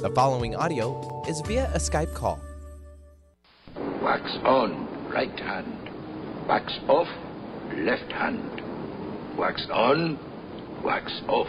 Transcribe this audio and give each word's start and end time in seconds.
The 0.00 0.10
following 0.10 0.54
audio 0.54 1.24
is 1.26 1.40
via 1.40 1.68
a 1.74 1.78
Skype 1.78 2.14
call. 2.14 2.40
Wax 4.00 4.22
on, 4.44 5.10
right 5.10 5.36
hand. 5.40 5.90
Wax 6.46 6.72
off, 6.86 7.08
left 7.74 8.12
hand. 8.12 8.62
Wax 9.36 9.66
on, 9.72 10.16
wax 10.84 11.10
off. 11.26 11.48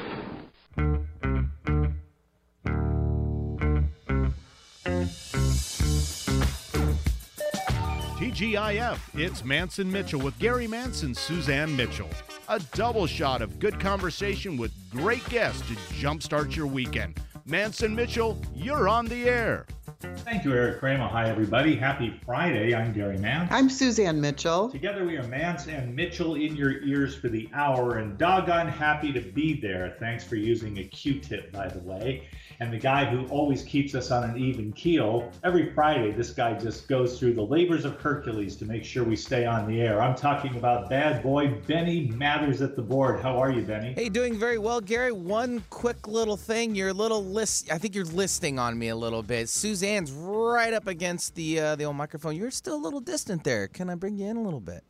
TGIF, 8.18 9.00
it's 9.14 9.46
Manson 9.46 9.92
Mitchell 9.92 10.22
with 10.22 10.38
Gary 10.40 10.66
Manson, 10.66 11.14
Suzanne 11.14 11.76
Mitchell. 11.76 12.10
A 12.48 12.60
double 12.74 13.06
shot 13.06 13.44
of 13.44 13.60
good 13.60 13.80
conversation 13.80 14.58
with 14.58 14.72
great 14.90 15.24
guests 15.30 15.62
to 15.68 15.76
jumpstart 15.94 16.56
your 16.56 16.66
weekend. 16.66 17.22
Manson 17.50 17.96
Mitchell, 17.96 18.40
you're 18.56 18.88
on 18.88 19.06
the 19.06 19.28
air. 19.28 19.66
Thank 20.02 20.46
you, 20.46 20.54
Eric 20.54 20.80
Kramer. 20.80 21.10
Hi, 21.10 21.30
everybody. 21.30 21.76
Happy 21.76 22.18
Friday. 22.26 22.74
I'm 22.74 22.94
Gary 22.94 23.18
Mantz. 23.18 23.50
I'm 23.52 23.70
Suzanne 23.70 24.22
Mitchell. 24.22 24.70
Together, 24.70 25.04
we 25.04 25.18
are 25.18 25.24
Mantz 25.24 25.68
and 25.68 25.94
Mitchell 25.94 26.36
in 26.36 26.56
your 26.56 26.82
ears 26.84 27.18
for 27.18 27.28
the 27.28 27.50
hour, 27.54 27.98
and 27.98 28.18
doggone 28.18 28.70
happy 28.70 29.12
to 29.12 29.20
be 29.20 29.60
there. 29.60 29.98
Thanks 30.00 30.24
for 30.24 30.38
using 30.38 30.78
a 30.78 30.86
Q 30.86 31.20
tip, 31.20 31.52
by 31.52 31.68
the 31.68 31.80
way 31.80 32.30
and 32.60 32.74
the 32.74 32.78
guy 32.78 33.06
who 33.06 33.26
always 33.28 33.64
keeps 33.64 33.96
us 33.96 34.12
on 34.12 34.30
an 34.30 34.38
even 34.38 34.74
keel. 34.74 35.32
Every 35.44 35.72
Friday, 35.74 36.12
this 36.12 36.32
guy 36.32 36.54
just 36.56 36.88
goes 36.88 37.18
through 37.18 37.34
the 37.36 37.42
labors 37.42 37.86
of 37.86 38.00
Hercules 38.02 38.58
to 38.58 38.66
make 38.66 38.84
sure 38.84 39.04
we 39.04 39.16
stay 39.16 39.46
on 39.46 39.68
the 39.68 39.82
air. 39.82 40.02
I'm 40.02 40.16
talking 40.16 40.56
about 40.58 40.90
bad 40.90 41.24
boy 41.24 41.56
Benny 41.68 42.08
Mathers 42.08 42.62
at 42.62 42.76
the 42.76 42.82
board. 42.82 43.22
How 43.22 43.38
are 43.38 43.52
you, 43.52 43.62
Benny? 43.62 43.94
Hey, 43.94 44.10
doing 44.10 44.38
very 44.38 44.58
well, 44.58 44.82
Gary. 44.82 45.14
One 45.14 45.64
quick 45.70 46.08
little 46.08 46.36
thing, 46.36 46.76
your 46.76 46.92
little 46.94 47.24
list. 47.24 47.72
I 47.72 47.78
think 47.78 47.96
you're 47.96 48.06
listing 48.06 48.60
on 48.60 48.78
me 48.78 48.90
a 48.90 48.96
little 48.96 49.24
bit. 49.24 49.48
Suzanne's 49.90 50.12
right 50.12 50.74
up 50.74 50.88
against 50.88 51.36
the 51.36 51.60
uh, 51.60 51.76
the 51.76 51.86
old 51.86 51.96
microphone. 51.96 52.36
You're 52.36 52.52
still 52.52 52.76
a 52.76 52.84
little 52.84 53.00
distant 53.00 53.44
there. 53.44 53.68
Can 53.68 53.90
I 53.90 53.96
bring 53.96 54.16
you 54.16 54.28
in 54.28 54.38
a 54.38 54.42
little 54.42 54.60
bit? 54.60 54.84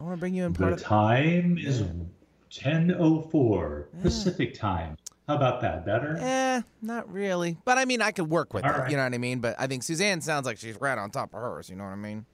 I 0.00 0.04
want 0.04 0.16
to 0.16 0.20
bring 0.20 0.34
you 0.34 0.44
in. 0.44 0.52
Part 0.52 0.76
the 0.76 0.82
time 0.82 1.56
is 1.58 1.82
10:04 2.50 3.86
yeah. 3.94 4.02
Pacific 4.02 4.54
time. 4.54 4.96
How 5.26 5.36
about 5.36 5.62
that? 5.62 5.86
Better? 5.86 6.18
Eh, 6.20 6.60
not 6.82 7.10
really. 7.10 7.56
But 7.64 7.78
I 7.78 7.84
mean, 7.86 8.02
I 8.02 8.10
could 8.10 8.28
work 8.28 8.52
with 8.52 8.64
All 8.64 8.70
it. 8.70 8.78
Right. 8.78 8.90
You 8.90 8.96
know 8.96 9.04
what 9.04 9.14
I 9.14 9.18
mean? 9.18 9.38
But 9.38 9.56
I 9.58 9.66
think 9.66 9.82
Suzanne 9.82 10.20
sounds 10.20 10.44
like 10.46 10.58
she's 10.58 10.78
right 10.80 10.98
on 10.98 11.10
top 11.10 11.32
of 11.32 11.40
hers. 11.40 11.70
You 11.70 11.76
know 11.76 11.84
what 11.84 11.90
I 11.90 11.96
mean? 11.96 12.26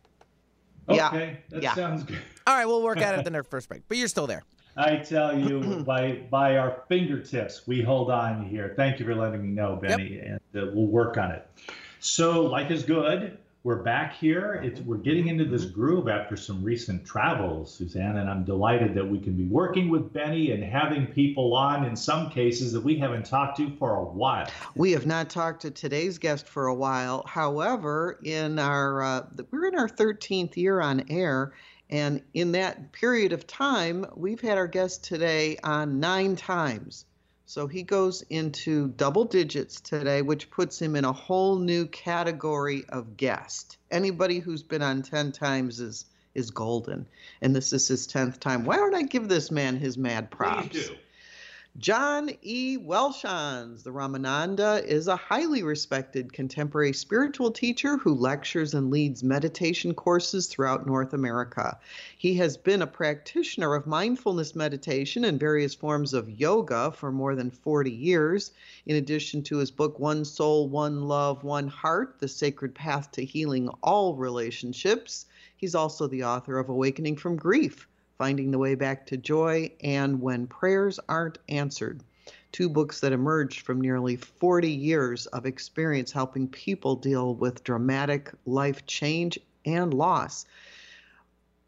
Okay, 0.88 0.96
yeah. 0.96 1.36
that 1.50 1.62
yeah. 1.62 1.74
sounds 1.74 2.02
good. 2.02 2.18
All 2.46 2.56
right, 2.56 2.66
we'll 2.66 2.82
work 2.82 2.98
at 2.98 3.18
it 3.18 3.24
the 3.24 3.30
next 3.30 3.50
first 3.50 3.68
break. 3.68 3.82
But 3.88 3.98
you're 3.98 4.08
still 4.08 4.26
there. 4.26 4.42
I 4.78 4.96
tell 4.96 5.38
you, 5.38 5.82
by 5.86 6.12
by 6.30 6.56
our 6.56 6.84
fingertips, 6.88 7.66
we 7.66 7.82
hold 7.82 8.10
on 8.10 8.46
here. 8.46 8.72
Thank 8.76 9.00
you 9.00 9.06
for 9.06 9.14
letting 9.14 9.42
me 9.42 9.48
know, 9.48 9.76
Benny, 9.76 10.14
yep. 10.14 10.40
and 10.54 10.62
uh, 10.62 10.70
we'll 10.72 10.86
work 10.86 11.18
on 11.18 11.32
it. 11.32 11.46
So, 12.00 12.42
life 12.42 12.70
is 12.70 12.84
good 12.84 13.38
we're 13.64 13.82
back 13.82 14.14
here. 14.14 14.62
It's, 14.64 14.80
we're 14.80 14.96
getting 14.96 15.28
into 15.28 15.44
this 15.44 15.64
groove 15.64 16.08
after 16.08 16.36
some 16.36 16.62
recent 16.62 17.04
travels, 17.04 17.74
Suzanne, 17.74 18.16
and 18.16 18.30
I'm 18.30 18.44
delighted 18.44 18.94
that 18.94 19.04
we 19.06 19.18
can 19.18 19.34
be 19.34 19.44
working 19.44 19.90
with 19.90 20.12
Benny 20.12 20.52
and 20.52 20.62
having 20.62 21.06
people 21.06 21.54
on 21.54 21.84
in 21.84 21.96
some 21.96 22.30
cases 22.30 22.72
that 22.72 22.80
we 22.80 22.96
haven't 22.96 23.26
talked 23.26 23.56
to 23.58 23.70
for 23.76 23.96
a 23.96 24.04
while. 24.04 24.46
We 24.76 24.92
have 24.92 25.06
not 25.06 25.28
talked 25.28 25.62
to 25.62 25.70
today's 25.70 26.18
guest 26.18 26.46
for 26.46 26.68
a 26.68 26.74
while. 26.74 27.24
However, 27.26 28.20
in 28.22 28.58
our 28.58 29.02
uh, 29.02 29.26
we're 29.50 29.66
in 29.66 29.78
our 29.78 29.88
13th 29.88 30.56
year 30.56 30.80
on 30.80 31.04
air, 31.10 31.52
and 31.90 32.22
in 32.34 32.52
that 32.52 32.92
period 32.92 33.32
of 33.32 33.46
time, 33.46 34.04
we've 34.14 34.40
had 34.40 34.58
our 34.58 34.66
guest 34.66 35.04
today 35.04 35.58
on 35.62 36.00
nine 36.00 36.36
times. 36.36 37.06
So 37.46 37.66
he 37.66 37.82
goes 37.82 38.22
into 38.28 38.88
double 38.88 39.24
digits 39.24 39.80
today, 39.80 40.20
which 40.20 40.50
puts 40.50 40.80
him 40.80 40.96
in 40.96 41.06
a 41.06 41.12
whole 41.12 41.58
new 41.58 41.86
category 41.86 42.84
of 42.90 43.16
guest. 43.16 43.78
Anybody 43.90 44.38
who's 44.38 44.62
been 44.62 44.82
on 44.82 45.02
10 45.02 45.32
times 45.32 45.80
is 45.80 46.04
is 46.34 46.50
golden. 46.50 47.06
And 47.40 47.56
this 47.56 47.72
is 47.72 47.88
his 47.88 48.06
10th 48.06 48.38
time. 48.38 48.64
Why 48.64 48.76
don't 48.76 48.94
I 48.94 49.02
give 49.02 49.28
this 49.28 49.50
man 49.50 49.76
his 49.76 49.98
mad 49.98 50.30
props? 50.30 50.68
Please 50.68 50.88
do. 50.88 50.96
John 51.78 52.30
E. 52.42 52.76
Welshons, 52.76 53.84
the 53.84 53.92
Ramananda, 53.92 54.84
is 54.84 55.06
a 55.06 55.14
highly 55.14 55.62
respected 55.62 56.32
contemporary 56.32 56.92
spiritual 56.92 57.52
teacher 57.52 57.98
who 57.98 58.14
lectures 58.14 58.74
and 58.74 58.90
leads 58.90 59.22
meditation 59.22 59.94
courses 59.94 60.48
throughout 60.48 60.88
North 60.88 61.12
America. 61.12 61.78
He 62.16 62.34
has 62.34 62.56
been 62.56 62.82
a 62.82 62.86
practitioner 62.88 63.76
of 63.76 63.86
mindfulness 63.86 64.56
meditation 64.56 65.24
and 65.24 65.38
various 65.38 65.72
forms 65.72 66.14
of 66.14 66.28
yoga 66.28 66.90
for 66.90 67.12
more 67.12 67.36
than 67.36 67.52
40 67.52 67.92
years. 67.92 68.50
In 68.84 68.96
addition 68.96 69.44
to 69.44 69.58
his 69.58 69.70
book, 69.70 70.00
One 70.00 70.24
Soul, 70.24 70.68
One 70.68 71.06
Love, 71.06 71.44
One 71.44 71.68
Heart 71.68 72.18
The 72.18 72.26
Sacred 72.26 72.74
Path 72.74 73.12
to 73.12 73.24
Healing 73.24 73.68
All 73.84 74.16
Relationships, 74.16 75.26
he's 75.56 75.76
also 75.76 76.08
the 76.08 76.24
author 76.24 76.58
of 76.58 76.70
Awakening 76.70 77.14
from 77.14 77.36
Grief 77.36 77.86
Finding 78.18 78.50
the 78.50 78.58
Way 78.58 78.74
Back 78.74 79.06
to 79.06 79.16
Joy, 79.16 79.70
and 79.80 80.20
When 80.20 80.48
Prayers 80.48 80.98
Aren't 81.08 81.38
Answered. 81.48 82.02
Two 82.50 82.68
books 82.68 83.00
that 83.00 83.12
emerged 83.12 83.60
from 83.60 83.80
nearly 83.80 84.16
40 84.16 84.70
years 84.70 85.26
of 85.26 85.46
experience 85.46 86.10
helping 86.10 86.48
people 86.48 86.96
deal 86.96 87.34
with 87.34 87.62
dramatic 87.62 88.32
life 88.44 88.84
change 88.86 89.38
and 89.64 89.94
loss. 89.94 90.46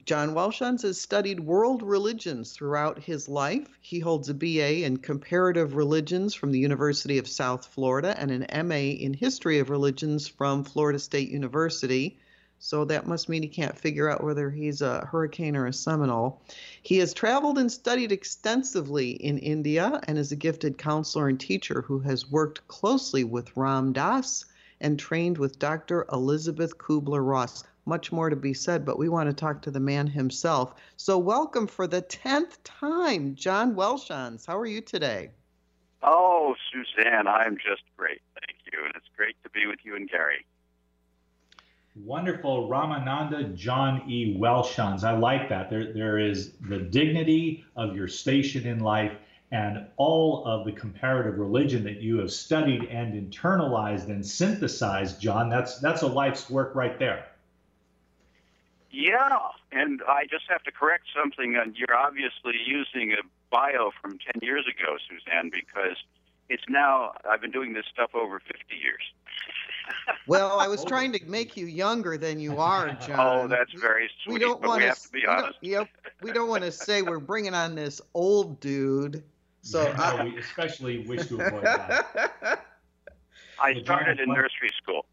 John 0.06 0.34
Welshons 0.34 0.82
has 0.82 1.00
studied 1.00 1.38
world 1.38 1.82
religions 1.82 2.52
throughout 2.52 2.98
his 2.98 3.28
life. 3.28 3.68
He 3.80 4.00
holds 4.00 4.28
a 4.28 4.34
BA 4.34 4.84
in 4.84 4.96
comparative 4.96 5.76
religions 5.76 6.34
from 6.34 6.50
the 6.50 6.58
University 6.58 7.18
of 7.18 7.28
South 7.28 7.66
Florida 7.66 8.18
and 8.18 8.32
an 8.32 8.66
MA 8.66 8.74
in 8.74 9.14
history 9.14 9.60
of 9.60 9.70
religions 9.70 10.26
from 10.26 10.64
Florida 10.64 10.98
State 10.98 11.28
University. 11.28 12.18
So 12.62 12.84
that 12.84 13.06
must 13.06 13.30
mean 13.30 13.42
he 13.42 13.48
can't 13.48 13.78
figure 13.78 14.10
out 14.10 14.22
whether 14.22 14.50
he's 14.50 14.82
a 14.82 15.06
hurricane 15.06 15.56
or 15.56 15.66
a 15.66 15.72
Seminole. 15.72 16.42
He 16.82 16.98
has 16.98 17.14
traveled 17.14 17.56
and 17.56 17.72
studied 17.72 18.12
extensively 18.12 19.12
in 19.12 19.38
India 19.38 19.98
and 20.06 20.18
is 20.18 20.30
a 20.30 20.36
gifted 20.36 20.76
counselor 20.76 21.28
and 21.28 21.40
teacher 21.40 21.80
who 21.80 22.00
has 22.00 22.30
worked 22.30 22.68
closely 22.68 23.24
with 23.24 23.56
Ram 23.56 23.94
Dass 23.94 24.44
and 24.78 24.98
trained 24.98 25.38
with 25.38 25.58
Dr. 25.58 26.04
Elisabeth 26.12 26.76
Kubler 26.76 27.26
Ross. 27.26 27.64
Much 27.86 28.12
more 28.12 28.28
to 28.28 28.36
be 28.36 28.52
said, 28.52 28.84
but 28.84 28.98
we 28.98 29.08
want 29.08 29.30
to 29.30 29.34
talk 29.34 29.62
to 29.62 29.70
the 29.70 29.80
man 29.80 30.06
himself. 30.06 30.74
So, 30.98 31.16
welcome 31.16 31.66
for 31.66 31.86
the 31.86 32.02
10th 32.02 32.58
time, 32.62 33.36
John 33.36 33.74
Welshons. 33.74 34.46
How 34.46 34.58
are 34.58 34.66
you 34.66 34.82
today? 34.82 35.30
Oh, 36.02 36.54
Suzanne, 36.70 37.26
I'm 37.26 37.56
just 37.56 37.84
great. 37.96 38.20
Thank 38.34 38.58
you. 38.70 38.84
And 38.84 38.94
it's 38.96 39.08
great 39.16 39.36
to 39.44 39.50
be 39.50 39.66
with 39.66 39.78
you 39.82 39.96
and 39.96 40.08
Gary. 40.10 40.44
Wonderful 42.04 42.68
Ramananda 42.68 43.54
John 43.54 44.02
E. 44.08 44.36
Welshons. 44.38 45.04
I 45.04 45.16
like 45.16 45.48
that. 45.48 45.70
There, 45.70 45.92
there 45.92 46.18
is 46.18 46.52
the 46.68 46.78
dignity 46.78 47.64
of 47.76 47.94
your 47.96 48.08
station 48.08 48.66
in 48.66 48.80
life 48.80 49.12
and 49.52 49.86
all 49.96 50.44
of 50.46 50.64
the 50.64 50.72
comparative 50.72 51.38
religion 51.38 51.82
that 51.84 52.00
you 52.00 52.18
have 52.18 52.30
studied 52.30 52.84
and 52.84 53.14
internalized 53.14 54.08
and 54.08 54.24
synthesized, 54.24 55.20
John. 55.20 55.48
That's 55.48 55.80
that's 55.80 56.02
a 56.02 56.06
life's 56.06 56.48
work 56.48 56.74
right 56.74 56.98
there. 56.98 57.26
Yeah, 58.90 59.38
and 59.72 60.00
I 60.08 60.24
just 60.30 60.44
have 60.48 60.62
to 60.64 60.72
correct 60.72 61.04
something. 61.16 61.52
You're 61.74 61.96
obviously 61.96 62.54
using 62.66 63.12
a 63.12 63.22
bio 63.50 63.90
from 64.00 64.18
10 64.18 64.40
years 64.42 64.66
ago, 64.66 64.96
Suzanne, 65.08 65.50
because 65.50 65.96
it's 66.48 66.64
now, 66.68 67.12
I've 67.28 67.40
been 67.40 67.52
doing 67.52 67.72
this 67.72 67.86
stuff 67.92 68.10
over 68.14 68.40
50 68.40 68.74
years. 68.74 69.02
Well, 70.26 70.58
I 70.58 70.68
was 70.68 70.84
trying 70.84 71.12
to 71.12 71.24
make 71.26 71.56
you 71.56 71.66
younger 71.66 72.16
than 72.16 72.40
you 72.40 72.58
are, 72.58 72.88
John. 73.06 73.18
Oh, 73.18 73.48
that's 73.48 73.72
very 73.72 74.10
sweet. 74.22 74.34
We 74.34 74.40
don't 74.40 74.62
want 74.62 74.82
to, 74.82 75.12
be 75.12 75.26
honest. 75.26 75.58
Yep, 75.60 75.88
we 76.22 76.32
don't 76.32 76.48
want 76.48 76.64
to 76.64 76.72
say 76.72 77.02
we're 77.02 77.18
bringing 77.18 77.54
on 77.54 77.74
this 77.74 78.00
old 78.14 78.60
dude. 78.60 79.22
So 79.62 79.82
yeah, 79.82 80.00
I, 80.00 80.24
we 80.24 80.38
especially 80.38 81.06
wish 81.06 81.26
to 81.26 81.40
avoid 81.40 81.64
that. 81.64 82.64
I 83.62 83.80
started 83.82 84.20
in 84.20 84.28
nursery 84.28 84.70
school. 84.82 85.04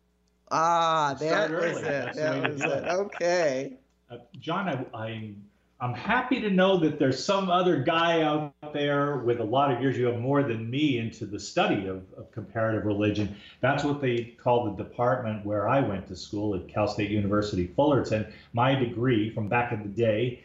Ah, 0.52 1.16
that 1.20 1.52
was 1.52 1.78
it. 1.82 2.14
That 2.16 2.52
was 2.52 2.62
it. 2.62 2.84
Okay. 2.88 3.74
Uh, 4.10 4.18
John, 4.40 4.70
I, 4.70 4.98
I 4.98 5.34
I'm 5.80 5.94
happy 5.94 6.42
to 6.42 6.50
know 6.50 6.78
that 6.80 6.98
there's 6.98 7.24
some 7.24 7.52
other 7.52 7.78
guy 7.84 8.24
out 8.24 8.54
there 8.74 9.18
with 9.18 9.40
a 9.40 9.44
lot 9.44 9.72
of 9.72 9.80
years. 9.80 9.96
You 9.96 10.08
have 10.08 10.20
more 10.20 10.42
than 10.42 10.68
me 10.68 10.98
into 10.98 11.28
the 11.28 11.40
study 11.40 11.86
of, 11.86 12.04
of, 12.18 12.32
comparative 12.32 12.86
religion. 12.86 13.36
That's 13.62 13.84
what 13.84 14.02
they 14.02 14.36
call 14.42 14.66
the 14.66 14.84
department 14.84 15.46
where 15.46 15.70
I 15.70 15.82
went 15.82 16.08
to 16.08 16.16
school 16.16 16.56
at 16.56 16.68
Cal 16.68 16.88
State 16.88 17.12
University 17.12 17.68
Fullerton. 17.68 18.26
My 18.54 18.74
degree 18.74 19.30
from 19.30 19.50
back 19.50 19.72
in 19.72 19.84
the 19.84 19.90
day, 19.90 20.44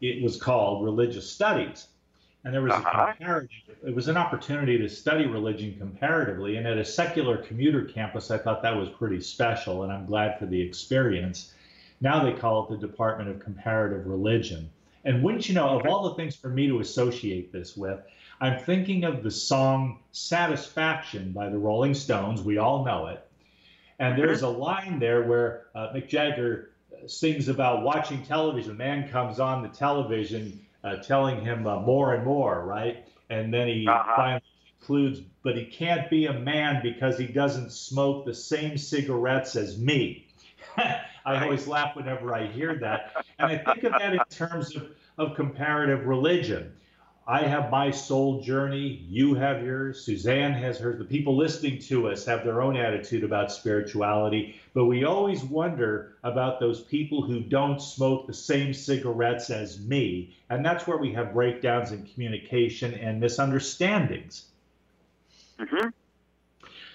it 0.00 0.20
was 0.20 0.40
called 0.40 0.84
religious 0.84 1.30
studies. 1.30 1.86
And 2.42 2.52
there 2.52 2.60
was 2.60 2.72
uh-huh. 2.72 3.06
a 3.10 3.12
comparative, 3.12 3.50
it 3.86 3.94
was 3.94 4.08
an 4.08 4.16
opportunity 4.16 4.76
to 4.76 4.88
study 4.88 5.26
religion 5.26 5.76
comparatively. 5.78 6.56
And 6.56 6.66
at 6.66 6.78
a 6.78 6.84
secular 6.84 7.36
commuter 7.36 7.84
campus, 7.84 8.32
I 8.32 8.38
thought 8.38 8.62
that 8.62 8.76
was 8.76 8.88
pretty 8.88 9.20
special. 9.20 9.84
And 9.84 9.92
I'm 9.92 10.04
glad 10.04 10.36
for 10.40 10.46
the 10.46 10.60
experience. 10.60 11.52
Now 12.00 12.24
they 12.24 12.32
call 12.32 12.64
it 12.64 12.70
the 12.70 12.86
Department 12.86 13.30
of 13.30 13.40
Comparative 13.40 14.06
Religion. 14.06 14.70
And 15.04 15.22
wouldn't 15.22 15.48
you 15.48 15.54
know, 15.54 15.78
of 15.78 15.86
all 15.86 16.08
the 16.08 16.14
things 16.14 16.34
for 16.34 16.48
me 16.48 16.66
to 16.68 16.80
associate 16.80 17.52
this 17.52 17.76
with, 17.76 18.00
I'm 18.40 18.58
thinking 18.58 19.04
of 19.04 19.22
the 19.22 19.30
song 19.30 20.00
Satisfaction 20.12 21.32
by 21.32 21.48
the 21.48 21.58
Rolling 21.58 21.94
Stones. 21.94 22.42
We 22.42 22.58
all 22.58 22.84
know 22.84 23.06
it. 23.06 23.26
And 23.98 24.18
there's 24.18 24.42
a 24.42 24.48
line 24.48 24.98
there 24.98 25.22
where 25.22 25.66
uh, 25.74 25.92
Mick 25.94 26.08
Jagger 26.08 26.70
sings 27.06 27.48
about 27.48 27.82
watching 27.82 28.24
television. 28.24 28.72
A 28.72 28.74
man 28.74 29.08
comes 29.08 29.38
on 29.38 29.62
the 29.62 29.68
television 29.68 30.60
uh, 30.82 30.96
telling 30.96 31.40
him 31.40 31.66
uh, 31.66 31.80
more 31.80 32.14
and 32.14 32.24
more, 32.24 32.64
right? 32.64 33.06
And 33.30 33.52
then 33.52 33.68
he 33.68 33.86
uh-huh. 33.88 34.16
finally 34.16 34.42
concludes, 34.78 35.20
but 35.42 35.56
he 35.56 35.64
can't 35.64 36.10
be 36.10 36.26
a 36.26 36.32
man 36.32 36.80
because 36.82 37.16
he 37.16 37.26
doesn't 37.26 37.72
smoke 37.72 38.24
the 38.26 38.34
same 38.34 38.76
cigarettes 38.76 39.56
as 39.56 39.78
me. 39.78 40.26
I 41.24 41.42
always 41.42 41.66
laugh 41.66 41.96
whenever 41.96 42.34
I 42.34 42.46
hear 42.46 42.74
that. 42.76 43.12
And 43.38 43.50
I 43.50 43.58
think 43.58 43.82
of 43.82 43.92
that 43.98 44.12
in 44.12 44.20
terms 44.30 44.76
of, 44.76 44.90
of 45.18 45.34
comparative 45.34 46.06
religion. 46.06 46.72
I 47.26 47.42
have 47.42 47.70
my 47.70 47.90
soul 47.90 48.42
journey. 48.42 49.04
You 49.08 49.34
have 49.34 49.64
yours. 49.64 50.04
Suzanne 50.04 50.52
has 50.52 50.78
hers. 50.78 50.98
The 50.98 51.04
people 51.04 51.36
listening 51.36 51.80
to 51.80 52.08
us 52.08 52.24
have 52.26 52.44
their 52.44 52.60
own 52.60 52.76
attitude 52.76 53.24
about 53.24 53.50
spirituality. 53.50 54.60
But 54.74 54.84
we 54.84 55.04
always 55.04 55.42
wonder 55.42 56.16
about 56.22 56.60
those 56.60 56.82
people 56.82 57.22
who 57.22 57.40
don't 57.40 57.80
smoke 57.80 58.26
the 58.26 58.34
same 58.34 58.74
cigarettes 58.74 59.48
as 59.48 59.80
me. 59.80 60.36
And 60.50 60.64
that's 60.64 60.86
where 60.86 60.98
we 60.98 61.12
have 61.14 61.32
breakdowns 61.32 61.92
in 61.92 62.06
communication 62.06 62.92
and 62.94 63.20
misunderstandings. 63.20 64.44
Mm-hmm. 65.58 65.88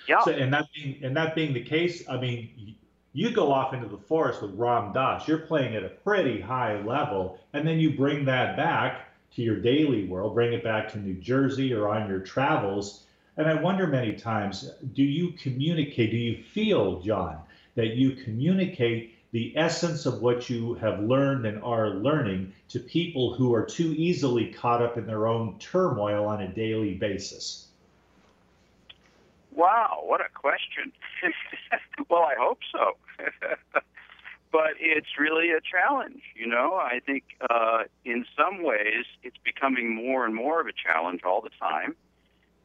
Yeah. 0.08 0.22
So, 0.24 0.32
and 0.32 0.54
that 0.54 0.68
being 0.76 1.00
and 1.04 1.18
that 1.18 1.36
being 1.36 1.54
the 1.54 1.64
case, 1.64 2.08
I 2.08 2.18
mean, 2.18 2.76
you 3.20 3.32
go 3.32 3.52
off 3.52 3.74
into 3.74 3.90
the 3.90 3.98
forest 3.98 4.42
with 4.42 4.56
Ram 4.56 4.94
Dass. 4.94 5.28
You're 5.28 5.40
playing 5.40 5.76
at 5.76 5.84
a 5.84 5.90
pretty 5.90 6.40
high 6.40 6.82
level, 6.82 7.38
and 7.52 7.68
then 7.68 7.78
you 7.78 7.98
bring 7.98 8.24
that 8.24 8.56
back 8.56 9.10
to 9.36 9.42
your 9.42 9.58
daily 9.58 10.06
world, 10.06 10.34
bring 10.34 10.54
it 10.54 10.64
back 10.64 10.90
to 10.94 11.00
New 11.00 11.16
Jersey 11.16 11.74
or 11.74 11.90
on 11.90 12.08
your 12.08 12.22
travels. 12.22 13.04
And 13.36 13.46
I 13.46 13.62
wonder 13.62 13.88
many 13.88 14.14
times, 14.14 14.72
do 14.94 15.04
you 15.04 15.34
communicate, 15.34 16.12
do 16.12 16.18
you 16.18 16.42
feel, 16.42 17.02
John, 17.02 17.40
that 17.76 17.98
you 17.98 18.12
communicate 18.12 19.16
the 19.34 19.52
essence 19.58 20.06
of 20.06 20.22
what 20.22 20.50
you 20.50 20.76
have 20.76 21.02
learned 21.02 21.46
and 21.46 21.62
are 21.62 21.96
learning 21.96 22.54
to 22.70 22.80
people 22.80 23.34
who 23.34 23.54
are 23.54 23.66
too 23.66 23.94
easily 23.98 24.54
caught 24.54 24.82
up 24.82 24.98
in 24.98 25.06
their 25.06 25.28
own 25.28 25.60
turmoil 25.60 26.26
on 26.26 26.42
a 26.42 26.48
daily 26.48 26.94
basis? 26.94 27.69
Wow, 29.60 30.04
what 30.06 30.22
a 30.22 30.30
question. 30.34 30.94
well, 32.10 32.24
I 32.24 32.36
hope 32.40 32.60
so. 32.72 32.96
but 34.54 34.72
it's 34.80 35.20
really 35.20 35.50
a 35.52 35.60
challenge. 35.60 36.22
You 36.34 36.48
know, 36.48 36.76
I 36.76 37.02
think 37.06 37.26
uh, 37.50 37.80
in 38.06 38.26
some 38.38 38.64
ways 38.64 39.04
it's 39.22 39.36
becoming 39.44 39.94
more 39.94 40.26
and 40.26 40.34
more 40.34 40.62
of 40.62 40.68
a 40.68 40.72
challenge 40.72 41.24
all 41.26 41.42
the 41.42 41.50
time. 41.60 41.98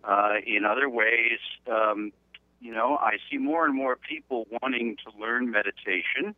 Uh, 0.04 0.34
in 0.46 0.64
other 0.64 0.88
ways, 0.88 1.40
um, 1.68 2.12
you 2.60 2.72
know, 2.72 2.96
I 2.96 3.16
see 3.28 3.38
more 3.38 3.66
and 3.66 3.74
more 3.74 3.96
people 3.96 4.46
wanting 4.62 4.96
to 5.04 5.18
learn 5.20 5.50
meditation, 5.50 6.36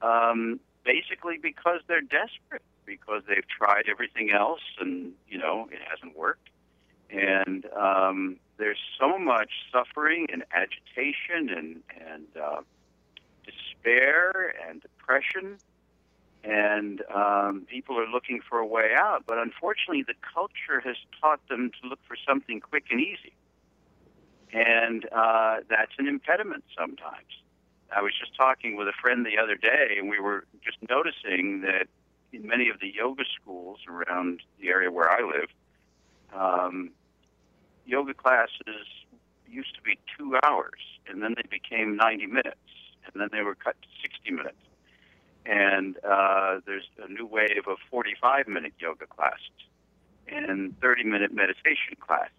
um, 0.00 0.60
basically 0.82 1.36
because 1.42 1.80
they're 1.88 2.00
desperate, 2.00 2.62
because 2.86 3.20
they've 3.28 3.46
tried 3.46 3.84
everything 3.90 4.30
else 4.30 4.62
and 4.80 5.12
you 5.28 5.36
know 5.36 5.68
it 5.70 5.80
hasn't 5.90 6.16
worked, 6.16 6.48
and 7.10 7.66
um, 7.76 8.36
there's 8.58 8.78
so 9.00 9.18
much 9.18 9.50
suffering 9.72 10.26
and 10.32 10.44
agitation 10.52 11.48
and 11.56 11.80
and 12.10 12.26
uh, 12.40 12.60
despair 13.44 14.54
and 14.68 14.82
depression, 14.82 15.56
and 16.44 17.02
um, 17.14 17.66
people 17.68 17.98
are 17.98 18.08
looking 18.08 18.40
for 18.48 18.58
a 18.58 18.66
way 18.66 18.92
out. 18.96 19.24
But 19.26 19.38
unfortunately, 19.38 20.04
the 20.06 20.14
culture 20.34 20.80
has 20.84 20.96
taught 21.20 21.40
them 21.48 21.70
to 21.80 21.88
look 21.88 22.00
for 22.06 22.16
something 22.26 22.60
quick 22.60 22.84
and 22.90 23.00
easy, 23.00 23.32
and 24.52 25.06
uh, 25.12 25.58
that's 25.68 25.92
an 25.98 26.06
impediment 26.06 26.64
sometimes. 26.76 27.42
I 27.94 28.02
was 28.02 28.12
just 28.18 28.36
talking 28.36 28.76
with 28.76 28.86
a 28.86 28.92
friend 29.00 29.24
the 29.24 29.42
other 29.42 29.54
day, 29.54 29.96
and 29.98 30.10
we 30.10 30.20
were 30.20 30.44
just 30.62 30.76
noticing 30.90 31.62
that 31.62 31.86
in 32.32 32.46
many 32.46 32.68
of 32.68 32.80
the 32.80 32.92
yoga 32.94 33.24
schools 33.40 33.78
around 33.88 34.42
the 34.60 34.68
area 34.68 34.90
where 34.90 35.10
I 35.10 35.22
live, 35.22 35.48
um, 36.34 36.90
yoga 37.88 38.14
classes 38.14 38.86
used 39.48 39.74
to 39.74 39.82
be 39.82 39.98
two 40.16 40.36
hours, 40.44 40.80
and 41.08 41.22
then 41.22 41.34
they 41.34 41.48
became 41.48 41.96
90 41.96 42.26
minutes 42.26 42.58
and 43.12 43.20
then 43.20 43.28
they 43.32 43.42
were 43.42 43.54
cut 43.54 43.76
to 43.82 43.88
60 44.02 44.30
minutes. 44.30 44.56
And 45.46 45.96
uh, 46.04 46.60
there's 46.66 46.88
a 47.02 47.10
new 47.10 47.26
wave 47.26 47.66
of 47.66 47.78
45 47.90 48.48
minute 48.48 48.74
yoga 48.78 49.06
classes 49.06 49.40
and 50.26 50.78
30 50.80 51.04
minute 51.04 51.32
meditation 51.32 51.96
classes. 51.98 52.32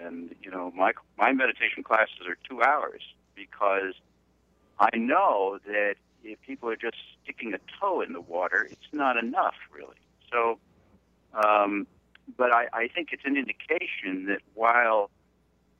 And, 0.00 0.34
you 0.42 0.50
know, 0.50 0.72
my, 0.76 0.92
my 1.18 1.32
meditation 1.32 1.82
classes 1.82 2.26
are 2.28 2.36
two 2.48 2.62
hours 2.62 3.02
because 3.34 3.94
I 4.78 4.96
know 4.96 5.58
that 5.66 5.96
if 6.24 6.40
people 6.42 6.68
are 6.68 6.76
just 6.76 6.96
sticking 7.22 7.52
a 7.52 7.58
toe 7.80 8.00
in 8.00 8.12
the 8.12 8.20
water, 8.20 8.68
it's 8.70 8.92
not 8.92 9.16
enough, 9.16 9.56
really. 9.74 9.96
So, 10.30 10.58
um, 11.34 11.86
but 12.36 12.52
I, 12.52 12.66
I 12.72 12.88
think 12.88 13.08
it's 13.12 13.24
an 13.24 13.36
indication 13.36 14.26
that 14.26 14.40
while 14.54 15.10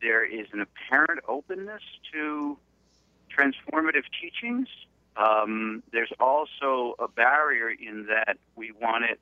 there 0.02 0.25
is 0.25 0.49
an 0.52 0.60
apparent 0.60 1.20
openness 1.28 1.82
to 2.12 2.58
transformative 3.34 4.04
teachings. 4.20 4.69
Um, 5.16 5.82
there's 5.93 6.12
also 6.19 6.94
a 6.99 7.08
barrier 7.08 7.70
in 7.70 8.06
that 8.06 8.37
we 8.56 8.72
want 8.72 9.04
it 9.04 9.20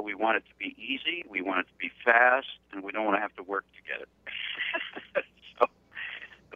we 0.00 0.14
want 0.14 0.36
it 0.36 0.44
to 0.48 0.54
be 0.60 0.76
easy, 0.78 1.24
we 1.28 1.40
want 1.40 1.58
it 1.58 1.62
to 1.64 1.76
be 1.76 1.90
fast, 2.04 2.46
and 2.72 2.84
we 2.84 2.92
don't 2.92 3.04
want 3.04 3.16
to 3.16 3.20
have 3.20 3.34
to 3.34 3.42
work 3.42 3.64
to 3.74 3.92
get 3.92 4.00
it. 4.00 5.24
so 5.58 5.66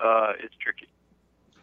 uh, 0.00 0.35
it's 0.38 0.55
tricky. 0.61 0.87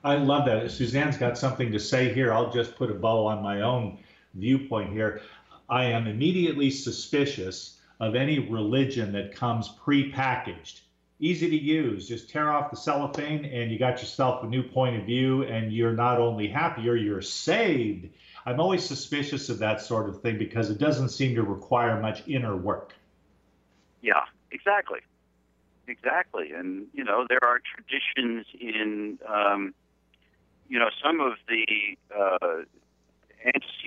I 0.03 0.15
love 0.15 0.45
that. 0.47 0.69
Suzanne's 0.71 1.17
got 1.17 1.37
something 1.37 1.71
to 1.71 1.79
say 1.79 2.13
here. 2.13 2.33
I'll 2.33 2.51
just 2.51 2.75
put 2.75 2.91
a 2.91 2.93
bow 2.93 3.25
on 3.25 3.41
my 3.41 3.61
own 3.61 3.97
viewpoint 4.33 4.91
here. 4.91 5.21
I 5.69 5.85
am 5.85 6.07
immediately 6.07 6.69
suspicious 6.69 7.78
of 7.99 8.15
any 8.15 8.39
religion 8.39 9.11
that 9.11 9.35
comes 9.35 9.67
pre-packaged. 9.83 10.81
easy 11.19 11.49
to 11.49 11.55
use. 11.55 12.07
Just 12.07 12.29
tear 12.29 12.51
off 12.51 12.71
the 12.71 12.77
cellophane 12.77 13.45
and 13.45 13.71
you 13.71 13.77
got 13.77 13.99
yourself 13.99 14.43
a 14.43 14.47
new 14.47 14.63
point 14.63 14.95
of 14.95 15.05
view, 15.05 15.43
and 15.43 15.71
you're 15.71 15.93
not 15.93 16.19
only 16.19 16.47
happier, 16.47 16.95
you're 16.95 17.21
saved. 17.21 18.09
I'm 18.45 18.59
always 18.59 18.85
suspicious 18.85 19.49
of 19.49 19.59
that 19.59 19.81
sort 19.81 20.09
of 20.09 20.21
thing 20.21 20.37
because 20.37 20.69
it 20.69 20.77
doesn't 20.77 21.09
seem 21.09 21.35
to 21.35 21.43
require 21.43 22.01
much 22.01 22.27
inner 22.27 22.55
work. 22.55 22.93
Yeah, 24.01 24.23
exactly. 24.51 24.99
Exactly. 25.87 26.51
And, 26.51 26.87
you 26.93 27.03
know, 27.03 27.25
there 27.27 27.43
are 27.43 27.59
traditions 27.59 28.45
in, 28.59 29.19
um, 29.27 29.73
you 30.69 30.79
know, 30.79 30.89
some 31.03 31.19
of 31.19 31.33
the 31.47 31.97
uh, 32.17 32.63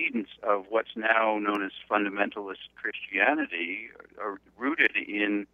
antecedents 0.03 0.31
of 0.43 0.65
what's 0.69 0.95
now 0.95 1.37
known 1.39 1.63
as 1.63 1.71
fundamentalist 1.89 2.69
Christianity 2.75 3.89
are 4.21 4.39
rooted 4.57 4.95
in 4.95 5.47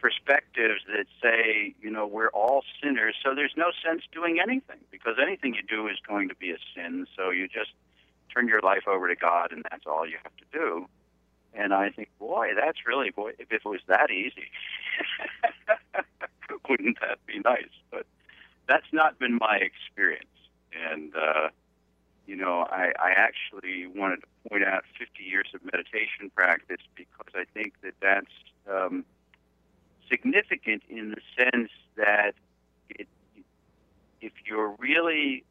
perspectives 0.00 0.82
that 0.86 1.06
say, 1.22 1.74
you 1.80 1.90
know, 1.90 2.06
we're 2.06 2.28
all 2.28 2.62
sinners, 2.82 3.16
so 3.24 3.34
there's 3.34 3.54
no 3.56 3.72
sense 3.84 4.02
doing 4.12 4.38
anything 4.40 4.78
because 4.90 5.16
anything 5.20 5.54
you 5.54 5.62
do 5.68 5.88
is 5.88 5.96
going 6.06 6.28
to 6.28 6.34
be 6.36 6.50
a 6.52 6.56
sin. 6.74 7.06
So 7.16 7.30
you 7.30 7.48
just 7.48 7.72
turn 8.32 8.46
your 8.46 8.60
life 8.60 8.86
over 8.86 9.08
to 9.08 9.16
God, 9.16 9.50
and 9.52 9.64
that's 9.70 9.86
all 9.86 10.06
you 10.06 10.16
have 10.22 10.36
to 10.36 10.44
do. 10.52 10.86
And 11.54 11.74
I 11.74 11.90
think, 11.90 12.10
boy, 12.18 12.50
that's 12.54 12.86
really, 12.86 13.10
boy, 13.10 13.32
if 13.38 13.50
it 13.50 13.64
was 13.64 13.80
that 13.88 14.10
easy, 14.10 14.50
wouldn't 16.68 17.00
that 17.00 17.18
be 17.26 17.40
nice? 17.40 17.64
But 17.90 18.06
that's 18.68 18.86
not 18.92 19.18
been 19.18 19.38
my 19.40 19.56
experience. 19.56 20.26
And, 20.72 21.12
uh, 21.16 21.48
you 22.28 22.36
know, 22.36 22.66
I, 22.70 22.92
I 23.00 23.12
actually 23.16 23.86
wanted 23.86 24.20
to 24.20 24.50
point 24.50 24.62
out 24.62 24.84
50 24.98 25.24
years 25.24 25.46
of 25.54 25.64
meditation 25.64 26.30
practice 26.36 26.82
because 26.94 27.32
I 27.34 27.44
think 27.54 27.72
that 27.82 27.94
that's 28.02 28.26
um, 28.70 29.06
significant 30.10 30.82
in 30.90 31.12
the 31.12 31.22
sense 31.34 31.70
that 31.96 32.34
it, 32.90 33.08
if 34.20 34.32
you're 34.44 34.76
really 34.78 35.42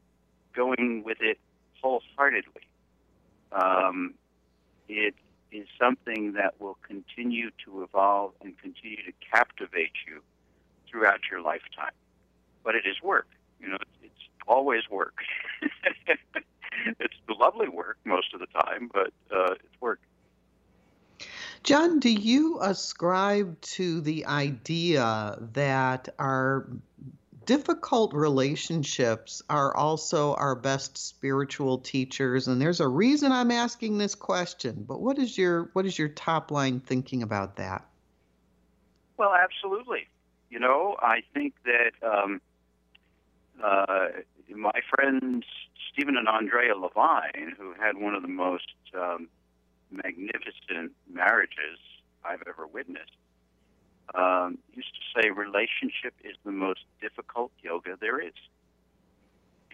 going 0.55 1.01
with 1.03 1.17
it 1.19 1.39
wholeheartedly, 1.81 2.61
um, 3.51 4.13
it 4.87 5.15
is 5.51 5.65
something 5.79 6.33
that 6.33 6.61
will 6.61 6.77
continue 6.87 7.49
to 7.65 7.81
evolve 7.81 8.33
and 8.41 8.55
continue 8.59 8.97
to 8.97 9.13
captivate 9.33 9.93
you 10.07 10.21
throughout 10.87 11.21
your 11.31 11.41
lifetime. 11.41 11.93
But 12.63 12.75
it 12.75 12.85
is 12.85 13.01
work. 13.01 13.27
You 13.59 13.69
know, 13.69 13.77
it's 14.03 14.13
always 14.47 14.83
work. 14.91 15.15
it's 16.99 17.13
lovely 17.29 17.69
work 17.69 17.97
most 18.05 18.33
of 18.33 18.39
the 18.39 18.47
time, 18.47 18.89
but 18.91 19.11
uh, 19.31 19.53
it's 19.53 19.81
work. 19.81 19.99
John, 21.63 21.99
do 21.99 22.09
you 22.09 22.59
ascribe 22.61 23.59
to 23.61 24.01
the 24.01 24.25
idea 24.25 25.37
that 25.53 26.09
our 26.17 26.67
difficult 27.45 28.13
relationships 28.13 29.41
are 29.49 29.75
also 29.75 30.33
our 30.35 30.53
best 30.53 30.97
spiritual 30.97 31.77
teachers 31.77 32.49
and 32.49 32.61
there's 32.61 32.81
a 32.81 32.87
reason 32.87 33.31
I'm 33.31 33.51
asking 33.51 33.97
this 33.97 34.15
question 34.15 34.83
but 34.85 34.99
what 34.99 35.17
is 35.17 35.37
your 35.37 35.69
what 35.71 35.85
is 35.85 35.97
your 35.97 36.09
top 36.09 36.51
line 36.51 36.81
thinking 36.81 37.23
about 37.23 37.55
that 37.55 37.85
Well, 39.15 39.33
absolutely. 39.33 40.09
You 40.49 40.59
know, 40.59 40.97
I 40.99 41.21
think 41.33 41.55
that 41.63 41.91
um, 42.05 42.41
uh, 43.63 44.07
my 44.55 44.79
friends 44.89 45.45
Stephen 45.91 46.17
and 46.17 46.27
Andrea 46.27 46.75
Levine, 46.75 47.55
who 47.57 47.73
had 47.73 47.97
one 47.97 48.13
of 48.13 48.21
the 48.21 48.27
most 48.27 48.71
um, 48.93 49.27
magnificent 49.91 50.91
marriages 51.11 51.79
I've 52.23 52.43
ever 52.47 52.67
witnessed, 52.67 53.17
um, 54.15 54.57
used 54.73 54.93
to 54.93 55.21
say 55.21 55.29
relationship 55.29 56.13
is 56.23 56.35
the 56.45 56.51
most 56.51 56.81
difficult 57.01 57.51
yoga 57.61 57.97
there 57.99 58.19
is. 58.19 58.33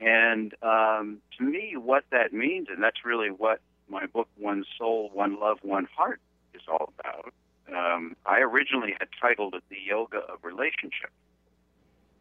And 0.02 0.54
um, 0.64 1.20
to 1.38 1.44
me, 1.44 1.76
what 1.78 2.04
that 2.12 2.34
means, 2.34 2.68
and 2.70 2.82
that's 2.82 3.06
really 3.06 3.30
what 3.30 3.60
my 3.90 4.06
book, 4.06 4.28
One 4.38 4.66
Soul, 4.78 5.12
One 5.14 5.40
Love, 5.40 5.60
One 5.62 5.88
Heart, 5.96 6.20
is 6.54 6.62
all 6.68 6.94
about. 7.00 7.34
Um, 7.72 8.16
I 8.26 8.40
originally 8.40 8.94
had 9.00 9.08
titled 9.22 9.56
it 9.56 9.64
The 9.70 9.78
Yoga 9.86 10.18
of 10.18 10.44
Relationship. 10.44 11.12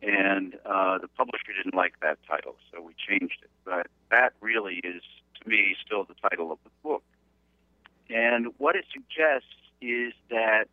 And 0.03 0.55
uh, 0.67 0.99
the 0.99 1.07
publisher 1.07 1.53
didn't 1.57 1.75
like 1.75 1.95
that 2.01 2.19
title, 2.29 2.57
so 2.73 2.83
we 2.83 2.93
changed 3.09 3.39
it. 3.43 3.51
But 3.65 3.87
that 4.11 4.33
really 4.41 4.81
is, 4.83 5.03
to 5.41 5.49
me, 5.49 5.77
still 5.85 6.05
the 6.05 6.17
title 6.29 6.51
of 6.51 6.59
the 6.65 6.71
book. 6.83 7.05
And 8.11 8.49
what 8.59 8.75
it 8.75 8.85
suggests 8.93 9.55
is 9.81 10.13
that 10.29 10.65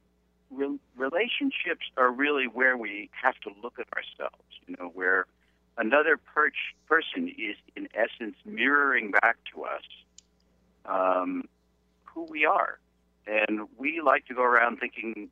re- 0.50 0.80
relationships 0.98 1.86
are 1.96 2.12
really 2.12 2.46
where 2.46 2.76
we 2.76 3.12
have 3.22 3.36
to 3.42 3.52
look 3.62 3.78
at 3.80 3.86
ourselves, 3.96 4.44
you 4.68 4.76
know, 4.80 4.88
where 4.88 5.26
another 5.78 6.18
per- 6.18 6.52
person 6.88 7.30
is, 7.30 7.56
in 7.76 7.88
essence, 7.94 8.36
mirroring 8.46 9.12
back 9.12 9.38
to 9.54 9.64
us 9.64 9.84
um, 10.86 11.48
who 12.04 12.24
we 12.24 12.46
are. 12.46 12.80
And 13.28 13.68
we 13.78 14.02
like 14.02 14.26
to 14.26 14.34
go 14.34 14.42
around 14.42 14.80
thinking 14.80 15.30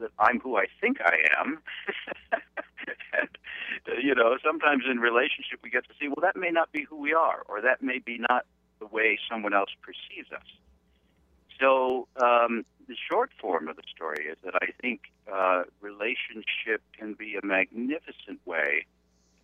that 0.00 0.10
I'm 0.18 0.40
who 0.40 0.56
I 0.56 0.66
think 0.80 0.98
I 1.00 1.16
am. 1.40 1.60
and, 3.12 3.28
you 4.02 4.14
know, 4.14 4.36
sometimes 4.44 4.84
in 4.90 4.98
relationship 4.98 5.60
we 5.62 5.70
get 5.70 5.84
to 5.84 5.94
see, 6.00 6.08
well, 6.08 6.22
that 6.22 6.36
may 6.36 6.50
not 6.50 6.72
be 6.72 6.84
who 6.88 6.96
we 6.96 7.12
are, 7.12 7.42
or 7.48 7.60
that 7.60 7.82
may 7.82 7.98
be 7.98 8.18
not 8.18 8.46
the 8.80 8.86
way 8.86 9.18
someone 9.30 9.54
else 9.54 9.70
perceives 9.82 10.32
us. 10.32 10.46
So 11.60 12.08
um, 12.22 12.64
the 12.88 12.96
short 13.10 13.30
form 13.40 13.68
of 13.68 13.76
the 13.76 13.82
story 13.94 14.26
is 14.26 14.38
that 14.44 14.54
I 14.54 14.68
think 14.80 15.02
uh, 15.32 15.64
relationship 15.80 16.82
can 16.98 17.14
be 17.14 17.36
a 17.36 17.44
magnificent 17.44 18.40
way 18.46 18.86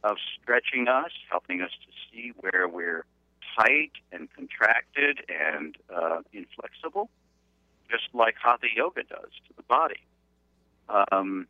of 0.03 0.17
stretching 0.41 0.89
us, 0.89 1.11
helping 1.31 1.61
us 1.61 1.71
to 1.71 1.93
see 2.11 2.33
where 2.41 2.67
we're 2.69 3.05
tight 3.59 3.93
and 4.13 4.29
contracted 4.35 5.21
and 5.29 5.77
uh, 5.95 6.21
inflexible, 6.33 7.11
just 7.91 8.09
like 8.15 8.35
Hatha 8.43 8.67
Yoga 8.75 9.03
does 9.05 9.31
to 9.49 9.55
the 9.57 9.63
body. 9.63 10.01
Um, 10.89 11.47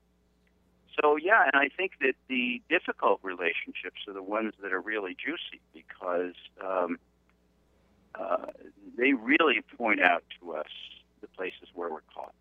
so 1.00 1.16
yeah, 1.16 1.44
and 1.52 1.60
I 1.60 1.68
think 1.68 1.92
that 2.00 2.14
the 2.28 2.62
difficult 2.68 3.20
relationships 3.22 4.00
are 4.08 4.14
the 4.14 4.22
ones 4.22 4.54
that 4.62 4.72
are 4.72 4.80
really 4.80 5.14
juicy 5.14 5.60
because 5.74 6.34
um, 6.64 6.98
uh, 8.14 8.46
they 8.96 9.12
really 9.12 9.60
point 9.76 10.00
out 10.00 10.24
to 10.40 10.52
us 10.52 10.70
the 11.20 11.28
places 11.28 11.68
where 11.74 11.90
we're 11.90 12.00
caught. 12.14 12.34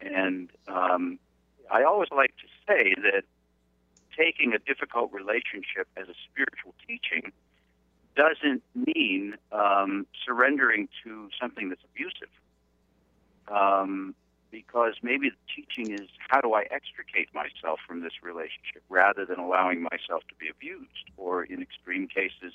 And 0.00 0.50
um, 0.66 1.18
I 1.70 1.84
always 1.84 2.08
like 2.10 2.34
to 2.38 2.48
say 2.66 2.94
that 3.02 3.22
taking 4.16 4.52
a 4.54 4.58
difficult 4.58 5.12
relationship 5.12 5.88
as 5.96 6.08
a 6.08 6.14
spiritual 6.30 6.74
teaching 6.86 7.32
doesn't 8.16 8.62
mean 8.74 9.36
um, 9.52 10.06
surrendering 10.24 10.88
to 11.04 11.30
something 11.40 11.68
that's 11.68 11.82
abusive. 11.94 12.28
Um, 13.48 14.14
because 14.52 14.94
maybe 15.02 15.30
the 15.30 15.36
teaching 15.56 15.92
is 15.92 16.08
how 16.28 16.40
do 16.40 16.52
I 16.52 16.66
extricate 16.70 17.34
myself 17.34 17.80
from 17.88 18.02
this 18.02 18.12
relationship 18.22 18.84
rather 18.88 19.24
than 19.24 19.40
allowing 19.40 19.82
myself 19.82 20.22
to 20.28 20.34
be 20.38 20.48
abused, 20.48 21.10
or 21.16 21.42
in 21.42 21.60
extreme 21.62 22.06
cases, 22.06 22.52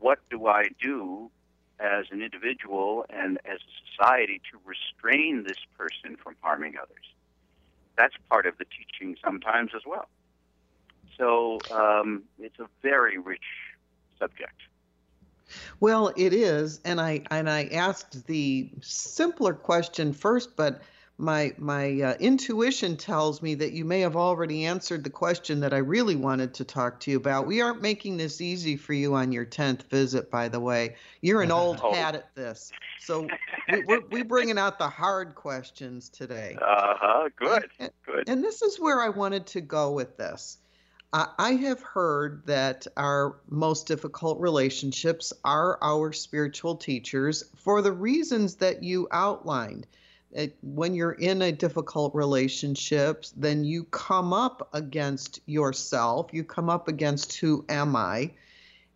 what 0.00 0.18
do 0.30 0.46
I 0.46 0.70
do 0.82 1.30
as 1.78 2.06
an 2.10 2.22
individual 2.22 3.04
and 3.10 3.38
as 3.44 3.58
a 3.58 3.72
society 3.92 4.40
to 4.50 4.58
restrain 4.64 5.44
this 5.44 5.58
person 5.76 6.16
from 6.16 6.34
harming 6.40 6.74
others? 6.82 7.04
That's 7.96 8.14
part 8.30 8.46
of 8.46 8.56
the 8.58 8.64
teaching 8.64 9.16
sometimes 9.22 9.72
as 9.76 9.82
well. 9.86 10.08
So 11.18 11.58
um, 11.70 12.22
it's 12.40 12.58
a 12.58 12.68
very 12.82 13.18
rich 13.18 13.42
subject. 14.18 14.54
Well, 15.80 16.12
it 16.16 16.32
is, 16.32 16.80
and 16.84 17.00
I 17.00 17.22
and 17.30 17.48
I 17.48 17.64
asked 17.72 18.26
the 18.26 18.70
simpler 18.82 19.54
question 19.54 20.12
first, 20.12 20.56
but 20.56 20.82
my 21.18 21.52
my 21.58 22.00
uh, 22.00 22.14
intuition 22.20 22.96
tells 22.96 23.42
me 23.42 23.56
that 23.56 23.72
you 23.72 23.84
may 23.84 24.00
have 24.00 24.14
already 24.14 24.64
answered 24.64 25.02
the 25.02 25.10
question 25.10 25.60
that 25.60 25.74
I 25.74 25.78
really 25.78 26.14
wanted 26.14 26.54
to 26.54 26.64
talk 26.64 27.00
to 27.00 27.10
you 27.10 27.16
about. 27.16 27.48
We 27.48 27.60
aren't 27.60 27.82
making 27.82 28.16
this 28.16 28.40
easy 28.40 28.76
for 28.76 28.92
you 28.92 29.14
on 29.16 29.32
your 29.32 29.44
tenth 29.44 29.90
visit, 29.90 30.30
by 30.30 30.48
the 30.48 30.60
way. 30.60 30.94
You're 31.20 31.42
an 31.42 31.50
old 31.50 31.80
oh. 31.84 31.92
hat 31.92 32.14
at 32.14 32.32
this, 32.36 32.70
so 33.00 33.26
we, 33.72 33.80
we're 33.80 34.06
we 34.10 34.22
bringing 34.22 34.58
out 34.58 34.78
the 34.78 34.88
hard 34.88 35.34
questions 35.34 36.08
today. 36.08 36.56
Uh 36.62 36.94
huh. 36.96 37.28
Good. 37.36 37.68
And, 37.80 37.90
Good. 38.06 38.28
And 38.28 38.44
this 38.44 38.62
is 38.62 38.78
where 38.78 39.02
I 39.02 39.08
wanted 39.08 39.46
to 39.48 39.60
go 39.60 39.90
with 39.90 40.16
this. 40.16 40.58
I 41.10 41.52
have 41.52 41.80
heard 41.80 42.42
that 42.46 42.86
our 42.94 43.40
most 43.48 43.86
difficult 43.86 44.40
relationships 44.40 45.32
are 45.42 45.78
our 45.82 46.12
spiritual 46.12 46.76
teachers 46.76 47.44
for 47.56 47.80
the 47.80 47.92
reasons 47.92 48.56
that 48.56 48.82
you 48.82 49.08
outlined 49.10 49.86
it, 50.32 50.56
when 50.62 50.94
you're 50.94 51.12
in 51.12 51.42
a 51.42 51.52
difficult 51.52 52.14
relationship, 52.14 53.24
then 53.36 53.64
you 53.64 53.84
come 53.84 54.32
up 54.32 54.68
against 54.72 55.40
yourself. 55.46 56.30
You 56.32 56.44
come 56.44 56.68
up 56.68 56.88
against 56.88 57.36
who 57.38 57.64
am 57.68 57.96
I, 57.96 58.32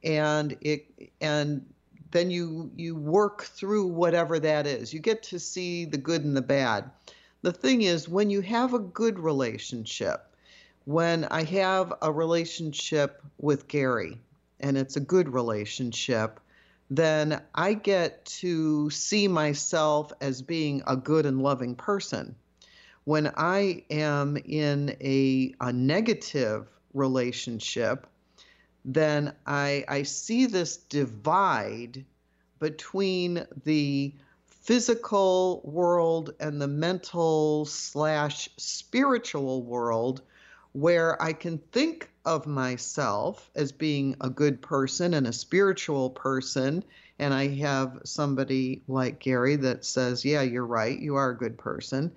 and 0.04 0.56
it 0.60 0.86
and 1.20 1.64
then 2.10 2.30
you 2.30 2.70
you 2.76 2.94
work 2.94 3.44
through 3.44 3.86
whatever 3.86 4.38
that 4.40 4.66
is. 4.66 4.92
You 4.92 5.00
get 5.00 5.22
to 5.24 5.38
see 5.38 5.84
the 5.84 5.98
good 5.98 6.24
and 6.24 6.36
the 6.36 6.42
bad. 6.42 6.90
The 7.40 7.52
thing 7.52 7.82
is, 7.82 8.08
when 8.08 8.30
you 8.30 8.40
have 8.42 8.74
a 8.74 8.78
good 8.78 9.18
relationship, 9.18 10.26
when 10.84 11.24
I 11.24 11.42
have 11.44 11.92
a 12.02 12.12
relationship 12.12 13.22
with 13.38 13.68
Gary, 13.68 14.18
and 14.60 14.76
it's 14.76 14.96
a 14.96 15.00
good 15.00 15.32
relationship, 15.32 16.38
then 16.96 17.40
I 17.54 17.72
get 17.72 18.24
to 18.26 18.90
see 18.90 19.26
myself 19.26 20.12
as 20.20 20.42
being 20.42 20.82
a 20.86 20.94
good 20.94 21.24
and 21.24 21.42
loving 21.42 21.74
person. 21.74 22.34
When 23.04 23.32
I 23.34 23.84
am 23.88 24.36
in 24.36 24.94
a, 25.00 25.54
a 25.60 25.72
negative 25.72 26.68
relationship, 26.92 28.06
then 28.84 29.34
I, 29.46 29.84
I 29.88 30.02
see 30.02 30.44
this 30.44 30.76
divide 30.76 32.04
between 32.58 33.46
the 33.64 34.14
physical 34.44 35.62
world 35.64 36.34
and 36.40 36.60
the 36.60 36.68
mental 36.68 37.64
slash 37.64 38.50
spiritual 38.58 39.62
world 39.62 40.20
where 40.72 41.20
I 41.22 41.32
can 41.32 41.56
think 41.72 42.11
of 42.24 42.46
myself 42.46 43.50
as 43.54 43.72
being 43.72 44.16
a 44.20 44.30
good 44.30 44.62
person 44.62 45.14
and 45.14 45.26
a 45.26 45.32
spiritual 45.32 46.10
person, 46.10 46.84
and 47.18 47.34
I 47.34 47.48
have 47.56 48.00
somebody 48.04 48.82
like 48.88 49.20
Gary 49.20 49.56
that 49.56 49.84
says, 49.84 50.24
Yeah, 50.24 50.42
you're 50.42 50.66
right, 50.66 50.98
you 50.98 51.16
are 51.16 51.30
a 51.30 51.38
good 51.38 51.58
person. 51.58 52.12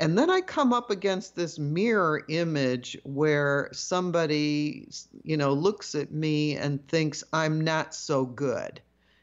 And 0.00 0.16
then 0.16 0.30
I 0.30 0.40
come 0.40 0.72
up 0.72 0.90
against 0.90 1.34
this 1.34 1.58
mirror 1.58 2.24
image 2.28 2.96
where 3.02 3.68
somebody, 3.72 4.88
you 5.24 5.36
know, 5.36 5.52
looks 5.52 5.96
at 5.96 6.12
me 6.12 6.56
and 6.56 6.86
thinks 6.86 7.24
I'm 7.32 7.60
not 7.60 7.94
so 7.94 8.24
good. 8.24 8.80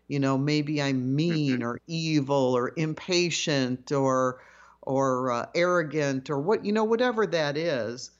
You 0.09 0.19
know, 0.19 0.37
maybe 0.37 0.81
I'm 0.81 1.15
mean 1.15 1.63
or 1.63 1.79
evil 1.87 2.55
or 2.55 2.73
impatient 2.75 3.91
or 3.91 4.41
or 4.81 5.31
uh, 5.31 5.45
arrogant 5.55 6.29
or 6.29 6.39
what, 6.39 6.63
you 6.63 6.71
know, 6.71 6.83
whatever 6.83 7.25
that 7.25 7.57
is. 7.57 8.11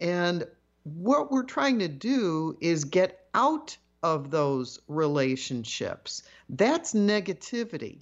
And 0.00 0.46
what 0.84 1.32
we're 1.32 1.44
trying 1.44 1.78
to 1.78 1.88
do 1.88 2.56
is 2.60 2.84
get 2.84 3.26
out 3.34 3.76
of 4.02 4.30
those 4.30 4.78
relationships. 4.86 6.22
That's 6.50 6.92
negativity. 6.92 8.00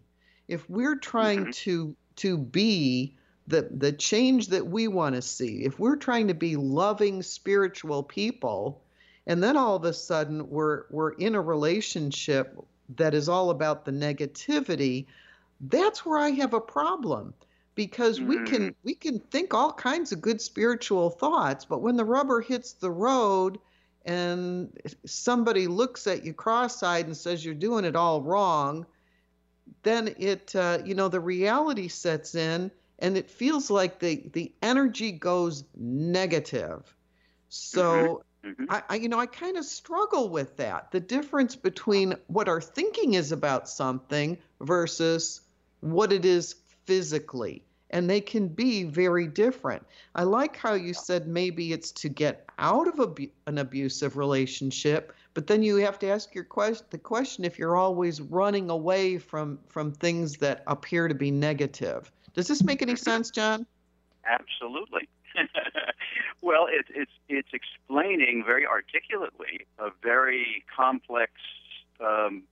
If 0.48 0.68
we're 0.68 0.96
trying 0.96 1.40
mm-hmm. 1.40 1.50
to 1.50 1.96
to 2.16 2.36
be 2.36 3.16
the 3.46 3.68
the 3.70 3.92
change 3.92 4.48
that 4.48 4.66
we 4.66 4.88
want 4.88 5.14
to 5.14 5.22
see, 5.22 5.64
if 5.64 5.78
we're 5.78 5.96
trying 5.96 6.28
to 6.28 6.34
be 6.34 6.56
loving 6.56 7.22
spiritual 7.22 8.02
people, 8.02 8.82
and 9.26 9.42
then 9.42 9.56
all 9.56 9.76
of 9.76 9.84
a 9.84 9.92
sudden 9.92 10.50
we're 10.50 10.84
we're 10.90 11.12
in 11.12 11.36
a 11.36 11.40
relationship 11.40 12.58
that 12.96 13.14
is 13.14 13.28
all 13.28 13.50
about 13.50 13.84
the 13.84 13.92
negativity, 13.92 15.06
that's 15.60 16.04
where 16.04 16.18
I 16.18 16.30
have 16.30 16.52
a 16.52 16.60
problem 16.60 17.32
because 17.74 18.18
mm-hmm. 18.18 18.28
we 18.28 18.44
can 18.44 18.74
we 18.82 18.94
can 18.94 19.18
think 19.18 19.54
all 19.54 19.72
kinds 19.72 20.12
of 20.12 20.20
good 20.20 20.40
spiritual 20.40 21.10
thoughts 21.10 21.64
but 21.64 21.80
when 21.80 21.96
the 21.96 22.04
rubber 22.04 22.40
hits 22.40 22.72
the 22.74 22.90
road 22.90 23.58
and 24.04 24.76
somebody 25.06 25.66
looks 25.66 26.06
at 26.06 26.24
you 26.24 26.32
cross-eyed 26.32 27.06
and 27.06 27.16
says 27.16 27.44
you're 27.44 27.54
doing 27.54 27.84
it 27.84 27.96
all 27.96 28.20
wrong 28.20 28.84
then 29.82 30.14
it 30.18 30.54
uh, 30.54 30.78
you 30.84 30.94
know 30.94 31.08
the 31.08 31.20
reality 31.20 31.88
sets 31.88 32.34
in 32.34 32.70
and 32.98 33.16
it 33.16 33.30
feels 33.30 33.70
like 33.70 33.98
the 33.98 34.30
the 34.32 34.52
energy 34.62 35.12
goes 35.12 35.64
negative. 35.76 36.94
So 37.48 38.22
Mhm. 38.44 38.66
I, 38.68 38.82
I 38.88 38.94
you 38.96 39.08
know 39.08 39.20
I 39.20 39.26
kind 39.26 39.56
of 39.56 39.64
struggle 39.64 40.28
with 40.28 40.56
that. 40.56 40.90
The 40.90 41.00
difference 41.00 41.54
between 41.54 42.14
what 42.26 42.48
our 42.48 42.60
thinking 42.60 43.14
is 43.14 43.30
about 43.30 43.68
something 43.68 44.36
versus 44.60 45.42
what 45.80 46.12
it 46.12 46.24
is 46.24 46.54
physically. 46.84 47.64
And 47.90 48.08
they 48.08 48.22
can 48.22 48.48
be 48.48 48.84
very 48.84 49.26
different. 49.26 49.84
I 50.14 50.22
like 50.22 50.56
how 50.56 50.72
you 50.72 50.94
said 50.94 51.28
maybe 51.28 51.74
it's 51.74 51.92
to 51.92 52.08
get 52.08 52.48
out 52.58 52.88
of 52.88 52.98
abu- 52.98 53.30
an 53.46 53.58
abusive 53.58 54.16
relationship, 54.16 55.12
but 55.34 55.46
then 55.46 55.62
you 55.62 55.76
have 55.76 55.98
to 55.98 56.08
ask 56.08 56.34
your 56.34 56.44
question 56.44 56.86
the 56.88 56.98
question 56.98 57.44
if 57.44 57.58
you're 57.58 57.76
always 57.76 58.22
running 58.22 58.70
away 58.70 59.18
from 59.18 59.58
from 59.68 59.92
things 59.92 60.36
that 60.38 60.62
appear 60.66 61.06
to 61.06 61.14
be 61.14 61.30
negative. 61.30 62.10
Does 62.32 62.48
this 62.48 62.62
make 62.62 62.80
any 62.80 62.96
sense, 62.96 63.30
John? 63.30 63.66
Absolutely. 64.24 65.08
well, 66.40 66.66
it, 66.66 66.86
it's 66.94 67.12
it's 67.28 67.48
explaining 67.52 68.42
very 68.44 68.66
articulately 68.66 69.66
a 69.78 69.90
very 70.02 70.64
complex 70.74 71.32
um, 72.00 72.42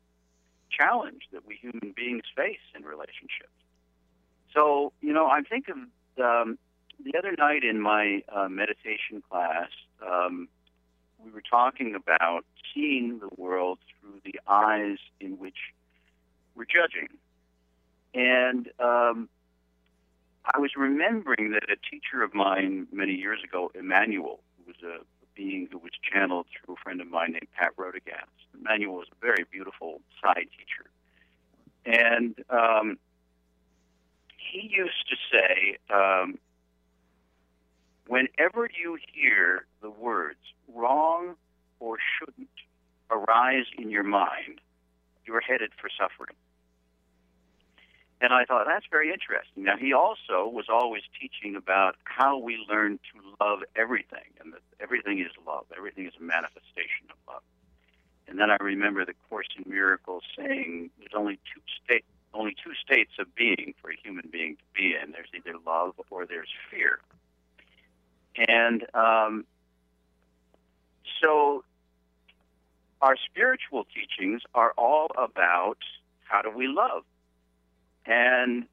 challenge 0.70 1.22
that 1.32 1.46
we 1.46 1.56
human 1.56 1.92
beings 1.96 2.25
face 2.37 2.58
in 2.75 2.82
relationships. 2.82 3.52
So, 4.54 4.92
you 5.00 5.12
know, 5.12 5.28
I'm 5.28 5.45
thinking 5.45 5.88
um, 6.23 6.59
the 7.04 7.16
other 7.19 7.35
night 7.38 7.64
in 7.64 7.80
my 7.80 8.23
uh, 8.28 8.49
meditation 8.49 9.23
class, 9.30 9.69
um, 10.07 10.49
we 11.25 11.30
were 11.30 11.42
talking 11.42 11.95
about 11.95 12.45
seeing 12.75 13.19
the 13.19 13.28
world 13.37 13.78
through 14.00 14.21
the 14.25 14.40
eyes 14.47 14.99
in 15.21 15.38
which 15.38 15.57
we're 16.54 16.64
judging, 16.64 17.09
and 18.14 18.69
um, 18.80 19.28
I 20.45 20.59
was 20.59 20.73
remembering 20.76 21.52
that 21.52 21.64
a 21.64 21.76
teacher 21.90 22.23
of 22.23 22.35
mine 22.35 22.87
many 22.92 23.14
years 23.14 23.40
ago, 23.45 23.71
Emmanuel, 23.75 24.40
who 24.57 24.73
was 24.73 24.76
a 24.83 25.04
being 25.35 25.69
who 25.71 25.78
was 25.78 25.92
channeled 26.02 26.47
through 26.47 26.75
a 26.75 26.76
friend 26.83 27.00
of 27.00 27.09
mine 27.09 27.33
named 27.33 27.49
Pat 27.57 27.76
Rodegast. 27.76 28.26
Emmanuel 28.59 28.97
was 28.97 29.09
a 29.11 29.21
very 29.25 29.45
beautiful 29.50 30.00
side 30.23 30.49
teacher. 30.57 30.90
And 31.87 32.35
um, 32.50 32.99
he 34.50 34.71
used 34.71 35.09
to 35.09 35.16
say, 35.30 35.76
um, 35.95 36.38
whenever 38.07 38.69
you 38.83 38.99
hear 39.12 39.66
the 39.83 39.90
words 39.90 40.38
wrong 40.75 41.37
or 41.78 41.99
shouldn't 42.19 42.49
arise 43.11 43.66
in 43.78 43.90
your 43.90 44.02
mind, 44.02 44.61
you're 45.25 45.40
headed 45.40 45.71
for 45.80 45.88
suffering. 45.99 46.37
And 48.23 48.35
I 48.35 48.45
thought 48.45 48.66
that's 48.66 48.85
very 48.90 49.11
interesting. 49.12 49.64
Now, 49.64 49.78
he 49.78 49.95
also 49.95 50.47
was 50.47 50.66
always 50.69 51.02
teaching 51.19 51.57
about 51.57 51.97
how 52.04 52.37
we 52.37 52.59
learn 52.69 52.99
to 52.99 53.45
love 53.45 53.61
everything, 53.75 54.28
and 54.40 54.52
that 54.52 54.61
everything 54.78 55.21
is 55.21 55.33
love. 55.47 55.64
Everything 55.75 56.07
is 56.07 56.12
a 56.21 56.23
manifestation 56.23 57.09
of 57.11 57.16
love. 57.26 57.42
And 58.28 58.38
then 58.38 58.50
I 58.50 58.57
remember 58.61 59.07
the 59.07 59.14
Course 59.28 59.49
in 59.57 59.71
Miracles 59.71 60.23
saying 60.37 60.90
there's 60.99 61.14
only 61.14 61.38
two 61.52 61.62
state, 61.83 62.04
only 62.32 62.54
two 62.62 62.72
states 62.75 63.12
of 63.18 63.34
being 63.34 63.75
for 63.80 63.90
a 63.90 63.96
human 64.02 64.28
being 64.30 64.56
to 64.56 64.62
be 64.75 64.94
in. 64.94 65.12
There's 65.12 65.28
either 65.34 65.56
love 65.66 65.94
or 66.10 66.26
there's 66.26 66.49
fear. 66.70 67.00
And 68.37 68.84
um, 68.94 69.44
so, 71.20 71.64
our 73.02 73.16
spiritual 73.30 73.87
teachings 73.94 74.42
are 74.54 74.72
all 74.76 75.08
about 75.16 75.78
how 76.25 76.42
do 76.42 76.50
we 76.50 76.68
love 76.68 77.02
and 78.06 78.66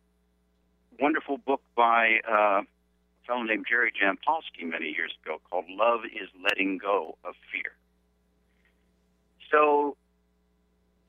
wonderful 0.99 1.37
book 1.37 1.61
by 1.75 2.19
uh, 2.27 2.61
a 2.61 2.65
fellow 3.25 3.43
named 3.43 3.65
Jerry 3.69 3.91
Jampolsky 3.91 4.65
many 4.65 4.87
years 4.87 5.11
ago 5.23 5.39
called 5.49 5.65
Love 5.69 6.01
is 6.05 6.29
Letting 6.43 6.77
Go 6.77 7.17
of 7.23 7.35
Fear. 7.51 7.73
So 9.51 9.95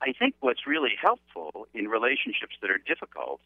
I 0.01 0.13
think 0.13 0.35
what's 0.39 0.65
really 0.65 0.93
helpful 1.01 1.67
in 1.73 1.87
relationships 1.87 2.55
that 2.61 2.71
are 2.71 2.77
difficult 2.77 3.41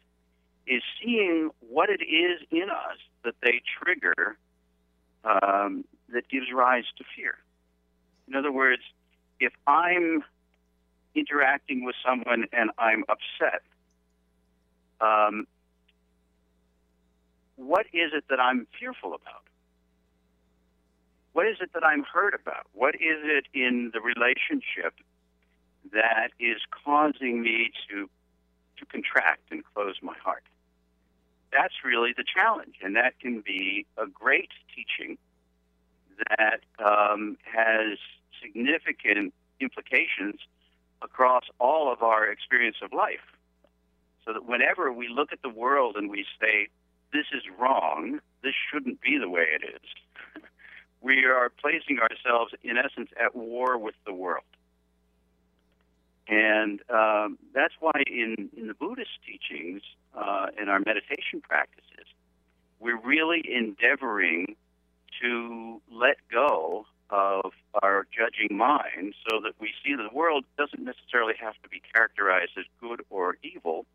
is 0.66 0.82
seeing 1.02 1.50
what 1.68 1.90
it 1.90 2.02
is 2.02 2.40
in 2.50 2.70
us 2.70 2.98
that 3.24 3.34
they 3.42 3.60
trigger 3.82 4.36
um, 5.24 5.84
that 6.12 6.28
gives 6.28 6.46
rise 6.52 6.84
to 6.98 7.04
fear. 7.16 7.36
In 8.28 8.34
other 8.34 8.52
words, 8.52 8.82
if 9.40 9.52
I'm 9.66 10.22
interacting 11.14 11.84
with 11.84 11.96
someone 12.04 12.46
and 12.52 12.70
I'm 12.78 13.04
upset, 13.08 13.62
um, 15.00 15.46
what 17.56 17.86
is 17.92 18.12
it 18.14 18.24
that 18.30 18.40
I'm 18.40 18.66
fearful 18.78 19.14
about? 19.14 19.42
What 21.32 21.46
is 21.46 21.56
it 21.60 21.70
that 21.74 21.84
I'm 21.84 22.04
hurt 22.04 22.34
about? 22.34 22.66
What 22.72 22.94
is 22.94 23.18
it 23.22 23.46
in 23.52 23.90
the 23.92 24.00
relationship 24.00 24.94
that 25.94 26.30
is 26.38 26.58
causing 26.84 27.42
me 27.42 27.70
to 27.88 28.08
to 28.78 28.86
contract 28.86 29.42
and 29.50 29.62
close 29.74 29.94
my 30.02 30.16
heart? 30.22 30.42
That's 31.52 31.74
really 31.84 32.12
the 32.16 32.24
challenge, 32.24 32.76
and 32.82 32.96
that 32.96 33.18
can 33.20 33.40
be 33.40 33.86
a 33.96 34.06
great 34.06 34.50
teaching 34.74 35.16
that 36.28 36.60
um, 36.84 37.36
has 37.44 37.98
significant 38.42 39.32
implications 39.60 40.40
across 41.02 41.44
all 41.60 41.92
of 41.92 42.02
our 42.02 42.26
experience 42.26 42.76
of 42.82 42.92
life 42.92 43.20
so 44.24 44.32
that 44.32 44.46
whenever 44.46 44.92
we 44.92 45.08
look 45.08 45.32
at 45.32 45.42
the 45.42 45.48
world 45.48 45.96
and 45.96 46.10
we 46.10 46.24
say, 46.40 46.68
this 47.12 47.26
is 47.32 47.42
wrong, 47.58 48.20
this 48.42 48.54
shouldn't 48.70 49.00
be 49.00 49.18
the 49.18 49.28
way 49.28 49.44
it 49.54 49.62
is, 49.64 50.42
we 51.00 51.24
are 51.24 51.50
placing 51.50 51.98
ourselves, 51.98 52.52
in 52.62 52.76
essence, 52.76 53.10
at 53.22 53.36
war 53.36 53.78
with 53.78 53.94
the 54.06 54.14
world. 54.14 54.44
And 56.26 56.80
um, 56.90 57.38
that's 57.54 57.74
why 57.80 58.02
in, 58.06 58.50
in 58.56 58.66
the 58.68 58.74
Buddhist 58.74 59.18
teachings, 59.26 59.82
uh, 60.14 60.46
in 60.60 60.68
our 60.68 60.78
meditation 60.78 61.40
practices, 61.42 62.06
we're 62.80 63.00
really 63.00 63.42
endeavoring 63.52 64.56
to 65.20 65.80
let 65.92 66.16
go 66.32 66.86
of 67.10 67.52
our 67.82 68.06
judging 68.10 68.56
mind 68.56 69.14
so 69.28 69.40
that 69.42 69.52
we 69.60 69.70
see 69.84 69.94
the 69.94 70.08
world 70.12 70.44
doesn't 70.56 70.82
necessarily 70.82 71.34
have 71.38 71.54
to 71.62 71.68
be 71.68 71.80
characterized 71.92 72.52
as 72.58 72.64
good 72.80 73.02
or 73.10 73.36
evil 73.42 73.86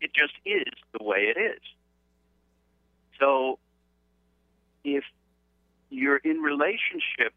it 0.00 0.12
just 0.14 0.32
is 0.44 0.72
the 0.98 1.04
way 1.04 1.32
it 1.34 1.38
is. 1.38 1.60
So 3.18 3.58
if 4.82 5.04
you're 5.90 6.16
in 6.18 6.38
relationship, 6.38 7.34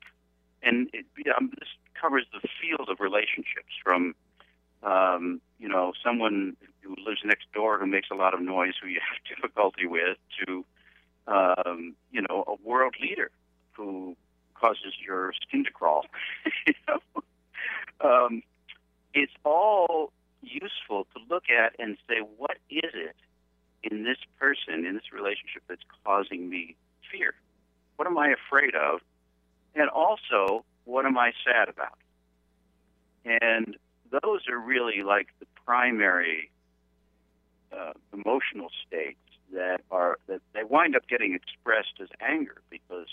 and 0.62 0.90
it, 0.94 1.06
um, 1.38 1.52
this 1.60 1.68
covers 2.00 2.26
the 2.32 2.48
field 2.62 2.88
of 2.90 3.00
relationships 3.00 3.74
from, 3.84 4.16
um, 4.84 5.42
you 5.60 5.68
know, 5.68 5.94
someone 6.04 6.56
who 6.82 6.96
lives 7.06 7.22
next 7.24 7.52
door 7.54 7.80
who 7.80 7.88
makes 7.88 8.10
a 8.12 8.16
lot 8.16 8.34
of 8.34 8.42
noise 8.42 8.74
who 8.82 8.88
you 8.88 9.00
have 9.00 9.24
difficulty 9.36 9.86
with 9.86 10.18
to, 10.46 10.66
um, 11.28 11.96
you 12.12 12.22
know, 12.22 12.44
a 12.48 12.68
world 12.68 12.96
leader 13.02 13.32
who 13.72 14.16
causes 14.56 14.94
your 15.06 15.34
skin 15.42 15.64
to 15.64 15.72
crawl. 15.72 16.06
you 16.68 16.74
know? 16.88 17.00
um, 18.02 18.44
it's 19.14 19.34
all 19.44 20.12
useful 20.42 21.08
to 21.16 21.22
look 21.30 21.46
at 21.50 21.76
and 21.80 21.98
say, 22.08 22.20
what 22.38 22.58
is 22.70 22.92
it 22.94 23.16
in 23.84 24.04
this 24.04 24.18
person, 24.40 24.86
in 24.86 24.94
this 24.96 25.12
relationship, 25.14 25.64
that's 25.68 25.82
causing 26.06 26.50
me 26.50 26.76
fear? 27.12 27.34
What 27.96 28.08
am 28.08 28.18
I 28.18 28.34
afraid 28.34 28.76
of? 28.76 29.00
And 29.76 29.90
also, 29.90 30.66
what 30.86 31.06
am 31.06 31.18
I 31.18 31.32
sad 31.46 31.70
about? 31.70 31.98
And 33.26 33.78
those 34.22 34.48
are 34.48 34.60
really 34.60 35.02
like 35.04 35.28
the 35.40 35.46
primary 35.66 36.52
uh, 37.72 37.94
emotional 38.14 38.70
states 38.86 39.18
that 39.54 39.82
are 39.92 40.18
that 40.28 40.42
they 40.54 40.64
wind 40.64 40.96
up 40.96 41.08
getting 41.08 41.34
expressed 41.34 42.00
as 42.02 42.10
anger 42.22 42.62
because 42.70 43.08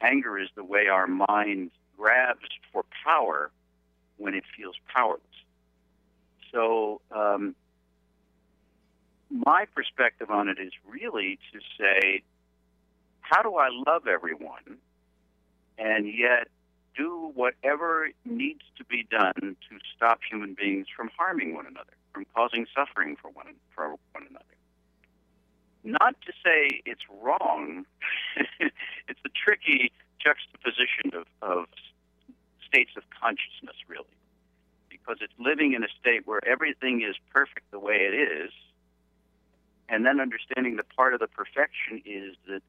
anger 0.00 0.38
is 0.38 0.48
the 0.54 0.64
way 0.64 0.88
our 0.88 1.06
mind 1.06 1.70
grabs 1.96 2.48
for 2.72 2.84
power 3.04 3.50
when 4.16 4.34
it 4.34 4.44
feels 4.56 4.76
powerless. 4.92 5.20
So, 6.52 7.00
um, 7.10 7.54
my 9.30 9.64
perspective 9.74 10.30
on 10.30 10.48
it 10.48 10.58
is 10.60 10.72
really 10.86 11.38
to 11.52 11.60
say, 11.78 12.22
how 13.20 13.42
do 13.42 13.56
I 13.56 13.68
love 13.86 14.06
everyone 14.06 14.78
and 15.78 16.06
yet 16.06 16.48
do 16.96 17.32
whatever 17.34 18.10
needs 18.24 18.62
to 18.78 18.84
be 18.84 19.06
done 19.10 19.56
to 19.68 19.78
stop 19.94 20.20
human 20.28 20.54
beings 20.54 20.86
from 20.94 21.10
harming 21.16 21.54
one 21.54 21.66
another, 21.66 21.92
from 22.12 22.26
causing 22.34 22.66
suffering 22.74 23.16
for 23.20 23.30
one, 23.30 23.54
for 23.74 23.88
one 24.12 24.26
another? 24.28 24.44
Not 25.82 26.16
to 26.22 26.32
say 26.44 26.80
it's 26.86 27.02
wrong, 27.22 27.84
it's 28.60 29.20
a 29.24 29.28
tricky 29.28 29.92
juxtaposition 30.18 31.12
of, 31.12 31.26
of 31.42 31.66
states 32.66 32.92
of 32.96 33.02
consciousness, 33.20 33.76
really 33.86 34.06
because 35.04 35.18
it's 35.20 35.34
living 35.38 35.74
in 35.74 35.84
a 35.84 35.88
state 36.00 36.26
where 36.26 36.40
everything 36.46 37.02
is 37.02 37.14
perfect 37.32 37.70
the 37.70 37.78
way 37.78 37.94
it 37.94 38.14
is, 38.14 38.50
and 39.88 40.06
then 40.06 40.18
understanding 40.18 40.76
that 40.76 40.86
part 40.96 41.12
of 41.12 41.20
the 41.20 41.26
perfection 41.26 42.00
is 42.06 42.34
that 42.48 42.62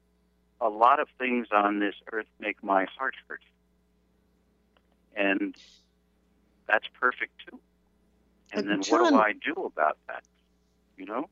a 0.60 0.68
lot 0.68 1.00
of 1.00 1.08
things 1.18 1.48
on 1.52 1.80
this 1.80 1.94
earth 2.12 2.26
make 2.38 2.62
my 2.62 2.86
heart 2.98 3.14
hurt. 3.26 3.40
And 5.16 5.56
that's 6.68 6.86
perfect 7.00 7.32
too. 7.48 7.58
And 8.52 8.66
Uh, 8.66 8.68
then 8.70 8.82
John- 8.82 9.00
what 9.02 9.10
do 9.10 9.16
I 9.16 9.32
do 9.32 9.64
about 9.64 9.98
that? 10.08 10.22
You 10.96 11.06
know? 11.06 11.30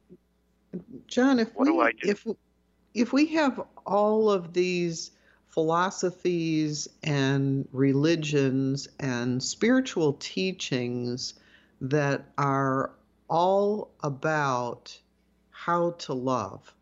John, 1.07 1.39
if 1.39 1.55
What 1.55 1.67
we 1.67 1.73
do 1.73 1.81
I 1.81 1.93
do? 1.93 2.09
if 2.09 2.27
if 2.95 3.13
we 3.13 3.27
have 3.27 3.61
all 3.87 4.31
of 4.31 4.53
these 4.53 5.11
philosophies 5.49 6.89
and 7.03 7.69
religions 7.73 8.89
and 9.01 9.43
spiritual 9.43 10.13
teachings 10.15 11.35
that 11.81 12.25
are 12.39 12.93
all 13.29 13.91
about 14.01 14.97
how 15.51 15.91
to 15.93 16.13
love, 16.15 16.73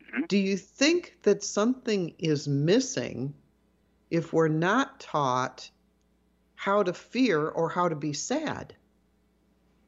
Mhm. 0.00 0.28
do 0.28 0.36
you 0.38 0.56
think 0.56 1.18
that 1.22 1.42
something 1.44 2.14
is 2.18 2.48
missing 2.48 3.32
if 4.10 4.32
we're 4.32 4.48
not 4.48 4.98
taught 5.00 5.70
how 6.66 6.82
to 6.82 6.92
fear 6.92 7.46
or 7.48 7.68
how 7.68 7.88
to 7.88 7.94
be 7.94 8.12
sad? 8.12 8.74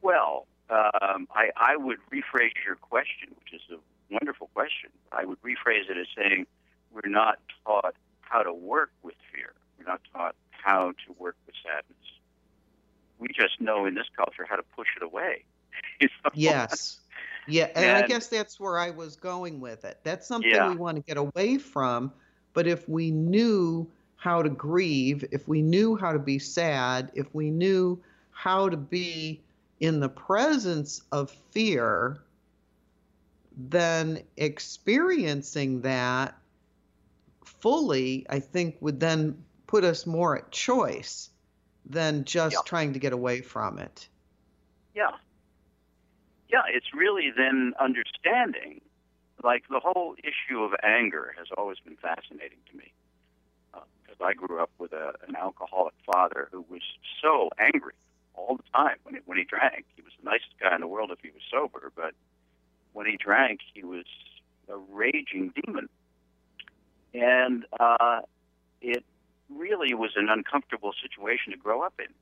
Well, 0.01 0.47
um, 0.69 1.27
I, 1.35 1.49
I 1.57 1.75
would 1.75 1.97
rephrase 2.09 2.53
your 2.65 2.77
question, 2.77 3.35
which 3.35 3.53
is 3.53 3.61
a 3.69 3.79
wonderful 4.09 4.49
question. 4.53 4.89
I 5.11 5.25
would 5.25 5.41
rephrase 5.41 5.89
it 5.89 5.97
as 5.97 6.07
saying 6.15 6.47
we're 6.93 7.09
not 7.09 7.37
taught 7.65 7.95
how 8.21 8.43
to 8.43 8.53
work 8.53 8.91
with 9.03 9.15
fear. 9.33 9.51
We're 9.77 9.91
not 9.91 9.99
taught 10.13 10.35
how 10.51 10.93
to 11.05 11.15
work 11.19 11.35
with 11.45 11.55
sadness. 11.61 11.97
We 13.19 13.27
just 13.27 13.59
know 13.59 13.85
in 13.85 13.93
this 13.93 14.07
culture 14.15 14.45
how 14.49 14.55
to 14.55 14.63
push 14.75 14.87
it 14.95 15.03
away. 15.03 15.43
You 15.99 16.07
know? 16.23 16.31
Yes. 16.33 16.99
Yeah, 17.45 17.67
and, 17.75 17.97
I 17.97 18.07
guess 18.07 18.27
that's 18.27 18.57
where 18.57 18.77
I 18.77 18.91
was 18.91 19.17
going 19.17 19.59
with 19.59 19.83
it. 19.83 19.99
That's 20.03 20.25
something 20.25 20.49
Yeah. 20.49 20.69
we 20.69 20.77
want 20.77 20.95
to 20.95 21.03
get 21.03 21.17
away 21.17 21.57
from. 21.57 22.13
But 22.53 22.67
if 22.67 22.87
we 22.87 23.11
knew 23.11 23.89
how 24.19 24.43
to 24.43 24.49
grieve, 24.49 25.23
if 25.31 25.47
we 25.47 25.61
knew 25.61 25.95
how 25.95 26.11
to 26.11 26.19
be 26.19 26.39
sad, 26.39 27.09
if 27.15 27.33
we 27.33 27.49
knew 27.49 27.97
how 28.31 28.67
to 28.67 28.75
be 28.77 29.41
in 29.79 30.01
the 30.01 30.09
presence 30.09 31.01
of 31.13 31.31
fear, 31.51 32.19
then 33.55 34.21
experiencing 34.35 35.81
that 35.81 36.37
fully, 37.45 38.25
I 38.29 38.39
think, 38.39 38.75
would 38.81 38.99
then 38.99 39.41
put 39.67 39.85
us 39.85 40.05
more 40.05 40.37
at 40.37 40.51
choice 40.51 41.29
than 41.85 42.25
just 42.25 42.55
Yeah. 42.55 42.61
trying 42.65 42.93
to 42.93 42.99
get 42.99 43.13
away 43.13 43.41
from 43.41 43.79
it. 43.79 44.09
Yeah. 44.93 45.15
Yeah, 46.49 46.63
it's 46.67 46.93
really 46.93 47.31
then 47.31 47.73
understanding. 47.79 48.81
Like 49.43 49.63
the 49.69 49.79
whole 49.79 50.15
issue 50.23 50.61
of 50.61 50.73
anger 50.83 51.33
has 51.37 51.47
always 51.57 51.79
been 51.79 51.95
fascinating 51.95 52.59
to 52.69 52.77
me. 52.77 52.91
I 54.21 54.33
grew 54.33 54.59
up 54.59 54.71
with 54.77 54.93
a, 54.93 55.13
an 55.27 55.35
alcoholic 55.35 55.93
father 56.05 56.49
who 56.51 56.65
was 56.69 56.81
so 57.21 57.49
angry 57.59 57.93
all 58.33 58.57
the 58.57 58.63
time 58.73 58.97
when 59.03 59.15
he, 59.15 59.21
when 59.25 59.37
he 59.37 59.43
drank. 59.43 59.85
He 59.95 60.01
was 60.01 60.13
the 60.21 60.29
nicest 60.29 60.53
guy 60.59 60.75
in 60.75 60.81
the 60.81 60.87
world 60.87 61.11
if 61.11 61.19
he 61.21 61.29
was 61.29 61.41
sober, 61.51 61.91
but 61.95 62.13
when 62.93 63.05
he 63.05 63.17
drank, 63.17 63.59
he 63.73 63.83
was 63.83 64.05
a 64.67 64.77
raging 64.91 65.53
demon. 65.55 65.89
And 67.13 67.65
uh, 67.79 68.21
it 68.81 69.03
really 69.49 69.93
was 69.93 70.11
an 70.15 70.29
uncomfortable 70.29 70.93
situation 71.01 71.51
to 71.51 71.57
grow 71.57 71.81
up 71.81 71.93
in 71.99 72.13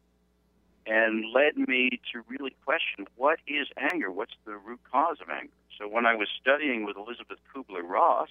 and 0.87 1.25
led 1.33 1.57
me 1.57 1.99
to 2.13 2.23
really 2.29 2.55
question 2.65 3.05
what 3.15 3.39
is 3.47 3.67
anger? 3.91 4.09
What's 4.09 4.33
the 4.45 4.55
root 4.57 4.79
cause 4.89 5.17
of 5.21 5.29
anger? 5.29 5.51
So 5.77 5.87
when 5.87 6.05
I 6.05 6.15
was 6.15 6.27
studying 6.41 6.85
with 6.85 6.95
Elisabeth 6.97 7.39
Kubler 7.53 7.83
Ross, 7.83 8.29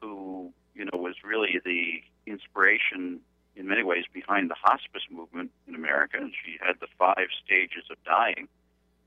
who 0.00 0.52
you 0.74 0.84
know 0.86 0.98
was 0.98 1.16
really 1.22 1.60
the 1.64 2.02
inspiration 2.26 3.20
in 3.54 3.68
many 3.68 3.82
ways 3.82 4.04
behind 4.12 4.50
the 4.50 4.56
hospice 4.60 5.02
movement 5.10 5.50
in 5.68 5.74
America, 5.74 6.16
and 6.18 6.32
she 6.44 6.56
had 6.60 6.76
the 6.80 6.86
five 6.98 7.28
stages 7.44 7.84
of 7.90 8.02
dying. 8.04 8.48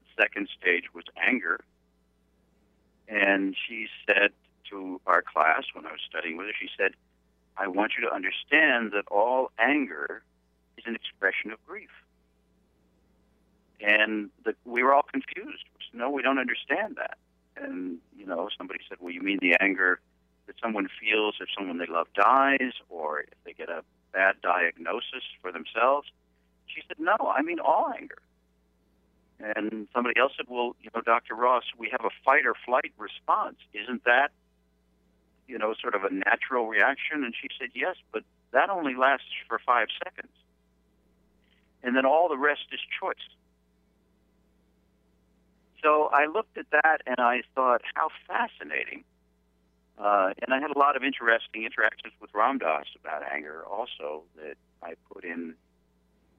The 0.01 0.23
second 0.23 0.49
stage 0.59 0.93
was 0.93 1.05
anger, 1.17 1.59
and 3.07 3.55
she 3.67 3.87
said 4.05 4.31
to 4.69 5.01
our 5.05 5.21
class 5.21 5.63
when 5.73 5.85
I 5.85 5.91
was 5.91 6.01
studying 6.07 6.37
with 6.37 6.47
her, 6.47 6.53
she 6.59 6.69
said, 6.77 6.91
"I 7.57 7.67
want 7.67 7.93
you 7.97 8.07
to 8.07 8.13
understand 8.13 8.91
that 8.91 9.05
all 9.09 9.51
anger 9.57 10.23
is 10.77 10.85
an 10.87 10.95
expression 10.95 11.51
of 11.51 11.63
grief." 11.65 11.89
And 13.81 14.29
the, 14.43 14.55
we 14.65 14.83
were 14.83 14.93
all 14.93 15.03
confused. 15.03 15.65
We 15.77 15.85
said, 15.91 15.99
no, 15.99 16.09
we 16.09 16.21
don't 16.21 16.39
understand 16.39 16.95
that. 16.97 17.17
And, 17.57 17.97
you 18.17 18.25
know, 18.25 18.49
somebody 18.57 18.79
said, 18.87 18.97
well, 19.01 19.13
you 19.13 19.21
mean 19.21 19.39
the 19.41 19.55
anger 19.59 19.99
that 20.55 20.65
someone 20.65 20.87
feels 20.99 21.35
if 21.39 21.47
someone 21.57 21.77
they 21.77 21.85
love 21.85 22.07
dies 22.13 22.73
or 22.89 23.21
if 23.21 23.43
they 23.45 23.53
get 23.53 23.69
a 23.69 23.83
bad 24.13 24.35
diagnosis 24.41 25.23
for 25.41 25.51
themselves? 25.51 26.07
She 26.67 26.81
said, 26.87 26.97
no, 26.99 27.15
I 27.35 27.41
mean 27.41 27.59
all 27.59 27.91
anger. 27.97 28.17
And 29.39 29.87
somebody 29.93 30.19
else 30.19 30.33
said, 30.37 30.45
well, 30.49 30.75
you 30.81 30.89
know, 30.95 31.01
Dr. 31.01 31.35
Ross, 31.35 31.63
we 31.77 31.89
have 31.91 32.05
a 32.05 32.09
fight 32.23 32.45
or 32.45 32.55
flight 32.65 32.91
response. 32.97 33.57
Isn't 33.73 34.03
that, 34.05 34.31
you 35.47 35.57
know, 35.57 35.73
sort 35.79 35.93
of 35.93 36.03
a 36.03 36.13
natural 36.13 36.67
reaction? 36.67 37.23
And 37.23 37.33
she 37.39 37.49
said, 37.59 37.69
yes, 37.75 37.95
but 38.11 38.23
that 38.51 38.69
only 38.69 38.95
lasts 38.95 39.27
for 39.47 39.59
five 39.65 39.87
seconds. 40.03 40.31
And 41.83 41.95
then 41.95 42.05
all 42.05 42.29
the 42.29 42.37
rest 42.37 42.65
is 42.71 42.79
choice. 42.99 43.15
So 45.83 46.09
I 46.11 46.25
looked 46.25 46.57
at 46.57 46.65
that 46.71 47.01
and 47.05 47.17
I 47.19 47.43
thought, 47.53 47.81
how 47.93 48.09
fascinating. 48.27 49.03
Uh, 49.97 50.33
and 50.41 50.53
I 50.53 50.59
had 50.59 50.71
a 50.75 50.77
lot 50.77 50.97
of 50.97 51.03
interesting 51.03 51.63
interactions 51.63 52.13
with 52.19 52.29
Ram 52.33 52.57
Dass 52.57 52.85
about 52.99 53.23
anger 53.31 53.63
also 53.65 54.23
that 54.35 54.55
I 54.83 54.93
put 55.11 55.23
in 55.23 55.55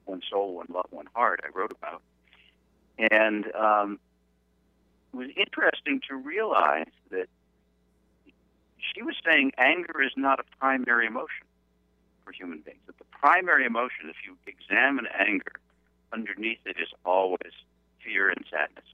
One 0.04 0.20
Soul, 0.30 0.54
One 0.54 0.66
Love, 0.68 0.86
One 0.90 1.08
Heart, 1.14 1.40
I 1.44 1.48
wrote 1.56 1.72
about. 1.72 2.02
And 2.98 3.46
um, 3.54 3.98
it 5.12 5.16
was 5.16 5.28
interesting 5.36 6.00
to 6.08 6.16
realize 6.16 6.92
that 7.10 7.28
she 8.94 9.02
was 9.02 9.14
saying 9.24 9.52
anger 9.56 10.02
is 10.02 10.12
not 10.16 10.38
a 10.38 10.44
primary 10.58 11.06
emotion 11.06 11.46
for 12.24 12.32
human 12.32 12.60
beings. 12.60 12.80
That 12.86 12.98
the 12.98 13.04
primary 13.10 13.64
emotion, 13.64 14.10
if 14.10 14.16
you 14.24 14.36
examine 14.46 15.06
anger, 15.18 15.52
underneath 16.12 16.58
it 16.66 16.76
is 16.78 16.88
always 17.04 17.52
fear 18.04 18.28
and 18.28 18.44
sadness. 18.50 18.84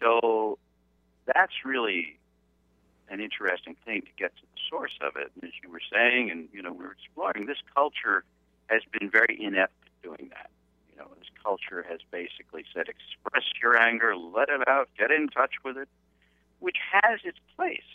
So 0.00 0.58
that's 1.26 1.64
really 1.64 2.18
an 3.08 3.20
interesting 3.20 3.76
thing 3.84 4.02
to 4.02 4.12
get 4.16 4.34
to 4.36 4.42
the 4.42 4.60
source 4.68 4.98
of 5.00 5.16
it. 5.16 5.30
And 5.34 5.44
as 5.44 5.52
you 5.62 5.70
were 5.70 5.80
saying, 5.92 6.30
and 6.30 6.48
you 6.52 6.62
know, 6.62 6.72
we 6.72 6.84
were 6.84 6.92
exploring, 6.92 7.46
this 7.46 7.62
culture 7.74 8.24
has 8.66 8.82
been 8.98 9.10
very 9.10 9.38
inept 9.40 9.74
at 9.86 10.02
doing 10.02 10.30
that. 10.30 10.50
You 10.90 10.98
know, 10.98 11.08
this 11.18 11.28
culture 11.42 11.84
has 11.88 12.00
basically 12.10 12.64
said, 12.74 12.86
express 12.88 13.44
your 13.62 13.76
anger, 13.80 14.16
let 14.16 14.48
it 14.48 14.66
out, 14.66 14.88
get 14.98 15.10
in 15.10 15.28
touch 15.28 15.54
with 15.64 15.76
it, 15.76 15.88
which 16.58 16.78
has 16.90 17.20
its 17.24 17.38
place. 17.56 17.86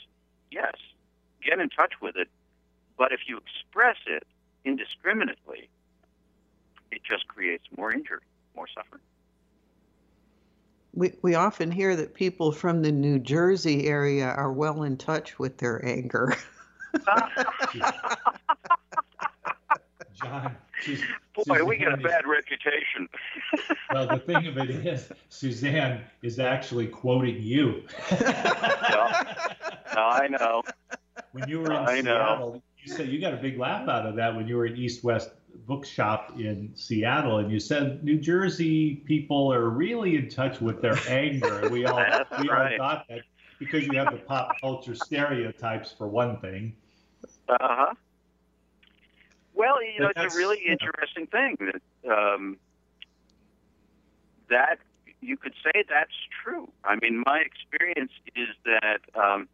Yes, 0.51 0.75
get 1.43 1.59
in 1.59 1.69
touch 1.69 1.93
with 2.01 2.15
it, 2.15 2.29
but 2.97 3.11
if 3.11 3.21
you 3.27 3.37
express 3.37 3.97
it 4.05 4.23
indiscriminately, 4.63 5.69
it 6.91 7.01
just 7.03 7.27
creates 7.27 7.63
more 7.75 7.91
injury, 7.91 8.19
more 8.55 8.67
suffering. 8.73 9.01
We, 10.93 11.13
we 11.21 11.35
often 11.35 11.71
hear 11.71 11.95
that 11.95 12.13
people 12.13 12.51
from 12.51 12.81
the 12.81 12.91
New 12.91 13.17
Jersey 13.19 13.87
area 13.87 14.25
are 14.25 14.51
well 14.51 14.83
in 14.83 14.97
touch 14.97 15.39
with 15.39 15.57
their 15.57 15.83
anger. 15.85 16.35
John, 20.21 20.55
she's, 20.83 21.01
Boy, 21.47 21.63
we 21.63 21.77
get 21.77 21.87
a 21.87 21.91
Suzanne 21.95 21.99
is- 21.99 22.11
bad 22.11 22.27
reputation. 22.27 23.07
Well, 23.93 24.07
the 24.07 24.19
thing 24.19 24.47
of 24.47 24.57
it 24.57 24.69
is, 24.69 25.09
Suzanne 25.27 25.99
is 26.21 26.39
actually 26.39 26.87
quoting 26.87 27.41
you. 27.41 27.83
No, 28.09 28.17
I 29.97 30.29
know. 30.29 30.63
when 31.33 31.49
you 31.49 31.59
were 31.59 31.73
in 31.73 31.77
I 31.77 31.99
know. 31.99 32.61
You 32.81 32.93
said 32.93 33.09
you 33.09 33.19
got 33.19 33.33
a 33.33 33.37
big 33.37 33.59
laugh 33.59 33.89
out 33.89 34.05
of 34.05 34.15
that 34.15 34.33
when 34.33 34.47
you 34.47 34.55
were 34.55 34.65
at 34.65 34.77
East 34.77 35.03
West 35.03 35.29
Bookshop 35.65 36.33
in 36.37 36.71
Seattle, 36.75 37.39
and 37.39 37.51
you 37.51 37.59
said 37.59 38.03
New 38.03 38.19
Jersey 38.19 38.95
people 39.05 39.53
are 39.53 39.69
really 39.69 40.15
in 40.15 40.29
touch 40.29 40.61
with 40.61 40.81
their 40.81 40.97
anger. 41.07 41.69
We 41.69 41.85
all 41.85 42.03
we 42.39 42.49
all 42.49 42.69
thought 42.77 43.05
that 43.09 43.21
because 43.59 43.85
you 43.85 43.97
have 43.97 44.11
the 44.11 44.17
pop 44.17 44.59
culture 44.59 44.95
stereotypes 44.95 45.93
for 45.97 46.07
one 46.07 46.39
thing. 46.39 46.75
Uh 47.47 47.57
huh. 47.59 47.93
Well, 49.53 49.83
you 49.83 49.99
know, 49.99 50.11
it's 50.15 50.33
a 50.33 50.37
really 50.37 50.59
interesting 50.67 51.27
thing 51.27 51.57
that 51.59 52.11
um, 52.11 52.57
that 54.49 54.79
you 55.21 55.37
could 55.37 55.53
say 55.63 55.83
that's 55.87 56.11
true. 56.43 56.71
I 56.83 56.95
mean, 56.95 57.23
my 57.25 57.39
experience 57.39 58.11
is 58.35 58.49
that 58.65 59.01
um, 59.15 59.47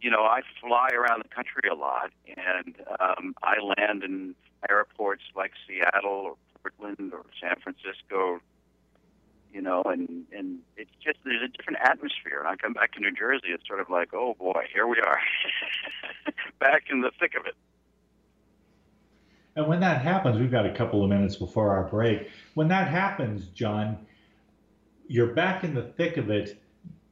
you 0.00 0.10
know 0.10 0.22
I 0.22 0.40
fly 0.60 0.88
around 0.94 1.22
the 1.22 1.28
country 1.28 1.68
a 1.70 1.74
lot, 1.74 2.10
and 2.26 2.74
um, 2.98 3.34
I 3.42 3.56
land 3.60 4.02
in 4.02 4.34
airports 4.68 5.22
like 5.34 5.52
Seattle 5.66 6.10
or 6.10 6.36
Portland 6.62 7.12
or 7.12 7.24
San 7.40 7.56
Francisco. 7.62 8.40
you 9.52 9.62
know, 9.62 9.82
and 9.84 10.24
and 10.32 10.58
it's 10.76 10.90
just 11.02 11.18
there's 11.24 11.42
a 11.42 11.48
different 11.48 11.78
atmosphere. 11.82 12.40
And 12.40 12.48
I 12.48 12.56
come 12.56 12.72
back 12.72 12.92
to 12.92 13.00
New 13.00 13.12
Jersey, 13.12 13.48
it's 13.48 13.66
sort 13.66 13.80
of 13.80 13.88
like, 13.88 14.12
oh 14.12 14.34
boy, 14.38 14.64
here 14.72 14.86
we 14.86 14.98
are, 15.00 15.18
back 16.60 16.84
in 16.90 17.00
the 17.00 17.10
thick 17.18 17.34
of 17.38 17.46
it. 17.46 17.54
And 19.54 19.66
when 19.66 19.80
that 19.80 20.02
happens, 20.02 20.38
we've 20.38 20.50
got 20.50 20.66
a 20.66 20.74
couple 20.74 21.02
of 21.02 21.08
minutes 21.08 21.36
before 21.36 21.70
our 21.70 21.84
break. 21.84 22.28
When 22.54 22.68
that 22.68 22.88
happens, 22.88 23.46
John, 23.46 23.96
you're 25.08 25.32
back 25.32 25.64
in 25.64 25.74
the 25.74 25.82
thick 25.82 26.18
of 26.18 26.28
it. 26.28 26.62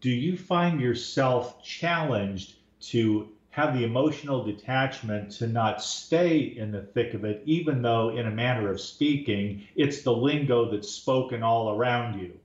Do 0.03 0.11
you 0.11 0.37
find 0.37 0.79
yourself 0.79 1.63
challenged 1.65 2.57
to 2.91 3.31
have 3.55 3.73
the 3.73 3.85
emotional 3.85 4.43
detachment 4.43 5.31
to 5.31 5.47
not 5.47 5.81
stay 5.81 6.39
in 6.41 6.73
the 6.73 6.83
thick 6.83 7.15
of 7.15 7.25
it, 7.25 7.41
even 7.47 7.83
though, 7.83 8.09
in 8.09 8.27
a 8.27 8.31
manner 8.31 8.69
of 8.69 8.81
speaking, 8.81 9.63
it's 9.77 10.03
the 10.03 10.13
lingo 10.13 10.73
that's 10.73 10.89
spoken 10.89 11.45
all 11.45 11.71
around 11.71 12.19
you? 12.19 12.37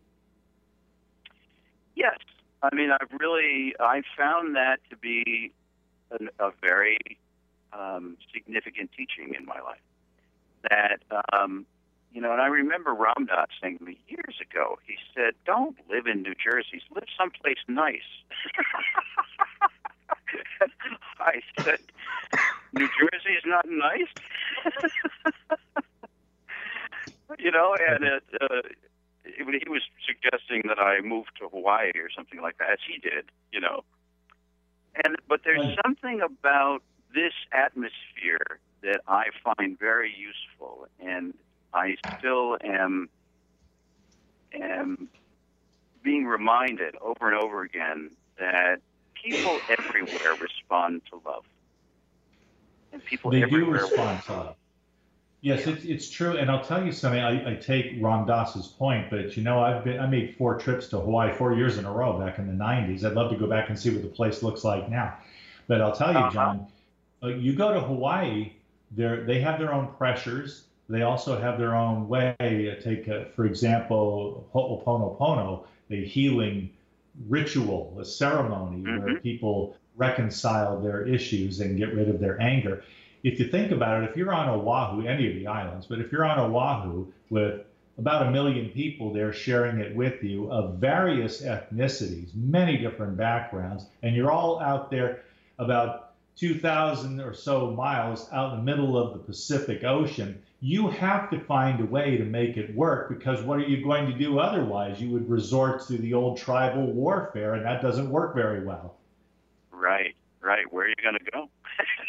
Yes. 1.96 2.16
I 2.62 2.76
mean, 2.76 2.92
I've 2.92 3.12
really 3.20 3.74
I 3.80 4.04
found 4.16 4.56
that 4.56 4.82
to 4.92 4.98
be 4.98 5.52
an, 6.12 6.30
a 6.40 6.52
very 6.62 7.00
um, 7.74 8.16
significant 8.32 8.92
teaching 8.96 9.34
in 9.34 9.48
my 9.48 9.60
life. 9.62 9.82
That 10.70 11.00
um, 11.34 11.66
you 12.14 12.22
know, 12.22 12.34
and 12.34 12.42
I 12.42 12.48
remember 12.48 12.94
Ram 12.94 13.26
Dass 13.26 13.48
saying 13.60 13.80
to 13.80 13.84
me 13.84 13.98
years 14.08 14.36
ago. 14.40 14.78
He 14.86 14.96
said, 15.16 15.34
"Don't 15.44 15.76
live 15.90 16.06
in 16.06 16.22
New 16.22 16.36
Jersey. 16.36 16.84
Live 16.94 17.06
someplace 17.18 17.58
nice." 17.68 17.98
I 21.20 21.42
said, 21.62 21.80
New 22.74 22.88
Jersey 22.88 23.36
is 23.38 23.44
not 23.46 23.66
nice. 23.70 24.08
you 27.40 27.52
know, 27.52 27.76
and 27.88 28.04
it, 28.04 28.24
uh, 28.42 28.62
he 29.24 29.70
was 29.70 29.82
suggesting 30.06 30.64
that 30.68 30.80
I 30.80 31.02
move 31.02 31.26
to 31.40 31.48
Hawaii 31.50 31.92
or 31.96 32.10
something 32.16 32.42
like 32.42 32.58
that, 32.58 32.72
as 32.72 32.80
he 32.88 33.00
did, 33.00 33.26
you 33.52 33.60
know. 33.60 33.84
And 35.04 35.16
but 35.28 35.42
there's 35.44 35.78
something 35.86 36.22
about 36.22 36.82
this 37.14 37.34
atmosphere 37.52 38.60
that 38.82 39.02
I 39.08 39.26
find 39.44 39.78
very 39.78 40.14
useful, 40.14 40.88
and 41.00 41.34
I 41.74 41.96
still 42.18 42.58
am 42.64 43.10
am 44.54 45.10
being 46.04 46.26
reminded 46.26 46.96
over 47.02 47.32
and 47.32 47.42
over 47.42 47.62
again 47.62 48.12
that 48.40 48.82
people 49.24 49.60
everywhere 49.70 50.36
respond 50.42 51.02
to 51.10 51.22
love. 51.26 51.44
And 52.92 53.04
people 53.04 53.32
they 53.32 53.42
do 53.42 53.66
respond 53.66 54.24
to 54.24 54.34
love. 54.34 54.56
Yes, 55.42 55.66
yeah. 55.66 55.74
it's, 55.74 55.86
it's 55.86 56.10
true, 56.10 56.38
and 56.38 56.52
I'll 56.52 56.64
tell 56.64 56.84
you 56.84 56.92
something. 56.92 57.22
I, 57.22 57.52
I 57.52 57.56
take 57.56 57.96
Ram 58.02 58.26
Dass's 58.26 58.68
point, 58.68 59.10
but 59.10 59.38
you 59.38 59.44
know, 59.44 59.60
I've 59.60 59.84
been 59.84 60.00
I 60.00 60.08
made 60.08 60.36
four 60.38 60.58
trips 60.58 60.88
to 60.88 61.00
Hawaii 61.00 61.34
four 61.34 61.54
years 61.54 61.78
in 61.78 61.86
a 61.86 61.92
row 61.92 62.20
back 62.20 62.40
in 62.40 62.48
the 62.48 62.54
'90s. 62.54 63.06
I'd 63.06 63.14
love 63.14 63.32
to 63.32 63.38
go 63.38 63.48
back 63.48 63.70
and 63.70 63.80
see 63.80 63.90
what 63.90 64.02
the 64.02 64.10
place 64.10 64.44
looks 64.44 64.64
like 64.64 64.90
now. 64.90 65.18
But 65.68 65.82
I'll 65.82 65.96
tell 65.96 66.12
you, 66.12 66.20
uh-huh. 66.20 66.32
John, 66.32 66.68
uh, 67.24 67.28
you 67.28 67.54
go 67.54 67.74
to 67.74 67.80
Hawaii, 67.80 68.52
they 68.92 69.16
they 69.26 69.40
have 69.40 69.60
their 69.60 69.74
own 69.74 69.88
pressures. 69.98 70.64
They 70.90 71.04
also 71.04 71.40
have 71.40 71.60
their 71.60 71.76
own 71.76 72.10
way. 72.10 72.36
Take, 72.84 73.08
uh, 73.08 73.26
for 73.36 73.46
example, 73.46 74.50
Ho'oponopono, 74.54 75.66
the 75.88 76.04
healing 76.04 76.72
ritual, 77.28 77.98
a 78.00 78.06
ceremony 78.06 78.84
mm-hmm. 78.84 79.04
where 79.04 79.20
people 79.20 79.76
reconcile 79.96 80.80
their 80.80 81.06
issues 81.06 81.60
and 81.60 81.78
get 81.78 81.94
rid 81.94 82.10
of 82.10 82.20
their 82.20 82.42
anger. 82.42 82.84
If 83.24 83.40
you 83.40 83.48
think 83.50 83.72
about 83.72 84.02
it, 84.02 84.10
if 84.10 84.16
you're 84.16 84.34
on 84.34 84.48
Oahu, 84.48 85.06
any 85.06 85.28
of 85.28 85.36
the 85.36 85.48
islands, 85.48 85.86
but 85.86 86.00
if 86.00 86.12
you're 86.12 86.26
on 86.26 86.40
Oahu 86.40 87.08
with 87.30 87.62
about 87.98 88.28
a 88.28 88.32
million 88.32 88.70
people 88.70 89.12
there 89.12 89.34
sharing 89.34 89.80
it 89.80 89.94
with 89.94 90.24
you 90.24 90.50
of 90.50 90.76
various 90.76 91.42
ethnicities, 91.42 92.34
many 92.34 92.78
different 92.78 93.18
backgrounds, 93.18 93.86
and 94.04 94.16
you're 94.16 94.32
all 94.32 94.62
out 94.62 94.90
there 94.90 95.24
about 95.58 96.09
2,000 96.40 97.20
or 97.20 97.34
so 97.34 97.72
miles 97.72 98.30
out 98.32 98.54
in 98.54 98.60
the 98.60 98.64
middle 98.64 98.98
of 98.98 99.14
the 99.14 99.20
Pacific 99.20 99.84
Ocean, 99.84 100.42
you 100.62 100.88
have 100.88 101.30
to 101.32 101.40
find 101.40 101.82
a 101.82 101.86
way 101.86 102.16
to 102.18 102.24
make 102.24 102.56
it 102.56 102.74
work 102.74 103.10
because 103.10 103.42
what 103.44 103.60
are 103.60 103.68
you 103.68 103.84
going 103.84 104.06
to 104.06 104.18
do 104.18 104.40
otherwise? 104.40 105.02
You 105.02 105.10
would 105.12 105.30
resort 105.30 105.86
to 105.88 105.98
the 105.98 106.14
old 106.14 106.38
tribal 106.38 106.92
warfare, 106.94 107.56
and 107.56 107.66
that 107.66 107.82
doesn't 107.82 108.10
work 108.10 108.36
very 108.36 108.64
well. 108.64 108.96
Right, 109.72 110.16
right. 110.42 110.72
Where 110.72 110.86
are 110.86 110.90
you 110.90 110.96
going 111.02 111.18
to 111.18 111.32
go? 111.32 111.50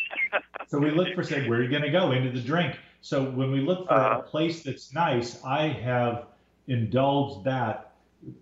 so 0.69 0.79
we 0.79 0.91
look 0.91 1.15
for, 1.15 1.25
say, 1.25 1.49
where 1.49 1.59
are 1.59 1.63
you 1.63 1.69
going 1.69 1.83
to 1.83 1.91
go? 1.91 2.13
Into 2.13 2.31
the 2.31 2.41
drink. 2.41 2.77
So 3.03 3.25
when 3.25 3.51
we 3.51 3.61
look 3.61 3.89
for 3.89 3.95
uh, 3.95 4.19
a 4.19 4.23
place 4.23 4.63
that's 4.63 4.93
nice, 4.93 5.43
I 5.45 5.69
have 5.69 6.27
indulged 6.69 7.45
that 7.45 7.90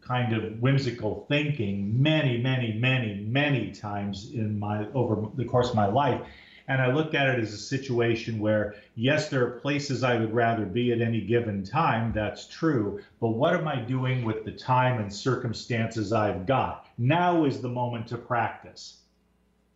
kind 0.01 0.33
of 0.35 0.61
whimsical 0.61 1.27
thinking 1.29 2.03
many, 2.03 2.39
many, 2.39 2.73
many, 2.73 3.15
many 3.27 3.71
times 3.73 4.31
in 4.33 4.59
my 4.59 4.87
over 4.93 5.29
the 5.35 5.45
course 5.45 5.71
of 5.71 5.77
my 5.77 5.87
life. 5.87 6.21
And 6.69 6.83
I 6.83 6.93
looked 6.93 7.15
at 7.15 7.29
it 7.29 7.41
as 7.41 7.55
a 7.55 7.59
situation 7.59 8.39
where, 8.41 8.75
yes, 8.95 9.31
there 9.31 9.43
are 9.47 9.53
places 9.53 10.05
I 10.05 10.19
would 10.19 10.35
rather 10.35 10.67
be 10.67 10.93
at 10.93 11.01
any 11.01 11.23
given 11.23 11.65
time. 11.65 12.13
That's 12.13 12.47
true. 12.47 13.01
But 13.21 13.29
what 13.29 13.55
am 13.55 13.67
I 13.67 13.77
doing 13.77 14.23
with 14.23 14.45
the 14.45 14.53
time 14.53 15.01
and 15.01 15.11
circumstances 15.11 16.13
I've 16.13 16.45
got? 16.45 16.87
Now 16.99 17.47
is 17.47 17.63
the 17.63 17.71
moment 17.71 18.09
to 18.09 18.19
practice. 18.19 18.99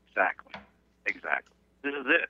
Exactly. 0.09 0.61
Exactly. 1.07 1.57
This 1.83 1.95
is 1.95 2.07
it. 2.09 2.29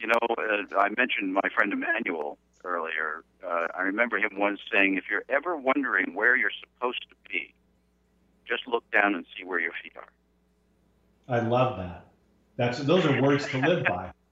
You 0.00 0.06
know, 0.06 0.78
I 0.78 0.88
mentioned 0.96 1.34
my 1.34 1.48
friend 1.54 1.74
Emmanuel 1.74 2.38
earlier. 2.64 3.24
Uh, 3.46 3.68
I 3.76 3.82
remember 3.82 4.18
him 4.18 4.30
once 4.36 4.60
saying, 4.72 4.96
if 4.96 5.04
you're 5.10 5.24
ever 5.28 5.56
wondering 5.56 6.14
where 6.14 6.36
you're 6.36 6.52
supposed 6.60 7.04
to 7.08 7.14
be, 7.30 7.54
just 8.46 8.66
look 8.66 8.84
down 8.90 9.14
and 9.14 9.24
see 9.36 9.44
where 9.44 9.60
your 9.60 9.72
feet 9.82 9.92
are. 9.96 10.08
I 11.28 11.40
love 11.40 11.78
that. 11.78 12.06
That's 12.56 12.78
those 12.80 13.06
are 13.06 13.22
words 13.22 13.46
to 13.48 13.58
live 13.58 13.84
by. 13.84 14.12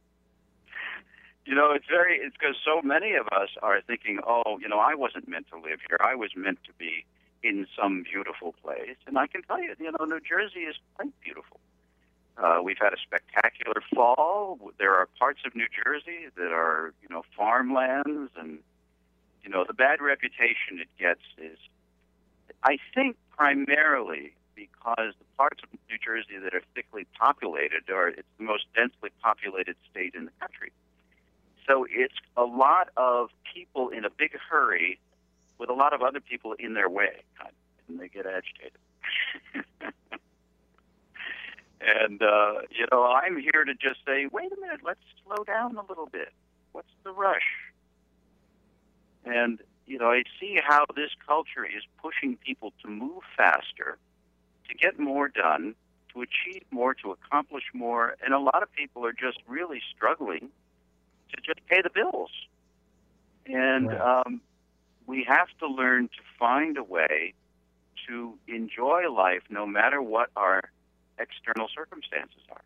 You 1.47 1.55
know, 1.55 1.73
it's 1.73 1.87
very 1.89 2.19
it's 2.19 2.37
because 2.39 2.57
so 2.63 2.83
many 2.83 3.15
of 3.15 3.27
us 3.29 3.49
are 3.63 3.81
thinking, 3.81 4.19
oh, 4.27 4.59
you 4.61 4.69
know, 4.69 4.81
I 4.81 4.95
wasn't 4.95 5.29
meant 5.29 5.47
to 5.49 5.57
live 5.57 5.81
here. 5.89 5.97
I 5.99 6.15
was 6.15 6.29
meant 6.37 6.59
to 6.65 6.75
be 6.77 7.07
in 7.43 7.67
some 7.75 8.03
beautiful 8.03 8.55
place. 8.63 8.97
And 9.07 9.17
I 9.17 9.29
can 9.29 9.43
tell 9.45 9.59
you, 9.59 9.75
you 9.79 9.91
know, 9.93 10.05
New 10.05 10.21
Jersey 10.21 10.61
is 10.69 10.77
quite 10.95 11.19
beautiful. 11.25 11.59
Uh, 12.41 12.61
we've 12.63 12.79
had 12.79 12.93
a 12.93 12.97
spectacular 13.03 13.83
fall. 13.95 14.59
There 14.79 14.95
are 14.95 15.09
parts 15.19 15.41
of 15.45 15.57
New 15.57 15.67
Jersey 15.85 16.29
that 16.37 16.53
are, 16.53 16.95
you 17.03 17.09
know, 17.09 17.23
farmlands, 17.37 18.31
and 18.39 18.59
you 19.43 19.51
know, 19.51 19.65
the 19.67 19.75
bad 19.75 20.01
reputation 20.01 20.79
it 20.81 20.89
gets 20.99 21.23
is, 21.37 21.59
I 22.63 22.79
think, 22.95 23.17
primarily 23.37 24.35
because 24.55 25.15
the 25.19 25.25
parts 25.37 25.63
of 25.63 25.69
New 25.91 25.99
Jersey 25.99 26.39
that 26.43 26.55
are 26.55 26.63
thickly 26.75 27.07
populated 27.19 27.91
are 27.91 28.09
it's 28.09 28.29
the 28.39 28.45
most 28.45 28.65
densely 28.75 29.11
populated 29.21 29.77
state 29.91 30.15
in 30.15 30.27
the 30.27 30.33
country. 30.41 30.71
So 31.67 31.87
it's 31.91 32.15
a 32.37 32.45
lot 32.45 32.89
of 32.97 33.31
people 33.53 33.89
in 33.89 34.05
a 34.05 34.11
big 34.11 34.33
hurry 34.49 34.99
with 35.59 35.71
a 35.71 35.75
lot 35.75 35.93
of 35.93 36.03
other 36.03 36.21
people 36.21 36.53
in 36.53 36.75
their 36.75 36.89
way, 36.89 37.23
and 37.89 37.99
they 37.99 38.09
get 38.09 38.27
agitated. 38.27 38.79
and 41.81 42.23
uh, 42.23 42.53
you 42.71 42.87
know, 42.91 43.05
I'm 43.05 43.39
here 43.39 43.65
to 43.65 43.75
just 43.75 44.01
say, 44.07 44.27
wait 44.31 44.53
a 44.53 44.61
minute, 44.61 44.81
let's 44.85 45.01
slow 45.25 45.45
down 45.45 45.77
a 45.77 45.85
little 45.89 46.07
bit. 46.07 46.33
What's 46.73 46.93
the 47.05 47.13
rush? 47.13 47.49
And 49.25 49.61
you 49.87 49.99
know, 49.99 50.11
I 50.11 50.25
see 50.39 50.59
how 50.63 50.85
this 50.95 51.11
culture 51.27 51.65
is 51.65 51.83
pushing 52.03 52.37
people 52.37 52.73
to 52.83 52.89
move 52.89 53.23
faster 53.37 53.99
to 54.69 54.75
get 54.75 54.99
more 54.99 55.29
done, 55.29 55.75
to 56.13 56.23
achieve 56.23 56.63
more, 56.71 56.95
to 56.95 57.11
accomplish 57.11 57.65
more, 57.73 58.17
and 58.23 58.35
a 58.35 58.39
lot 58.39 58.63
of 58.63 58.71
people 58.73 59.05
are 59.05 59.13
just 59.13 59.39
really 59.47 59.81
struggling 59.95 60.51
to 61.35 61.41
just 61.43 61.65
pay 61.67 61.81
the 61.83 61.91
bills. 61.91 62.31
And 63.47 63.93
um, 63.95 64.41
we 65.07 65.25
have 65.25 65.49
to 65.61 65.67
learn 65.67 66.09
to 66.09 66.23
find 66.39 66.77
a 66.77 66.85
way 66.85 67.33
to 68.07 68.35
enjoy 68.47 69.11
life 69.11 69.43
no 69.49 69.67
matter 69.67 70.03
what 70.03 70.31
our 70.37 70.63
external 71.19 71.69
circumstances 71.75 72.43
are. 72.51 72.63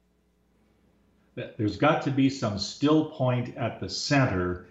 There's 1.57 1.77
got 1.77 2.03
to 2.03 2.11
be 2.11 2.29
some 2.29 2.59
still 2.59 3.07
point 3.07 3.57
at 3.57 3.81
the 3.81 3.89
center, 3.89 4.67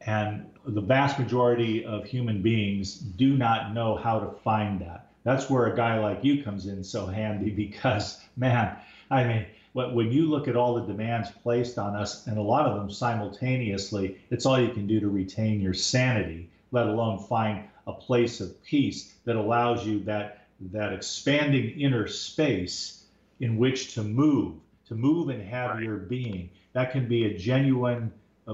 and 0.00 0.50
the 0.64 0.80
vast 0.80 1.18
majority 1.18 1.84
of 1.84 2.06
human 2.06 2.40
beings 2.42 2.94
do 2.94 3.36
not 3.36 3.74
know 3.74 3.96
how 3.96 4.18
to 4.20 4.30
find 4.42 4.80
that 4.80 5.06
that's 5.26 5.50
where 5.50 5.66
a 5.66 5.76
guy 5.76 5.98
like 5.98 6.22
you 6.22 6.44
comes 6.44 6.66
in 6.66 6.84
so 6.84 7.04
handy 7.04 7.50
because, 7.64 8.20
man, 8.36 8.76
I 9.10 9.24
mean, 9.24 9.46
when 9.72 10.12
you 10.12 10.30
look 10.30 10.46
at 10.46 10.54
all 10.56 10.76
the 10.76 10.86
demands 10.86 11.30
placed 11.42 11.78
on 11.78 11.96
us, 11.96 12.28
and 12.28 12.38
a 12.38 12.42
lot 12.42 12.66
of 12.66 12.76
them 12.76 12.90
simultaneously, 12.90 14.18
it's 14.30 14.46
all 14.46 14.58
you 14.58 14.70
can 14.70 14.86
do 14.86 15.00
to 15.00 15.08
retain 15.08 15.60
your 15.60 15.74
sanity, 15.74 16.48
let 16.70 16.86
alone 16.86 17.18
find 17.18 17.64
a 17.88 17.92
place 17.92 18.40
of 18.40 18.64
peace 18.64 19.12
that 19.24 19.36
allows 19.36 19.84
you 19.84 19.98
that 20.04 20.46
that 20.72 20.92
expanding 20.92 21.78
inner 21.78 22.06
space 22.06 23.04
in 23.40 23.56
which 23.56 23.94
to 23.94 24.02
move, 24.02 24.56
to 24.88 24.94
move 24.94 25.28
and 25.28 25.42
have 25.42 25.72
right. 25.72 25.82
your 25.82 25.96
being. 25.96 26.50
That 26.72 26.92
can 26.92 27.08
be 27.08 27.26
a 27.26 27.36
genuine 27.36 28.12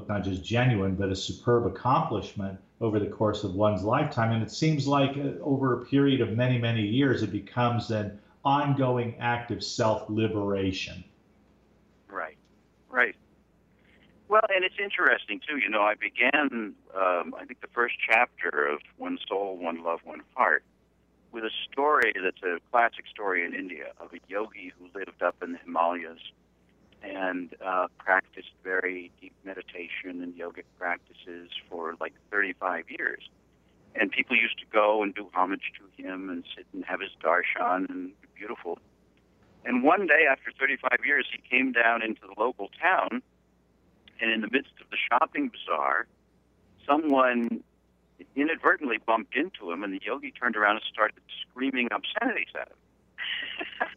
not 0.09 0.25
just 0.25 0.45
genuine, 0.45 0.95
but 0.95 1.11
a 1.11 1.17
superb 1.17 1.67
accomplishment 1.67 2.59
over 2.81 2.99
the 2.99 3.07
course 3.07 3.45
of 3.45 3.55
one's 3.55 3.83
lifetime. 3.83 4.33
And 4.33 4.43
it 4.43 4.51
seems 4.51 4.87
like 4.87 5.17
uh, 5.17 5.43
over 5.43 5.83
a 5.83 5.85
period 5.87 6.21
of 6.21 6.31
many, 6.31 6.59
many 6.59 6.83
years, 6.83 7.23
it 7.23 7.31
becomes 7.31 7.91
an 7.91 8.19
ongoing 8.45 9.17
act 9.21 9.51
of 9.51 9.63
self 9.63 10.09
liberation. 10.09 11.05
Right, 12.09 12.39
right. 12.91 13.15
Well, 14.29 14.43
and 14.55 14.65
it's 14.65 14.77
interesting 14.83 15.41
too. 15.47 15.59
You 15.59 15.69
know, 15.69 15.83
I 15.83 15.95
began, 15.95 16.75
um, 16.97 17.35
I 17.39 17.45
think, 17.47 17.61
the 17.61 17.69
first 17.75 17.95
chapter 18.07 18.67
of 18.67 18.81
One 18.97 19.19
Soul, 19.29 19.59
One 19.59 19.85
Love, 19.85 20.01
One 20.05 20.23
Heart 20.35 20.65
with 21.33 21.45
a 21.45 21.51
story 21.71 22.13
that's 22.23 22.43
a 22.43 22.59
classic 22.71 23.07
story 23.11 23.45
in 23.45 23.55
India 23.55 23.87
of 23.99 24.13
a 24.13 24.19
yogi 24.29 24.73
who 24.79 24.87
lived 24.99 25.23
up 25.23 25.37
in 25.43 25.53
the 25.53 25.59
Himalayas 25.59 26.21
and 27.03 27.55
uh, 27.65 27.89
practiced 27.99 28.51
very 28.63 29.11
deep 29.21 29.35
meditation 29.45 30.23
and 30.23 30.35
yogic 30.35 30.65
practices 30.79 31.51
for 31.69 31.95
like 32.01 32.13
35 32.31 32.85
years. 32.91 33.23
And 33.95 34.11
people 34.11 34.37
used 34.37 34.59
to 34.61 34.67
go 34.73 35.03
and 35.03 35.15
do 35.15 35.29
homage 35.35 35.73
to 35.79 36.03
him 36.03 36.31
and 36.31 36.45
sit 36.55 36.67
and 36.73 36.85
have 36.85 37.01
his 37.01 37.11
darshan 37.23 37.91
and 37.91 38.13
beautiful. 38.37 38.79
And 39.65 39.83
one 39.83 40.07
day 40.07 40.27
after 40.31 40.51
35 40.59 40.91
years, 41.05 41.27
he 41.31 41.41
came 41.49 41.73
down 41.73 42.03
into 42.03 42.23
the 42.23 42.41
local 42.41 42.71
town, 42.81 43.23
and 44.21 44.31
in 44.31 44.41
the 44.41 44.49
midst 44.51 44.73
of 44.81 44.91
the 44.91 44.97
shopping 45.11 45.51
bazaar, 45.51 46.07
someone 46.87 47.63
inadvertently 48.37 48.99
bumped 48.99 49.37
into 49.37 49.71
him, 49.71 49.83
and 49.83 49.93
the 49.93 50.01
yogi 50.05 50.31
turned 50.31 50.57
around 50.57 50.77
and 50.77 50.85
started 50.93 51.21
screaming 51.41 51.89
obscenities 51.93 52.49
at 52.55 52.69
him. 52.69 53.89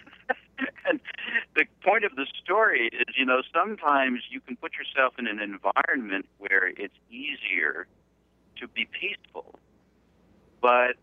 and 0.88 1.00
the 1.56 1.66
point 1.84 2.04
of 2.04 2.16
the 2.16 2.26
story 2.44 2.90
is, 2.92 3.16
you 3.18 3.26
know, 3.26 3.42
sometimes 3.54 4.22
you 4.30 4.40
can 4.40 4.56
put 4.56 4.74
yourself 4.74 5.14
in 5.18 5.28
an 5.28 5.40
environment 5.40 6.28
where 6.38 6.68
it's 6.68 6.96
easier 7.10 7.88
to 8.60 8.68
be 8.68 8.86
peaceful. 8.86 9.60
But 10.62 10.96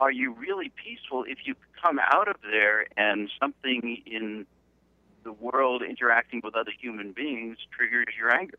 are 0.00 0.12
you 0.12 0.32
really 0.32 0.70
peaceful 0.70 1.24
if 1.26 1.38
you 1.44 1.54
come 1.82 1.98
out 1.98 2.28
of 2.28 2.36
there 2.42 2.86
and 2.96 3.30
something 3.40 4.02
in 4.06 4.46
the 5.24 5.32
world 5.32 5.82
interacting 5.82 6.40
with 6.44 6.54
other 6.54 6.72
human 6.78 7.12
beings 7.12 7.58
triggers 7.70 8.14
your 8.18 8.34
anger? 8.34 8.58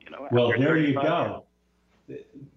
You 0.00 0.10
know, 0.10 0.28
well, 0.30 0.48
there 0.58 0.76
you 0.76 0.94
go. 0.94 1.44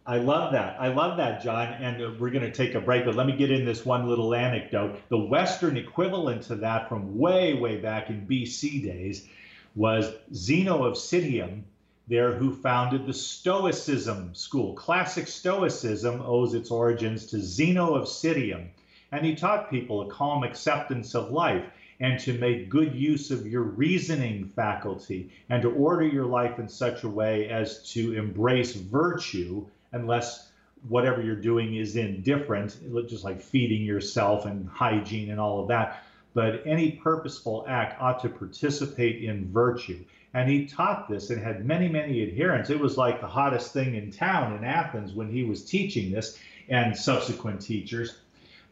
I 0.05 0.17
love 0.17 0.51
that. 0.53 0.79
I 0.79 0.89
love 0.89 1.17
that, 1.17 1.43
John. 1.43 1.73
And 1.73 2.01
uh, 2.01 2.11
we're 2.19 2.29
going 2.29 2.43
to 2.43 2.51
take 2.51 2.75
a 2.75 2.81
break, 2.81 3.05
but 3.05 3.15
let 3.15 3.27
me 3.27 3.35
get 3.35 3.51
in 3.51 3.65
this 3.65 3.85
one 3.85 4.07
little 4.07 4.33
anecdote. 4.33 4.99
The 5.09 5.17
Western 5.17 5.77
equivalent 5.77 6.43
to 6.43 6.55
that 6.55 6.89
from 6.89 7.17
way, 7.17 7.53
way 7.53 7.77
back 7.77 8.09
in 8.09 8.27
BC 8.27 8.83
days 8.83 9.27
was 9.75 10.13
Zeno 10.33 10.83
of 10.83 10.93
Citium, 10.93 11.63
there 12.07 12.33
who 12.33 12.53
founded 12.53 13.05
the 13.05 13.13
Stoicism 13.13 14.35
school. 14.35 14.73
Classic 14.73 15.27
Stoicism 15.27 16.21
owes 16.21 16.53
its 16.53 16.69
origins 16.69 17.25
to 17.27 17.39
Zeno 17.39 17.95
of 17.95 18.05
Citium, 18.05 18.67
and 19.11 19.25
he 19.25 19.35
taught 19.35 19.69
people 19.69 20.01
a 20.01 20.11
calm 20.11 20.43
acceptance 20.43 21.15
of 21.15 21.31
life 21.31 21.63
and 21.99 22.19
to 22.19 22.37
make 22.37 22.69
good 22.69 22.93
use 22.93 23.31
of 23.31 23.47
your 23.47 23.63
reasoning 23.63 24.45
faculty 24.45 25.29
and 25.49 25.61
to 25.61 25.71
order 25.71 26.05
your 26.05 26.25
life 26.25 26.59
in 26.59 26.67
such 26.67 27.03
a 27.03 27.09
way 27.09 27.49
as 27.49 27.89
to 27.91 28.13
embrace 28.13 28.73
virtue 28.73 29.65
unless 29.91 30.51
whatever 30.87 31.21
you're 31.21 31.35
doing 31.35 31.75
is 31.75 31.95
indifferent, 31.95 32.77
just 33.07 33.23
like 33.23 33.41
feeding 33.41 33.83
yourself 33.83 34.45
and 34.45 34.67
hygiene 34.67 35.31
and 35.31 35.39
all 35.39 35.61
of 35.61 35.67
that. 35.67 36.03
But 36.33 36.63
any 36.65 36.91
purposeful 36.91 37.65
act 37.67 38.01
ought 38.01 38.21
to 38.23 38.29
participate 38.29 39.23
in 39.23 39.51
virtue. 39.51 40.03
And 40.33 40.49
he 40.49 40.65
taught 40.65 41.07
this 41.07 41.29
and 41.29 41.41
had 41.41 41.63
many, 41.63 41.87
many 41.87 42.23
adherents. 42.23 42.71
It 42.71 42.79
was 42.79 42.97
like 42.97 43.21
the 43.21 43.27
hottest 43.27 43.71
thing 43.71 43.95
in 43.95 44.11
town 44.11 44.57
in 44.57 44.63
Athens 44.63 45.13
when 45.13 45.31
he 45.31 45.43
was 45.43 45.63
teaching 45.63 46.11
this 46.11 46.39
and 46.69 46.97
subsequent 46.97 47.61
teachers. 47.61 48.19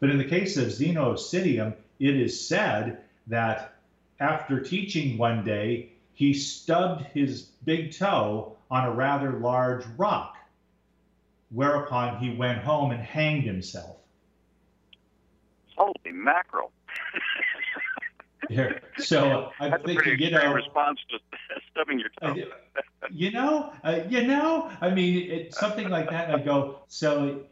But 0.00 0.10
in 0.10 0.18
the 0.18 0.24
case 0.24 0.56
of 0.56 0.72
Zeno 0.72 1.12
of 1.12 1.74
it 2.00 2.16
is 2.16 2.48
said 2.48 2.98
that 3.26 3.74
after 4.20 4.60
teaching 4.60 5.18
one 5.18 5.44
day, 5.44 5.92
he 6.14 6.34
stubbed 6.34 7.04
his 7.06 7.42
big 7.64 7.96
toe 7.96 8.56
on 8.70 8.84
a 8.84 8.92
rather 8.92 9.32
large 9.32 9.84
rock, 9.96 10.36
whereupon 11.50 12.18
he 12.18 12.34
went 12.34 12.58
home 12.58 12.90
and 12.90 13.02
hanged 13.02 13.44
himself. 13.44 13.96
Holy 15.76 16.12
mackerel. 16.12 16.70
Here. 18.48 18.82
So 18.98 19.50
I 19.60 19.70
That's 19.70 19.84
think 19.84 20.04
you 20.04 20.30
know 20.30 20.52
response 20.52 20.98
to 21.10 21.18
stubbing 21.70 21.98
your 21.98 22.10
toe. 22.20 22.50
you 23.10 23.30
know, 23.30 23.72
uh, 23.84 24.00
you 24.08 24.26
know. 24.26 24.70
I 24.80 24.90
mean, 24.90 25.30
it, 25.30 25.54
something 25.54 25.88
like 25.88 26.10
that. 26.10 26.34
I 26.34 26.40
go. 26.40 26.80
So 26.88 27.44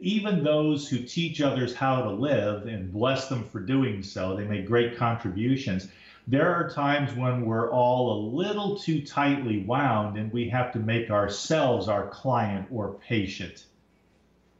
even 0.00 0.42
those 0.42 0.88
who 0.88 0.98
teach 0.98 1.40
others 1.40 1.74
how 1.74 2.02
to 2.02 2.10
live 2.10 2.66
and 2.66 2.92
bless 2.92 3.28
them 3.28 3.44
for 3.44 3.60
doing 3.60 4.02
so, 4.02 4.36
they 4.36 4.44
make 4.44 4.66
great 4.66 4.96
contributions. 4.96 5.88
There 6.26 6.54
are 6.54 6.70
times 6.70 7.14
when 7.14 7.44
we're 7.44 7.70
all 7.70 8.12
a 8.12 8.18
little 8.34 8.78
too 8.78 9.02
tightly 9.02 9.62
wound 9.64 10.16
and 10.16 10.32
we 10.32 10.48
have 10.48 10.72
to 10.72 10.78
make 10.78 11.10
ourselves 11.10 11.88
our 11.88 12.08
client 12.08 12.66
or 12.70 12.94
patient. 13.06 13.66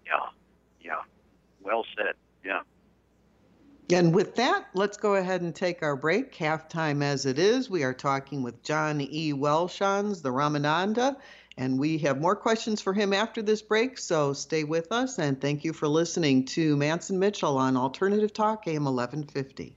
Yeah, 0.05 0.27
yeah. 0.83 1.03
Well 1.63 1.87
said. 1.97 2.15
Yeah. 2.45 2.61
And 3.91 4.15
with 4.15 4.35
that, 4.37 4.67
let's 4.75 4.97
go 4.97 5.15
ahead 5.15 5.41
and 5.41 5.55
take 5.55 5.83
our 5.83 5.97
break. 5.97 6.35
Halftime 6.35 7.03
as 7.03 7.25
it 7.27 7.39
is, 7.39 7.71
we 7.71 7.83
are 7.83 7.95
talking 7.95 8.43
with 8.43 8.63
John 8.63 9.01
E. 9.01 9.33
Welshons, 9.33 10.23
the 10.23 10.31
Ramananda, 10.31 11.17
and 11.57 11.79
we 11.79 11.99
have 11.99 12.21
more 12.21 12.37
questions 12.37 12.81
for 12.81 12.93
him 12.93 13.12
after 13.12 13.43
this 13.43 13.62
break, 13.62 13.99
so 13.99 14.33
stay 14.33 14.64
with 14.64 14.90
us. 14.93 15.19
And 15.19 15.40
thank 15.40 15.64
you 15.64 15.73
for 15.73 15.88
listening 15.88 16.45
to 16.47 16.77
Mantz 16.77 17.11
and 17.11 17.21
Mitchell 17.21 17.57
on 17.57 17.77
Alternative 17.77 18.33
Talk, 18.33 18.67
AM 18.67 18.85
1150. 18.85 19.77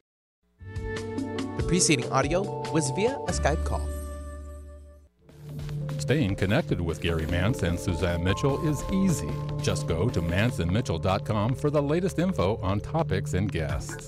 The 1.57 1.63
preceding 1.67 2.11
audio 2.11 2.41
was 2.71 2.89
via 2.91 3.15
a 3.15 3.31
Skype 3.31 3.63
call. 3.65 3.87
Staying 5.99 6.35
connected 6.35 6.79
with 6.79 7.01
Gary 7.01 7.25
Mantz 7.25 7.63
and 7.63 7.77
Suzanne 7.77 8.23
Mitchell 8.23 8.65
is 8.67 8.83
easy. 8.93 9.29
Just 9.61 9.87
go 9.87 10.07
to 10.07 10.21
mantzandmitchell.com 10.21 11.55
for 11.55 11.69
the 11.69 11.81
latest 11.81 12.19
info 12.19 12.57
on 12.61 12.79
topics 12.79 13.33
and 13.33 13.51
guests. 13.51 14.07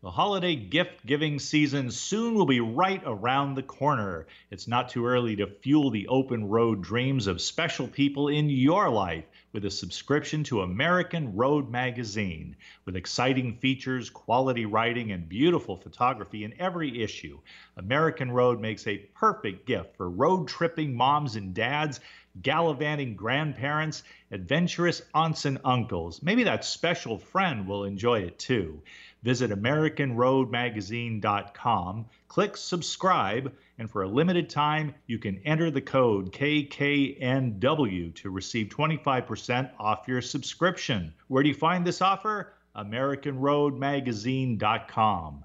The 0.00 0.12
holiday 0.12 0.54
gift 0.54 1.04
giving 1.06 1.40
season 1.40 1.90
soon 1.90 2.34
will 2.34 2.46
be 2.46 2.60
right 2.60 3.02
around 3.04 3.54
the 3.54 3.64
corner. 3.64 4.28
It's 4.48 4.68
not 4.68 4.90
too 4.90 5.04
early 5.04 5.34
to 5.34 5.48
fuel 5.48 5.90
the 5.90 6.06
open 6.06 6.48
road 6.48 6.84
dreams 6.84 7.26
of 7.26 7.40
special 7.40 7.88
people 7.88 8.28
in 8.28 8.48
your 8.48 8.90
life 8.90 9.24
with 9.52 9.64
a 9.64 9.72
subscription 9.72 10.44
to 10.44 10.62
American 10.62 11.34
Road 11.34 11.68
Magazine. 11.68 12.54
With 12.84 12.94
exciting 12.94 13.56
features, 13.56 14.08
quality 14.08 14.66
writing, 14.66 15.10
and 15.10 15.28
beautiful 15.28 15.76
photography 15.76 16.44
in 16.44 16.54
every 16.60 17.02
issue, 17.02 17.40
American 17.76 18.30
Road 18.30 18.60
makes 18.60 18.86
a 18.86 18.98
perfect 19.16 19.66
gift 19.66 19.96
for 19.96 20.08
road 20.08 20.46
tripping 20.46 20.94
moms 20.94 21.34
and 21.34 21.52
dads 21.52 21.98
gallivanting 22.42 23.16
grandparents, 23.16 24.02
adventurous 24.30 25.02
aunts 25.14 25.44
and 25.44 25.58
uncles. 25.64 26.22
Maybe 26.22 26.44
that 26.44 26.64
special 26.64 27.18
friend 27.18 27.66
will 27.66 27.82
enjoy 27.84 28.20
it 28.20 28.38
too. 28.38 28.80
Visit 29.22 29.50
AmericanRoadMagazine.com, 29.50 32.06
click 32.28 32.56
subscribe, 32.56 33.52
and 33.78 33.90
for 33.90 34.02
a 34.02 34.08
limited 34.08 34.48
time, 34.48 34.94
you 35.06 35.18
can 35.18 35.40
enter 35.44 35.70
the 35.70 35.80
code 35.80 36.32
KKNW 36.32 38.14
to 38.14 38.30
receive 38.30 38.68
25% 38.68 39.70
off 39.78 40.06
your 40.06 40.22
subscription. 40.22 41.12
Where 41.26 41.42
do 41.42 41.48
you 41.48 41.54
find 41.54 41.84
this 41.86 42.00
offer? 42.00 42.52
AmericanRoadMagazine.com. 42.76 45.44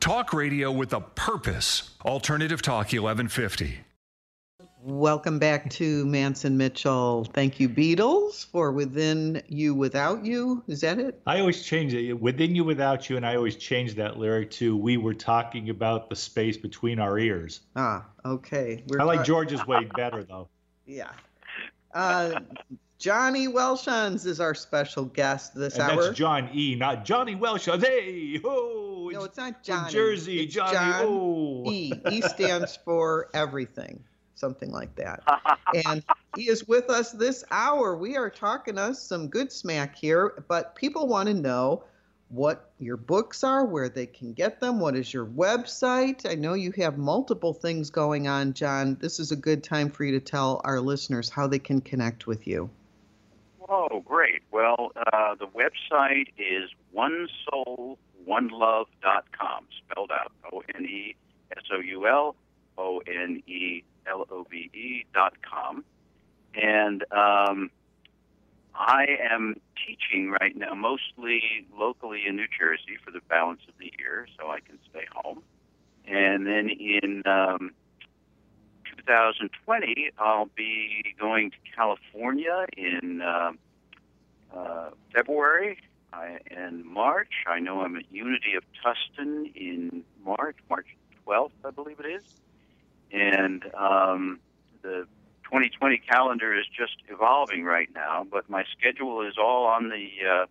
Talk 0.00 0.32
radio 0.32 0.72
with 0.72 0.94
a 0.94 1.00
purpose. 1.00 1.90
Alternative 2.06 2.62
Talk 2.62 2.86
1150. 2.86 3.80
Welcome 4.82 5.38
back 5.38 5.68
to 5.72 6.06
Mantz 6.06 6.46
and 6.46 6.56
Mitchell. 6.56 7.26
Thank 7.34 7.60
you, 7.60 7.68
Beatles, 7.68 8.46
for 8.46 8.72
Within 8.72 9.42
You 9.48 9.74
Without 9.74 10.24
You. 10.24 10.64
Is 10.66 10.80
that 10.80 10.98
it? 10.98 11.20
I 11.26 11.40
always 11.40 11.62
change 11.62 11.92
it. 11.92 12.14
Within 12.14 12.54
You 12.54 12.64
Without 12.64 13.10
You, 13.10 13.18
and 13.18 13.26
I 13.26 13.36
always 13.36 13.56
change 13.56 13.94
that 13.96 14.18
lyric 14.18 14.50
to 14.52 14.74
We 14.74 14.96
were 14.96 15.12
talking 15.12 15.68
about 15.68 16.08
the 16.08 16.16
space 16.16 16.56
between 16.56 16.98
our 16.98 17.18
ears. 17.18 17.60
Ah, 17.76 18.06
okay. 18.24 18.82
We're 18.86 19.02
I 19.02 19.04
like 19.04 19.22
George's 19.22 19.66
way 19.66 19.84
better, 19.96 20.24
though. 20.24 20.48
Yeah. 20.86 21.10
Uh, 21.94 22.40
Johnny 23.00 23.48
Welshons 23.48 24.26
is 24.26 24.40
our 24.40 24.54
special 24.54 25.06
guest 25.06 25.54
this 25.54 25.76
and 25.76 25.84
hour. 25.84 26.02
That's 26.04 26.18
John 26.18 26.50
E, 26.52 26.74
not 26.74 27.06
Johnny 27.06 27.34
Welshons. 27.34 27.82
Hey, 27.82 28.38
ho! 28.44 29.08
No, 29.10 29.24
it's 29.24 29.38
not 29.38 29.62
Johnny. 29.62 29.90
Jersey, 29.90 30.40
it's 30.40 30.52
Johnny. 30.54 30.74
John 30.74 31.02
oh. 31.06 31.64
E. 31.70 31.94
E 32.10 32.20
stands 32.28 32.76
for 32.84 33.30
everything 33.32 34.04
something 34.34 34.70
like 34.70 34.94
that. 34.96 35.22
and 35.86 36.04
he 36.36 36.48
is 36.48 36.68
with 36.68 36.90
us 36.90 37.12
this 37.12 37.42
hour. 37.50 37.96
We 37.96 38.18
are 38.18 38.28
talking 38.28 38.76
us 38.76 39.02
some 39.02 39.28
good 39.28 39.50
smack 39.50 39.96
here, 39.96 40.44
but 40.46 40.74
people 40.74 41.08
want 41.08 41.28
to 41.28 41.34
know 41.34 41.84
what 42.28 42.70
your 42.78 42.98
books 42.98 43.42
are, 43.42 43.64
where 43.64 43.88
they 43.88 44.06
can 44.06 44.34
get 44.34 44.60
them, 44.60 44.78
what 44.78 44.94
is 44.94 45.12
your 45.12 45.26
website. 45.26 46.30
I 46.30 46.34
know 46.34 46.52
you 46.52 46.72
have 46.72 46.98
multiple 46.98 47.54
things 47.54 47.88
going 47.88 48.28
on, 48.28 48.52
John. 48.52 48.98
This 49.00 49.18
is 49.20 49.32
a 49.32 49.36
good 49.36 49.64
time 49.64 49.90
for 49.90 50.04
you 50.04 50.12
to 50.12 50.20
tell 50.20 50.60
our 50.64 50.80
listeners 50.80 51.30
how 51.30 51.46
they 51.46 51.58
can 51.58 51.80
connect 51.80 52.26
with 52.26 52.46
you. 52.46 52.70
Oh, 53.72 54.02
great. 54.04 54.42
Well, 54.50 54.90
uh, 54.96 55.36
the 55.36 55.46
website 55.46 56.30
is 56.36 56.70
onesoulonelove.com, 56.92 59.66
spelled 59.78 60.10
out 60.10 60.32
O 60.52 60.64
N 60.74 60.84
E 60.84 61.14
S 61.56 61.62
O 61.72 61.78
U 61.78 62.08
L 62.08 62.34
O 62.76 63.00
N 63.06 63.44
E 63.46 63.84
L 64.08 64.26
O 64.28 64.44
V 64.50 64.68
E 64.74 65.06
dot 65.14 65.34
com. 65.48 65.84
And 66.52 67.04
um, 67.12 67.70
I 68.74 69.06
am 69.32 69.60
teaching 69.86 70.32
right 70.32 70.56
now, 70.56 70.74
mostly 70.74 71.64
locally 71.78 72.26
in 72.26 72.34
New 72.34 72.48
Jersey 72.58 72.96
for 73.04 73.12
the 73.12 73.20
balance 73.28 73.60
of 73.68 73.74
the 73.78 73.92
year, 74.00 74.26
so 74.36 74.50
I 74.50 74.58
can 74.58 74.80
stay 74.90 75.06
home. 75.14 75.44
And 76.08 76.44
then 76.44 76.70
in 76.70 77.22
um, 77.24 77.70
2020, 79.10 80.10
I'll 80.18 80.50
be 80.56 81.14
going 81.18 81.50
to 81.50 81.56
California 81.74 82.66
in 82.76 83.22
uh, 83.22 83.52
uh, 84.54 84.90
February 85.14 85.78
and 86.12 86.84
March. 86.84 87.32
I 87.46 87.60
know 87.60 87.80
I'm 87.80 87.96
at 87.96 88.04
Unity 88.12 88.54
of 88.56 88.64
Tustin 88.84 89.54
in 89.54 90.04
March, 90.24 90.56
March 90.68 90.86
12th, 91.26 91.50
I 91.64 91.70
believe 91.70 92.00
it 92.00 92.06
is 92.06 92.40
and 93.12 93.64
um, 93.74 94.40
the 94.82 95.06
2020 95.44 95.98
calendar 95.98 96.56
is 96.56 96.66
just 96.66 96.96
evolving 97.08 97.64
right 97.64 97.88
now. 97.94 98.26
But 98.30 98.48
my 98.48 98.64
schedule 98.78 99.26
is 99.26 99.34
all 99.38 99.66
on 99.66 99.88
the 99.88 100.08
uh, 100.26 100.46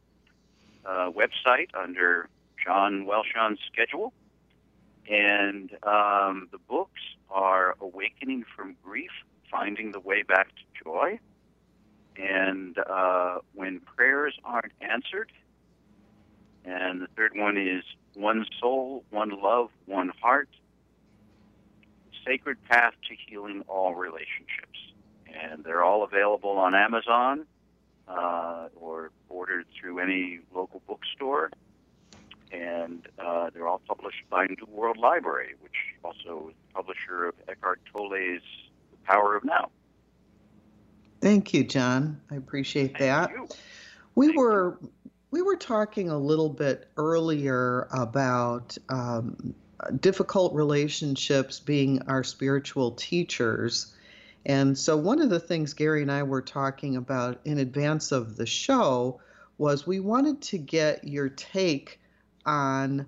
uh, 0.85 1.11
website 1.11 1.69
under 1.73 2.27
John 2.63 3.05
Welshon's 3.05 3.59
schedule, 3.71 4.13
and 5.09 5.71
um, 5.83 6.47
the 6.51 6.59
books 6.69 7.01
are 7.31 7.75
Awakening 7.81 8.45
from 8.55 8.75
Grief, 8.83 9.09
Finding 9.49 9.91
the 9.91 9.99
Way 9.99 10.21
Back 10.21 10.49
to 10.49 10.83
Joy, 10.83 11.19
and 12.15 12.77
uh, 12.77 13.39
When 13.55 13.79
Prayers 13.79 14.37
Aren't 14.45 14.73
Answered. 14.81 15.31
And 16.63 17.01
the 17.01 17.07
third 17.15 17.31
one 17.35 17.57
is 17.57 17.83
One 18.13 18.45
Soul, 18.59 19.03
One 19.09 19.41
Love, 19.41 19.69
One 19.85 20.11
Heart, 20.21 20.49
Sacred 22.25 22.57
Path 22.69 22.93
to 23.07 23.15
Healing 23.27 23.63
All 23.67 23.95
Relationships. 23.95 24.77
And 25.41 25.63
they're 25.63 25.83
all 25.83 26.03
available 26.03 26.51
on 26.51 26.75
Amazon 26.75 27.45
uh, 28.07 28.67
or 28.75 29.09
ordered 29.29 29.65
through 29.79 29.99
any 29.99 30.39
local 30.53 30.81
bookstore. 30.87 31.49
And 32.51 33.07
uh, 33.19 33.49
they're 33.53 33.67
all 33.67 33.81
published 33.87 34.29
by 34.29 34.47
New 34.47 34.55
World 34.69 34.97
Library, 34.97 35.53
which 35.61 35.75
also 36.03 36.49
is 36.49 36.55
the 36.67 36.73
publisher 36.73 37.25
of 37.25 37.35
Eckhart 37.47 37.81
Tolle's 37.91 38.41
The 38.91 38.97
Power 39.05 39.35
of 39.35 39.43
Now. 39.43 39.69
Thank 41.21 41.53
you, 41.53 41.63
John. 41.63 42.21
I 42.31 42.35
appreciate 42.35 42.97
Thank 42.97 42.99
that. 42.99 43.31
You. 43.31 43.47
We 44.15 44.27
Thank 44.27 44.37
were 44.39 44.79
we 45.31 45.41
were 45.41 45.57
talking 45.57 46.09
a 46.09 46.17
little 46.17 46.49
bit 46.49 46.87
earlier 46.97 47.87
about 47.91 48.77
um, 48.89 49.53
difficult 49.99 50.53
relationships 50.53 51.59
being 51.59 52.01
our 52.07 52.23
spiritual 52.23 52.91
teachers. 52.91 53.93
And 54.45 54.77
so, 54.77 54.97
one 54.97 55.21
of 55.21 55.29
the 55.29 55.39
things 55.39 55.73
Gary 55.73 56.01
and 56.01 56.11
I 56.11 56.23
were 56.23 56.41
talking 56.41 56.95
about 56.95 57.39
in 57.45 57.59
advance 57.59 58.11
of 58.11 58.37
the 58.37 58.45
show 58.45 59.21
was 59.57 59.85
we 59.85 59.99
wanted 59.99 60.41
to 60.41 60.57
get 60.57 61.03
your 61.03 61.29
take 61.29 61.99
on 62.49 63.05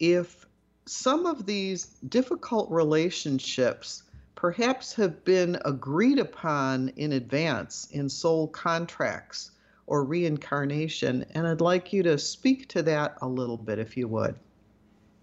if 0.00 0.44
some 0.84 1.26
of 1.26 1.46
these 1.46 1.86
difficult 2.08 2.68
relationships 2.70 4.02
perhaps 4.34 4.92
have 4.94 5.24
been 5.24 5.56
agreed 5.64 6.18
upon 6.18 6.88
in 6.96 7.12
advance 7.12 7.86
in 7.92 8.08
soul 8.08 8.48
contracts 8.48 9.52
or 9.86 10.02
reincarnation. 10.02 11.24
And 11.34 11.46
I'd 11.46 11.60
like 11.60 11.92
you 11.92 12.02
to 12.02 12.18
speak 12.18 12.68
to 12.70 12.82
that 12.82 13.18
a 13.22 13.28
little 13.28 13.56
bit, 13.56 13.78
if 13.78 13.96
you 13.96 14.08
would. 14.08 14.34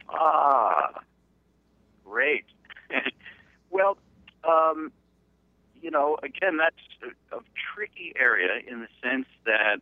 Ah, 0.08 1.02
great. 2.06 2.46
well, 3.70 3.98
um, 4.48 4.94
you 5.82 5.92
know, 5.92 6.18
again, 6.24 6.56
that's 6.56 7.14
a, 7.32 7.38
a, 7.38 7.42
tricky 7.76 8.14
area 8.18 8.62
in 8.68 8.82
the 8.82 8.88
sense 9.04 9.28
that 9.46 9.82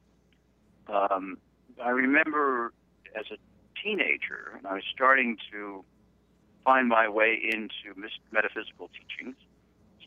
um, 0.88 1.38
I 1.83 1.89
remember 1.89 2.73
as 3.16 3.26
a 3.32 3.38
teenager, 3.82 4.53
and 4.58 4.66
I 4.68 4.74
was 4.74 4.84
starting 4.93 5.38
to 5.51 5.84
find 6.64 6.88
my 6.88 7.08
way 7.08 7.39
into 7.41 7.99
metaphysical 8.32 8.89
teachings, 8.89 9.36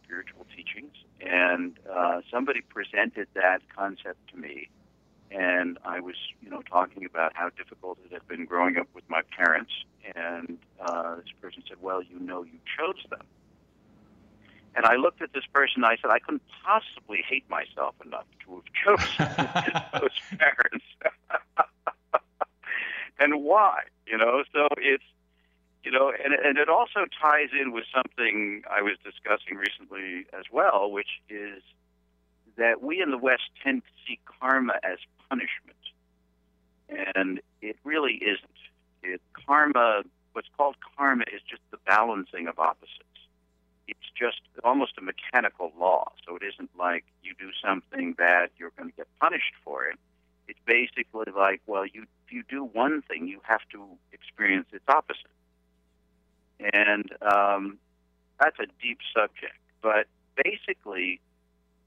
spiritual 0.02 0.46
teachings, 0.54 0.92
and 1.20 1.78
uh, 1.90 2.20
somebody 2.30 2.60
presented 2.60 3.28
that 3.34 3.62
concept 3.74 4.18
to 4.32 4.36
me 4.36 4.68
and 5.30 5.78
I 5.84 6.00
was, 6.00 6.16
you 6.42 6.50
know, 6.50 6.62
talking 6.62 7.04
about 7.04 7.32
how 7.34 7.50
difficult 7.50 7.98
it 8.04 8.12
had 8.12 8.26
been 8.26 8.46
growing 8.46 8.76
up 8.76 8.88
with 8.94 9.04
my 9.08 9.22
parents, 9.36 9.70
and 10.14 10.58
uh, 10.80 11.16
this 11.16 11.32
person 11.40 11.62
said, 11.68 11.76
"Well, 11.80 12.02
you 12.02 12.18
know, 12.18 12.42
you 12.42 12.58
chose 12.76 13.00
them." 13.08 13.22
And 14.74 14.86
I 14.86 14.96
looked 14.96 15.20
at 15.22 15.32
this 15.32 15.44
person. 15.52 15.84
and 15.84 15.86
I 15.86 15.96
said, 16.02 16.10
"I 16.10 16.18
couldn't 16.18 16.42
possibly 16.64 17.22
hate 17.28 17.48
myself 17.48 17.94
enough 18.04 18.26
to 18.44 18.62
have 18.86 19.02
chosen 19.54 19.82
those 20.00 20.38
parents." 20.38 20.84
And 23.20 23.44
why? 23.44 23.82
You 24.06 24.18
know, 24.18 24.42
so 24.52 24.68
it's 24.78 25.04
you 25.84 25.90
know, 25.90 26.12
and 26.12 26.34
and 26.34 26.58
it 26.58 26.68
also 26.68 27.06
ties 27.22 27.50
in 27.58 27.72
with 27.72 27.84
something 27.94 28.62
I 28.70 28.82
was 28.82 28.96
discussing 29.04 29.56
recently 29.56 30.26
as 30.36 30.44
well, 30.50 30.90
which 30.90 31.20
is 31.28 31.62
that 32.56 32.82
we 32.82 33.00
in 33.00 33.10
the 33.10 33.18
West 33.18 33.50
tend 33.62 33.82
to 33.82 33.90
see 34.06 34.18
karma 34.40 34.74
as 34.82 34.98
punishment. 35.28 35.76
And 37.16 37.40
it 37.62 37.76
really 37.84 38.14
isn't. 38.14 38.50
It, 39.02 39.22
karma, 39.32 40.02
what's 40.32 40.48
called 40.56 40.76
karma, 40.96 41.24
is 41.32 41.40
just 41.48 41.62
the 41.70 41.78
balancing 41.86 42.48
of 42.48 42.58
opposites. 42.58 43.04
It's 43.86 44.10
just 44.18 44.40
almost 44.64 44.92
a 44.98 45.00
mechanical 45.00 45.72
law. 45.78 46.12
So 46.26 46.36
it 46.36 46.42
isn't 46.42 46.70
like 46.76 47.04
you 47.22 47.34
do 47.38 47.50
something 47.64 48.12
bad, 48.12 48.50
you're 48.58 48.72
going 48.76 48.90
to 48.90 48.96
get 48.96 49.06
punished 49.20 49.54
for 49.64 49.86
it. 49.86 49.98
It's 50.50 50.58
basically 50.66 51.32
like, 51.34 51.62
well, 51.66 51.86
you 51.86 52.06
you 52.28 52.42
do 52.48 52.64
one 52.64 53.02
thing, 53.02 53.28
you 53.28 53.40
have 53.42 53.60
to 53.72 53.84
experience 54.12 54.66
its 54.72 54.84
opposite. 54.88 55.30
And 56.72 57.10
um, 57.22 57.78
that's 58.40 58.58
a 58.58 58.66
deep 58.82 58.98
subject. 59.14 59.56
But 59.80 60.06
basically, 60.36 61.20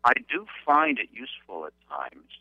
I 0.04 0.14
do 0.30 0.46
find 0.66 0.98
it 0.98 1.10
useful 1.12 1.66
at 1.66 1.74
times 1.90 2.32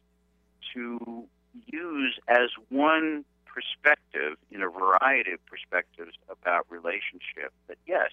to 0.74 1.24
use 1.66 2.18
as 2.28 2.50
one 2.68 3.24
perspective, 3.44 4.36
in 4.50 4.62
a 4.62 4.68
variety 4.68 5.32
of 5.32 5.44
perspectives 5.46 6.16
about 6.30 6.66
relationship, 6.70 7.52
that 7.68 7.78
yes, 7.86 8.10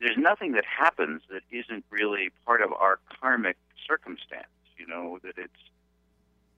there's 0.00 0.18
nothing 0.18 0.52
that 0.52 0.64
happens 0.64 1.22
that 1.30 1.42
isn't 1.50 1.84
really 1.90 2.30
part 2.46 2.62
of 2.62 2.72
our 2.72 3.00
karmic 3.20 3.56
circumstance. 3.86 4.46
You 4.76 4.86
know 4.86 5.18
that 5.22 5.34
it's 5.36 5.62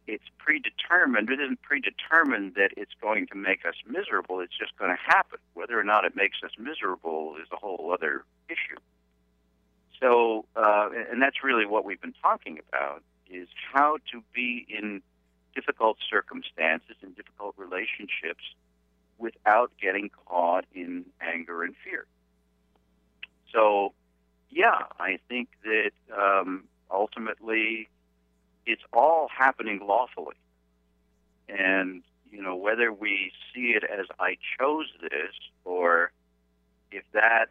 it's 0.07 0.25
predetermined. 0.39 1.31
It 1.31 1.41
isn't 1.41 1.63
predetermined 1.63 2.55
that 2.55 2.71
it's 2.77 2.93
going 3.01 3.27
to 3.29 3.35
make 3.35 3.65
us 3.65 3.75
miserable. 3.87 4.41
It's 4.41 4.57
just 4.57 4.77
going 4.79 4.91
to 4.91 5.03
happen. 5.03 5.39
Whether 5.55 5.79
or 5.79 5.85
not 5.85 6.05
it 6.05 6.15
makes 6.15 6.39
us 6.45 6.51
miserable 6.59 7.37
is 7.41 7.49
a 7.53 7.57
whole 7.57 7.91
other 7.93 8.25
issue. 8.49 8.79
So, 10.01 10.45
uh, 10.57 10.91
and 11.11 11.23
that's 11.23 11.43
really 11.43 11.67
what 11.67 11.85
we've 11.85 12.01
been 12.01 12.15
talking 12.21 12.61
about: 12.69 13.03
is 13.31 13.49
how 13.73 13.99
to 14.13 14.23
be 14.35 14.67
in 14.69 15.03
difficult 15.55 15.99
circumstances 16.11 16.97
and 17.03 17.17
difficult 17.17 17.55
relationships 17.57 18.45
without 19.19 19.71
getting 19.81 20.11
caught 20.27 20.65
in 20.75 21.05
anger 21.21 21.63
and 21.63 21.75
fear. 21.85 22.07
So, 23.53 23.93
yeah, 24.51 24.83
I 24.99 25.19
think 25.29 25.49
that 25.63 25.93
um, 26.13 26.65
ultimately 26.91 27.89
it's 28.67 28.83
all 28.93 29.29
happening 29.37 29.81
lawfully. 29.87 30.37
And, 31.49 32.03
you 32.31 32.43
know, 32.43 32.57
whether 32.57 32.93
we 32.93 33.33
see 33.55 33.75
it 33.77 33.85
as 33.85 34.07
I 34.19 34.37
chose 34.59 34.87
this 35.01 35.35
or 35.65 36.11
if 36.91 37.05
that 37.13 37.47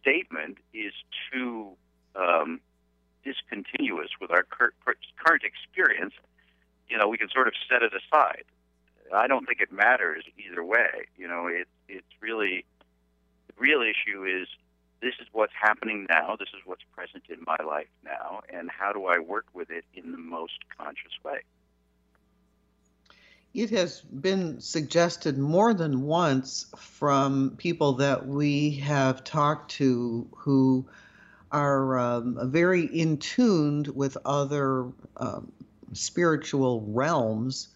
statement 0.00 0.58
is 0.74 0.92
too 1.32 1.70
um, 2.16 2.60
discontinuous 3.24 4.10
with 4.20 4.30
our 4.30 4.42
cur- 4.42 4.74
current 5.24 5.42
experience, 5.44 6.14
you 6.88 6.98
know, 6.98 7.08
we 7.08 7.16
can 7.16 7.28
sort 7.28 7.46
of 7.48 7.54
set 7.68 7.82
it 7.82 7.92
aside. 7.94 8.44
I 9.14 9.26
don't 9.26 9.46
think 9.46 9.60
it 9.60 9.72
matters 9.72 10.24
either 10.38 10.64
way. 10.64 11.06
You 11.16 11.28
know, 11.28 11.46
it, 11.46 11.68
it's 11.88 12.06
really 12.20 12.64
the 13.48 13.54
real 13.58 13.82
issue 13.82 14.24
is 14.24 14.48
this 15.02 15.14
is 15.20 15.26
what's 15.32 15.52
happening 15.60 16.06
now. 16.08 16.36
This 16.36 16.48
is 16.54 16.60
what's 16.64 16.84
present 16.94 17.24
in 17.28 17.38
my 17.44 17.56
life 17.66 17.88
now, 18.04 18.40
and 18.48 18.70
how 18.70 18.92
do 18.92 19.06
I 19.06 19.18
work 19.18 19.46
with 19.52 19.70
it 19.70 19.84
in 19.94 20.12
the 20.12 20.18
most 20.18 20.58
conscious 20.78 21.12
way? 21.24 21.40
It 23.52 23.70
has 23.70 24.00
been 24.00 24.60
suggested 24.60 25.36
more 25.36 25.74
than 25.74 26.02
once 26.02 26.66
from 26.76 27.54
people 27.58 27.94
that 27.94 28.26
we 28.26 28.70
have 28.76 29.24
talked 29.24 29.72
to 29.72 30.26
who 30.36 30.86
are 31.50 31.98
um, 31.98 32.38
very 32.50 32.84
in 32.84 33.18
tuned 33.18 33.88
with 33.88 34.16
other 34.24 34.86
um, 35.18 35.52
spiritual 35.92 36.82
realms 36.88 37.68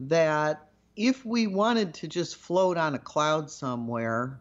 that 0.00 0.68
if 0.94 1.24
we 1.24 1.46
wanted 1.46 1.94
to 1.94 2.08
just 2.08 2.36
float 2.36 2.76
on 2.76 2.94
a 2.94 2.98
cloud 2.98 3.50
somewhere 3.50 4.38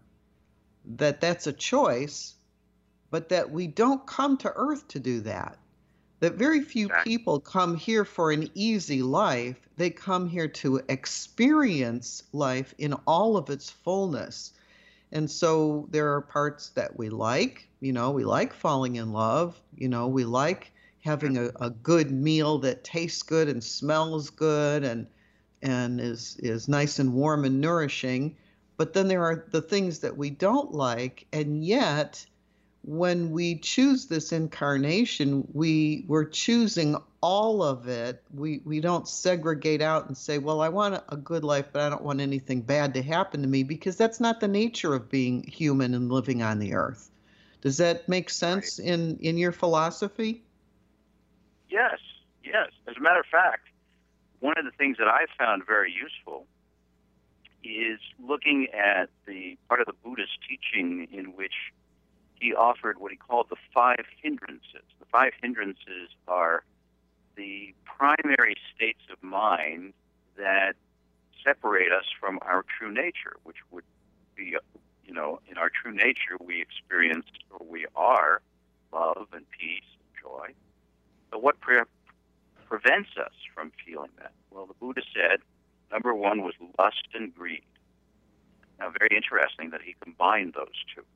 that 0.96 1.22
that's 1.22 1.48
a 1.48 1.54
choice, 1.54 2.36
but 3.12 3.30
that 3.30 3.52
we 3.52 3.68
don't 3.68 4.06
come 4.08 4.38
to 4.38 4.54
earth 4.56 4.88
to 4.90 5.00
do 5.00 5.22
that. 5.22 5.58
That 6.20 6.34
very 6.34 6.62
few 6.62 6.90
people 7.04 7.40
come 7.40 7.76
here 7.76 8.04
for 8.04 8.32
an 8.32 8.50
easy 8.56 9.04
life. 9.04 9.70
They 9.78 9.92
come 9.92 10.28
here 10.28 10.48
to 10.48 10.82
experience 10.90 12.24
life 12.34 12.74
in 12.80 12.94
all 13.06 13.38
of 13.38 13.52
its 13.52 13.70
fullness. 13.70 14.54
And 15.12 15.30
so 15.30 15.88
there 15.92 16.12
are 16.14 16.22
parts 16.22 16.70
that 16.70 16.98
we 16.98 17.10
like. 17.10 17.70
You 17.80 17.94
know, 17.94 18.10
we 18.10 18.26
like 18.26 18.54
falling 18.54 18.96
in 18.96 19.14
love. 19.14 19.62
You 19.76 19.90
know, 19.90 20.08
we 20.08 20.26
like 20.26 20.72
having 21.02 21.38
a, 21.38 21.52
a 21.62 21.70
good 21.70 22.12
meal 22.12 22.58
that 22.60 22.84
tastes 22.84 23.22
good 23.22 23.48
and 23.48 23.64
smells 23.64 24.30
good 24.30 24.84
and 24.84 25.08
and 25.62 26.00
is 26.02 26.38
is 26.40 26.68
nice 26.68 27.00
and 27.00 27.14
warm 27.14 27.46
and 27.46 27.62
nourishing. 27.62 28.36
But 28.78 28.94
then 28.94 29.08
there 29.08 29.24
are 29.24 29.46
the 29.52 29.62
things 29.62 30.00
that 30.00 30.16
we 30.16 30.30
don't 30.30 30.72
like, 30.72 31.26
and 31.34 31.66
yet 31.66 32.26
when 32.84 33.32
we 33.32 33.58
choose 33.58 34.06
this 34.06 34.32
incarnation, 34.32 35.46
we 35.52 36.06
we're 36.08 36.30
choosing 36.30 36.96
all 37.22 37.62
of 37.62 37.88
it. 37.88 38.24
We 38.34 38.62
we 38.64 38.80
don't 38.80 39.08
segregate 39.08 39.82
out 39.82 40.08
and 40.08 40.18
say, 40.18 40.38
well, 40.38 40.62
I 40.62 40.70
want 40.70 41.04
a 41.10 41.18
good 41.18 41.44
life, 41.44 41.66
but 41.74 41.82
I 41.82 41.90
don't 41.90 42.04
want 42.04 42.22
anything 42.22 42.62
bad 42.62 42.94
to 42.94 43.02
happen 43.02 43.42
to 43.42 43.48
me 43.48 43.64
because 43.64 43.98
that's 43.98 44.20
not 44.20 44.40
the 44.40 44.48
nature 44.48 44.94
of 44.94 45.10
being 45.10 45.44
human 45.44 45.94
and 45.96 46.10
living 46.10 46.42
on 46.44 46.60
the 46.60 46.76
earth. 46.76 47.12
Does 47.62 47.78
that 47.78 48.08
make 48.08 48.30
sense 48.30 48.80
right. 48.80 48.88
in 48.88 49.18
in 49.18 49.38
your 49.38 49.52
philosophy? 49.52 50.44
Yes, 51.70 52.00
yes. 52.44 52.70
As 52.88 52.96
a 52.96 53.02
matter 53.02 53.20
of 53.20 53.26
fact, 53.26 53.68
one 54.40 54.58
of 54.58 54.64
the 54.64 54.72
things 54.78 54.98
that 55.00 55.08
I 55.08 55.26
found 55.38 55.66
very 55.66 55.92
useful 55.92 56.46
is 57.68 58.00
looking 58.20 58.68
at 58.74 59.10
the 59.26 59.58
part 59.68 59.80
of 59.82 59.88
the 59.88 59.94
Buddhist 60.04 60.38
teaching 60.48 61.08
in 61.12 61.36
which 61.36 61.74
he 62.40 62.54
offered 62.54 63.00
what 63.00 63.12
he 63.12 63.18
called 63.18 63.48
the 63.50 63.56
five 63.74 64.06
hindrances. 64.22 64.84
The 65.00 65.06
five 65.12 65.34
hindrances 65.42 66.10
are 66.28 66.64
the 67.36 67.74
primary 67.86 68.56
states 68.76 69.02
of 69.12 69.22
mind 69.24 69.94
that 70.38 70.76
separate 71.44 71.92
us 71.92 72.06
from 72.20 72.40
our 72.42 72.64
true 72.78 72.92
nature, 72.92 73.38
which 73.44 73.58
would 73.72 73.84
be, 74.36 74.56
you 75.06 75.14
know, 75.14 75.40
in 75.50 75.58
our 75.58 75.70
true 75.70 75.94
nature, 75.94 76.38
we 76.40 76.62
experience 76.62 77.26
or 77.52 77.66
we 77.66 77.86
are 77.96 78.42
love 78.92 79.28
and 79.34 79.46
peace 79.52 79.88
and 80.00 80.22
joy. 80.22 80.48
But 81.32 81.42
what 81.42 81.60
pre- 81.60 81.82
prevents 82.68 83.10
us 83.18 83.34
from 83.54 83.72
feeling 83.86 84.12
that? 84.20 84.32
Well, 84.52 84.66
the 84.66 84.74
Buddha 84.74 85.02
said 85.14 85.40
Number 85.92 86.14
one 86.14 86.42
was 86.42 86.54
lust 86.78 87.08
and 87.14 87.34
greed. 87.34 87.64
Now, 88.80 88.92
very 88.98 89.16
interesting 89.16 89.72
that 89.72 89.82
he 89.82 89.96
combined 90.02 90.54
those 90.54 90.78
two. 90.94 91.04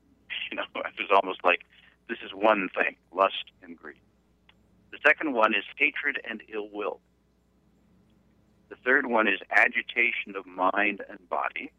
You 0.50 0.56
know, 0.56 0.64
it 0.76 0.94
was 0.98 1.20
almost 1.22 1.44
like 1.44 1.60
this 2.08 2.18
is 2.24 2.32
one 2.34 2.68
thing 2.74 2.96
lust 3.14 3.52
and 3.62 3.76
greed. 3.76 4.00
The 4.90 4.98
second 5.06 5.32
one 5.32 5.54
is 5.54 5.64
hatred 5.76 6.18
and 6.28 6.42
ill 6.52 6.68
will. 6.70 7.00
The 8.68 8.76
third 8.84 9.06
one 9.06 9.28
is 9.28 9.40
agitation 9.50 10.34
of 10.36 10.46
mind 10.46 11.02
and 11.08 11.28
body. 11.28 11.70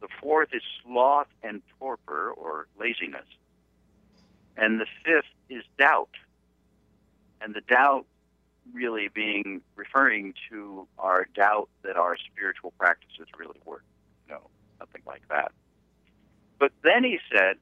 The 0.00 0.08
fourth 0.20 0.48
is 0.52 0.62
sloth 0.82 1.28
and 1.42 1.62
torpor 1.78 2.30
or 2.30 2.68
laziness. 2.78 3.26
And 4.56 4.80
the 4.80 4.86
fifth 5.04 5.30
is 5.48 5.62
doubt. 5.78 6.10
And 7.40 7.54
the 7.54 7.62
doubt 7.62 8.06
really 8.72 9.08
being 9.12 9.60
referring 9.76 10.34
to 10.50 10.86
our 10.98 11.26
doubt 11.34 11.68
that 11.82 11.96
our 11.96 12.16
spiritual 12.16 12.72
practices 12.78 13.28
really 13.38 13.60
work. 13.64 13.84
No, 14.28 14.38
nothing 14.78 15.02
like 15.06 15.22
that. 15.28 15.52
But 16.58 16.72
then 16.82 17.04
he 17.04 17.18
said, 17.32 17.56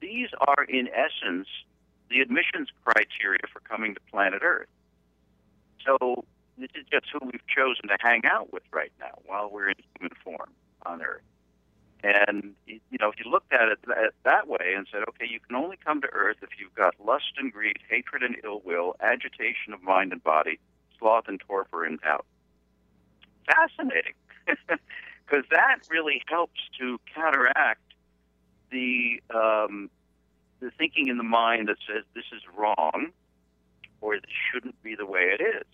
these 0.00 0.28
are 0.40 0.64
in 0.64 0.88
essence 0.88 1.48
the 2.10 2.20
admissions 2.20 2.68
criteria 2.84 3.40
for 3.52 3.60
coming 3.60 3.94
to 3.94 4.00
planet 4.10 4.42
Earth. 4.42 4.68
So 5.84 6.24
this 6.58 6.70
is 6.74 6.84
just 6.90 7.06
who 7.12 7.20
we've 7.24 7.46
chosen 7.46 7.88
to 7.88 7.96
hang 8.00 8.22
out 8.24 8.52
with 8.52 8.62
right 8.72 8.92
now 9.00 9.18
while 9.24 9.50
we're 9.50 9.70
in 9.70 9.76
human 9.98 10.16
form 10.22 10.50
on 10.84 11.02
Earth. 11.02 11.22
And 12.02 12.54
you 12.66 12.98
know, 13.00 13.10
if 13.10 13.24
you 13.24 13.30
looked 13.30 13.52
at 13.52 13.68
it 13.68 13.78
that, 14.24 14.48
way 14.48 14.74
and 14.76 14.86
said, 14.90 15.02
okay, 15.08 15.26
you 15.28 15.38
can 15.38 15.54
only 15.54 15.78
come 15.84 16.00
to 16.00 16.08
Earth 16.12 16.38
if 16.42 16.50
you've 16.58 16.74
got 16.74 16.94
lust 17.04 17.32
and 17.38 17.52
greed, 17.52 17.78
hatred 17.88 18.22
and 18.22 18.36
ill 18.44 18.60
will, 18.64 18.96
agitation 19.00 19.72
of 19.72 19.82
mind 19.82 20.12
and 20.12 20.22
body, 20.22 20.58
sloth 20.98 21.24
and 21.28 21.40
torpor 21.40 21.84
and 21.84 22.00
doubt. 22.00 22.26
Fascinating, 23.46 24.14
because 24.46 25.44
that 25.50 25.78
really 25.90 26.22
helps 26.26 26.60
to 26.80 26.98
counteract 27.14 27.80
the 28.70 29.22
um, 29.32 29.88
the 30.60 30.70
thinking 30.76 31.08
in 31.08 31.18
the 31.18 31.24
mind 31.24 31.68
that 31.68 31.76
says 31.86 32.04
this 32.14 32.24
is 32.32 32.42
wrong 32.56 33.10
or 34.00 34.16
this 34.16 34.30
shouldn't 34.52 34.80
be 34.82 34.94
the 34.94 35.06
way 35.06 35.36
it 35.38 35.40
is. 35.40 35.66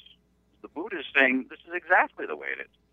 The 0.62 0.68
Buddha 0.68 0.98
is 0.98 1.06
saying 1.14 1.46
this 1.48 1.60
is 1.66 1.74
exactly 1.74 2.26
the 2.26 2.36
way 2.36 2.48
it 2.58 2.60
is. 2.60 2.87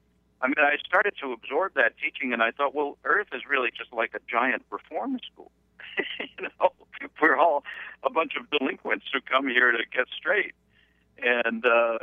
I 0.45 0.47
mean, 0.47 0.59
I 0.59 0.77
started 0.85 1.15
to 1.23 1.33
absorb 1.33 1.73
that 1.73 1.93
teaching, 1.97 2.31
and 2.31 2.43
I 2.43 2.51
thought, 2.51 2.75
well, 2.75 2.99
Earth 3.03 3.29
is 3.33 3.41
really 3.49 3.71
just 3.75 3.91
like 3.91 4.11
a 4.13 4.19
giant 4.29 4.61
reform 4.69 5.19
school. 5.25 5.49
you 6.19 6.43
know, 6.43 6.69
we're 7.19 7.35
all 7.35 7.63
a 8.03 8.11
bunch 8.11 8.33
of 8.39 8.47
delinquents 8.51 9.05
who 9.11 9.21
come 9.21 9.47
here 9.47 9.71
to 9.71 9.79
get 9.91 10.05
straight, 10.15 10.53
and 11.17 11.65
uh, 11.65 11.97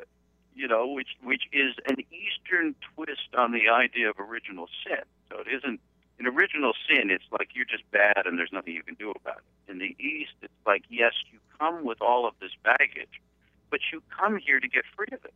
you 0.56 0.66
know, 0.66 0.88
which 0.88 1.10
which 1.22 1.42
is 1.52 1.74
an 1.86 1.98
Eastern 2.10 2.74
twist 2.96 3.30
on 3.38 3.52
the 3.52 3.68
idea 3.68 4.10
of 4.10 4.18
original 4.18 4.66
sin. 4.84 5.04
So 5.30 5.38
it 5.38 5.46
isn't 5.46 5.78
in 6.18 6.26
original 6.26 6.72
sin. 6.88 7.10
It's 7.10 7.30
like 7.30 7.50
you're 7.54 7.64
just 7.64 7.88
bad, 7.92 8.26
and 8.26 8.36
there's 8.36 8.52
nothing 8.52 8.74
you 8.74 8.82
can 8.82 8.96
do 8.96 9.12
about 9.12 9.38
it. 9.38 9.70
In 9.70 9.78
the 9.78 9.94
East, 10.02 10.34
it's 10.42 10.66
like 10.66 10.82
yes, 10.90 11.12
you 11.30 11.38
come 11.60 11.84
with 11.84 12.02
all 12.02 12.26
of 12.26 12.34
this 12.40 12.52
baggage, 12.64 13.22
but 13.70 13.78
you 13.92 14.02
come 14.10 14.36
here 14.36 14.58
to 14.58 14.66
get 14.66 14.82
free 14.96 15.12
of 15.12 15.24
it. 15.24 15.34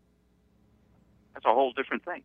That's 1.35 1.47
a 1.47 1.55
whole 1.55 1.71
different 1.71 2.05
thing. 2.05 2.25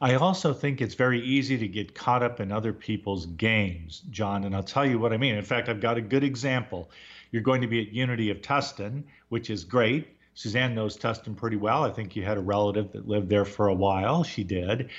I 0.00 0.14
also 0.14 0.52
think 0.52 0.80
it's 0.80 0.94
very 0.94 1.20
easy 1.20 1.58
to 1.58 1.68
get 1.68 1.94
caught 1.94 2.22
up 2.22 2.40
in 2.40 2.52
other 2.52 2.72
people's 2.72 3.26
games, 3.26 4.02
John, 4.10 4.44
and 4.44 4.54
I'll 4.54 4.62
tell 4.62 4.86
you 4.86 4.98
what 4.98 5.12
I 5.12 5.16
mean. 5.16 5.34
In 5.34 5.44
fact, 5.44 5.68
I've 5.68 5.80
got 5.80 5.96
a 5.96 6.00
good 6.00 6.22
example. 6.22 6.90
You're 7.32 7.42
going 7.42 7.62
to 7.62 7.66
be 7.66 7.80
at 7.80 7.92
Unity 7.92 8.30
of 8.30 8.40
Tustin, 8.40 9.02
which 9.28 9.50
is 9.50 9.64
great. 9.64 10.16
Suzanne 10.34 10.74
knows 10.74 10.96
Tustin 10.96 11.36
pretty 11.36 11.56
well. 11.56 11.82
I 11.82 11.90
think 11.90 12.14
you 12.14 12.22
had 12.22 12.38
a 12.38 12.40
relative 12.40 12.92
that 12.92 13.08
lived 13.08 13.28
there 13.28 13.44
for 13.44 13.68
a 13.68 13.74
while. 13.74 14.22
She 14.22 14.44
did. 14.44 14.90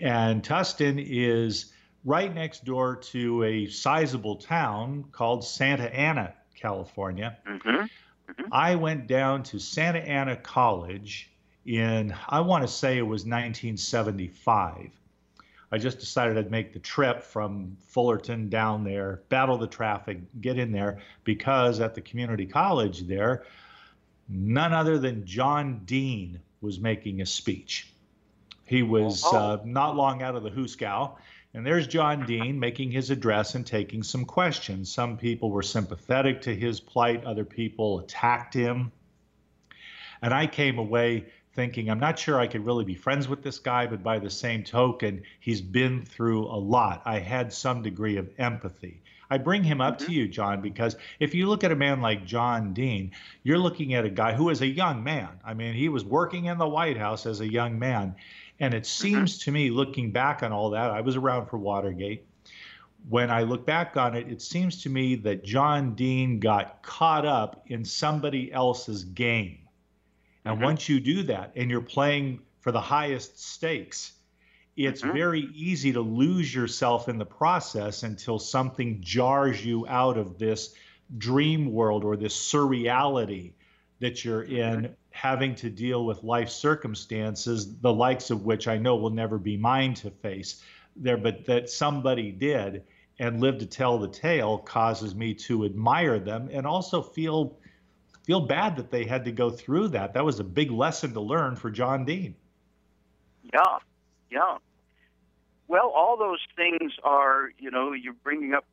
And 0.00 0.42
Tustin 0.42 1.04
is 1.06 1.72
right 2.04 2.34
next 2.34 2.64
door 2.64 2.96
to 2.96 3.44
a 3.44 3.66
sizable 3.66 4.36
town 4.36 5.04
called 5.12 5.44
Santa 5.44 5.94
Ana, 5.94 6.32
California. 6.54 7.36
Mm-hmm. 7.46 7.68
Mm-hmm. 7.68 8.44
I 8.50 8.76
went 8.76 9.06
down 9.06 9.42
to 9.44 9.58
Santa 9.58 9.98
Ana 9.98 10.36
College 10.36 11.30
in, 11.66 12.14
I 12.28 12.40
want 12.40 12.62
to 12.62 12.68
say 12.68 12.96
it 12.98 13.02
was 13.02 13.24
1975. 13.24 14.90
I 15.72 15.78
just 15.78 15.98
decided 15.98 16.38
I'd 16.38 16.50
make 16.50 16.72
the 16.72 16.78
trip 16.78 17.22
from 17.22 17.76
Fullerton 17.88 18.48
down 18.48 18.84
there, 18.84 19.22
battle 19.28 19.58
the 19.58 19.66
traffic, 19.66 20.18
get 20.40 20.58
in 20.58 20.70
there, 20.70 21.00
because 21.24 21.80
at 21.80 21.94
the 21.94 22.00
community 22.00 22.46
college 22.46 23.00
there, 23.02 23.44
none 24.28 24.72
other 24.72 24.98
than 24.98 25.26
John 25.26 25.80
Dean 25.84 26.40
was 26.60 26.78
making 26.78 27.20
a 27.20 27.26
speech. 27.26 27.92
He 28.64 28.82
was 28.82 29.22
Oh. 29.24 29.36
uh, 29.36 29.58
not 29.64 29.96
long 29.96 30.22
out 30.22 30.36
of 30.36 30.42
the 30.44 30.50
Hooskow, 30.50 31.16
and 31.54 31.66
there's 31.66 31.86
John 31.86 32.26
Dean 32.26 32.58
making 32.60 32.90
his 32.92 33.10
address 33.10 33.54
and 33.54 33.66
taking 33.66 34.02
some 34.02 34.24
questions. 34.24 34.92
Some 34.92 35.16
people 35.16 35.50
were 35.50 35.62
sympathetic 35.62 36.42
to 36.42 36.54
his 36.54 36.80
plight, 36.80 37.24
other 37.24 37.44
people 37.44 38.00
attacked 38.00 38.54
him. 38.54 38.92
And 40.22 40.32
I 40.32 40.46
came 40.46 40.78
away 40.78 41.26
thinking, 41.56 41.90
I'm 41.90 41.98
not 41.98 42.18
sure 42.18 42.38
I 42.38 42.46
could 42.46 42.64
really 42.64 42.84
be 42.84 42.94
friends 42.94 43.26
with 43.26 43.42
this 43.42 43.58
guy, 43.58 43.86
but 43.86 44.02
by 44.02 44.18
the 44.18 44.30
same 44.30 44.62
token, 44.62 45.22
he's 45.40 45.62
been 45.62 46.04
through 46.04 46.44
a 46.44 46.54
lot. 46.54 47.02
I 47.06 47.18
had 47.18 47.52
some 47.52 47.82
degree 47.82 48.18
of 48.18 48.30
empathy. 48.38 49.02
I 49.30 49.38
bring 49.38 49.64
him 49.64 49.80
up 49.80 49.98
to 49.98 50.04
mm-hmm. 50.04 50.12
you, 50.12 50.28
John, 50.28 50.60
because 50.60 50.96
if 51.18 51.34
you 51.34 51.48
look 51.48 51.64
at 51.64 51.72
a 51.72 51.76
man 51.76 52.00
like 52.00 52.26
John 52.26 52.74
Dean, 52.74 53.10
you're 53.42 53.58
looking 53.58 53.94
at 53.94 54.04
a 54.04 54.10
guy 54.10 54.34
who 54.34 54.50
is 54.50 54.60
a 54.60 54.66
young 54.66 55.02
man. 55.02 55.30
I 55.44 55.54
mean, 55.54 55.74
he 55.74 55.88
was 55.88 56.04
working 56.04 56.44
in 56.44 56.58
the 56.58 56.68
White 56.68 56.98
House 56.98 57.26
as 57.26 57.40
a 57.40 57.50
young 57.50 57.78
man. 57.78 58.14
And 58.60 58.74
it 58.74 58.84
mm-hmm. 58.84 59.02
seems 59.02 59.38
to 59.40 59.50
me, 59.50 59.70
looking 59.70 60.12
back 60.12 60.42
on 60.42 60.52
all 60.52 60.70
that, 60.70 60.90
I 60.90 61.00
was 61.00 61.16
around 61.16 61.46
for 61.46 61.56
Watergate. 61.58 62.24
When 63.08 63.30
I 63.30 63.42
look 63.42 63.64
back 63.64 63.96
on 63.96 64.14
it, 64.14 64.30
it 64.30 64.42
seems 64.42 64.82
to 64.82 64.90
me 64.90 65.14
that 65.16 65.42
John 65.42 65.94
Dean 65.94 66.38
got 66.38 66.82
caught 66.82 67.24
up 67.24 67.64
in 67.66 67.84
somebody 67.84 68.52
else's 68.52 69.04
game. 69.04 69.58
And 70.46 70.62
once 70.62 70.88
you 70.88 71.00
do 71.00 71.24
that 71.24 71.52
and 71.56 71.70
you're 71.70 71.80
playing 71.80 72.40
for 72.60 72.72
the 72.72 72.80
highest 72.80 73.42
stakes, 73.42 74.12
it's 74.76 75.02
mm-hmm. 75.02 75.12
very 75.12 75.40
easy 75.54 75.92
to 75.92 76.00
lose 76.00 76.54
yourself 76.54 77.08
in 77.08 77.18
the 77.18 77.26
process 77.26 78.02
until 78.02 78.38
something 78.38 79.00
jars 79.00 79.64
you 79.64 79.86
out 79.88 80.16
of 80.16 80.38
this 80.38 80.74
dream 81.18 81.72
world 81.72 82.04
or 82.04 82.16
this 82.16 82.36
surreality 82.36 83.52
that 84.00 84.24
you're 84.24 84.42
in, 84.42 84.94
having 85.10 85.54
to 85.54 85.70
deal 85.70 86.04
with 86.04 86.22
life 86.22 86.50
circumstances, 86.50 87.78
the 87.80 87.92
likes 87.92 88.30
of 88.30 88.44
which 88.44 88.68
I 88.68 88.76
know 88.76 88.96
will 88.96 89.10
never 89.10 89.38
be 89.38 89.56
mine 89.56 89.94
to 89.94 90.10
face 90.10 90.62
there, 90.94 91.16
but 91.16 91.46
that 91.46 91.70
somebody 91.70 92.30
did 92.30 92.84
and 93.18 93.40
lived 93.40 93.60
to 93.60 93.66
tell 93.66 93.98
the 93.98 94.08
tale 94.08 94.58
causes 94.58 95.14
me 95.14 95.32
to 95.32 95.64
admire 95.64 96.18
them 96.18 96.50
and 96.52 96.66
also 96.66 97.00
feel 97.02 97.58
feel 98.26 98.40
bad 98.40 98.76
that 98.76 98.90
they 98.90 99.04
had 99.04 99.24
to 99.24 99.32
go 99.32 99.48
through 99.50 99.88
that. 99.88 100.12
That 100.12 100.24
was 100.24 100.40
a 100.40 100.44
big 100.44 100.70
lesson 100.70 101.14
to 101.14 101.20
learn 101.20 101.54
for 101.56 101.70
John 101.70 102.04
Dean. 102.04 102.34
Yeah, 103.54 103.78
yeah. 104.30 104.58
Well, 105.68 105.92
all 105.94 106.16
those 106.16 106.40
things 106.56 106.92
are, 107.04 107.50
you 107.58 107.70
know, 107.70 107.92
you're 107.92 108.12
bringing 108.12 108.52
up 108.52 108.64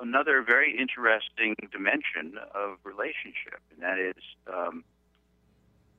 another 0.00 0.42
very 0.42 0.76
interesting 0.78 1.56
dimension 1.70 2.38
of 2.54 2.78
relationship, 2.84 3.60
and 3.72 3.82
that 3.82 3.98
is, 3.98 4.22
um, 4.52 4.84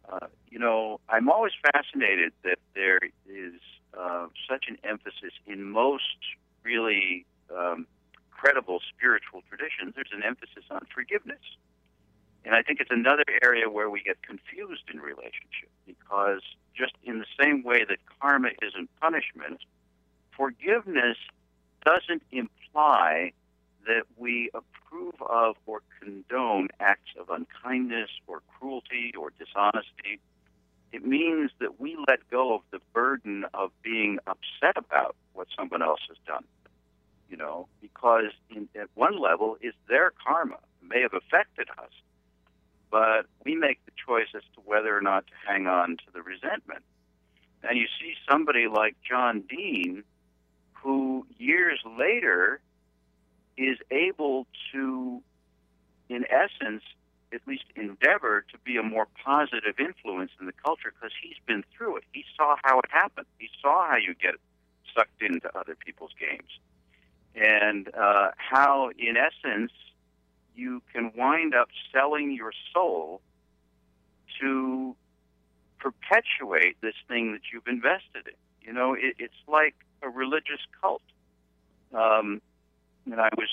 uh, 0.09 0.27
you 0.49 0.59
know, 0.59 0.99
I'm 1.09 1.29
always 1.29 1.53
fascinated 1.73 2.31
that 2.43 2.59
there 2.73 2.99
is 3.29 3.59
uh, 3.97 4.27
such 4.49 4.65
an 4.69 4.77
emphasis 4.83 5.33
in 5.45 5.63
most 5.63 6.17
really 6.63 7.25
um, 7.55 7.85
credible 8.31 8.79
spiritual 8.95 9.43
traditions. 9.49 9.93
There's 9.95 10.11
an 10.13 10.23
emphasis 10.23 10.63
on 10.71 10.85
forgiveness. 10.93 11.39
And 12.43 12.55
I 12.55 12.63
think 12.63 12.79
it's 12.79 12.91
another 12.91 13.23
area 13.43 13.69
where 13.69 13.89
we 13.89 14.01
get 14.01 14.21
confused 14.23 14.83
in 14.91 14.99
relationship 14.99 15.69
because 15.85 16.41
just 16.75 16.93
in 17.03 17.19
the 17.19 17.25
same 17.39 17.63
way 17.63 17.85
that 17.87 17.97
karma 18.19 18.49
isn't 18.61 18.89
punishment, 18.99 19.61
forgiveness 20.35 21.17
doesn't 21.85 22.23
imply 22.31 23.33
that 23.85 24.03
we 24.17 24.49
approve 24.53 25.15
of 25.21 25.55
or 25.65 25.81
condone 25.99 26.67
acts 26.79 27.11
of 27.19 27.29
unkindness 27.29 28.09
or 28.27 28.41
cruelty 28.59 29.13
or 29.17 29.31
dishonesty. 29.37 30.19
It 30.91 31.05
means 31.05 31.51
that 31.59 31.79
we 31.79 31.97
let 32.07 32.27
go 32.29 32.53
of 32.53 32.61
the 32.71 32.79
burden 32.93 33.45
of 33.53 33.71
being 33.81 34.19
upset 34.27 34.77
about 34.77 35.15
what 35.33 35.47
someone 35.57 35.81
else 35.81 36.01
has 36.09 36.17
done. 36.27 36.43
You 37.29 37.37
know, 37.37 37.67
because 37.81 38.31
in, 38.49 38.67
at 38.75 38.89
one 38.95 39.19
level, 39.19 39.57
it's 39.61 39.77
their 39.87 40.11
karma. 40.25 40.57
It 40.81 40.89
may 40.89 41.01
have 41.01 41.13
affected 41.13 41.69
us, 41.77 41.91
but 42.91 43.25
we 43.45 43.55
make 43.55 43.83
the 43.85 43.91
choice 44.05 44.27
as 44.35 44.43
to 44.55 44.61
whether 44.65 44.95
or 44.95 45.01
not 45.01 45.25
to 45.27 45.33
hang 45.47 45.65
on 45.65 45.97
to 45.97 46.11
the 46.13 46.21
resentment. 46.21 46.83
And 47.63 47.77
you 47.77 47.87
see 47.99 48.13
somebody 48.29 48.67
like 48.67 48.95
John 49.07 49.41
Dean, 49.41 50.03
who 50.73 51.25
years 51.37 51.79
later 51.97 52.59
is 53.57 53.77
able 53.91 54.47
to, 54.73 55.21
in 56.09 56.25
essence, 56.29 56.83
at 57.33 57.41
least 57.47 57.63
endeavor 57.75 58.43
to 58.51 58.57
be 58.65 58.77
a 58.77 58.83
more 58.83 59.07
positive 59.23 59.79
influence 59.79 60.31
in 60.39 60.47
the 60.47 60.53
culture 60.65 60.93
because 60.93 61.13
he's 61.21 61.37
been 61.45 61.63
through 61.75 61.97
it. 61.97 62.03
He 62.11 62.25
saw 62.35 62.55
how 62.63 62.79
it 62.79 62.85
happened. 62.89 63.27
He 63.37 63.49
saw 63.61 63.87
how 63.87 63.95
you 63.95 64.13
get 64.15 64.35
sucked 64.93 65.21
into 65.21 65.49
other 65.57 65.75
people's 65.75 66.11
games. 66.19 66.49
And 67.35 67.87
uh, 67.95 68.31
how, 68.35 68.89
in 68.97 69.15
essence, 69.15 69.71
you 70.55 70.81
can 70.93 71.11
wind 71.15 71.55
up 71.55 71.69
selling 71.93 72.31
your 72.31 72.51
soul 72.73 73.21
to 74.39 74.95
perpetuate 75.79 76.79
this 76.81 76.95
thing 77.07 77.33
that 77.33 77.41
you've 77.51 77.67
invested 77.67 78.27
in. 78.27 78.33
You 78.61 78.73
know, 78.73 78.93
it, 78.93 79.15
it's 79.17 79.33
like 79.47 79.75
a 80.01 80.09
religious 80.09 80.61
cult. 80.81 81.01
Um, 81.93 82.41
and 83.05 83.19
I 83.19 83.29
was 83.35 83.49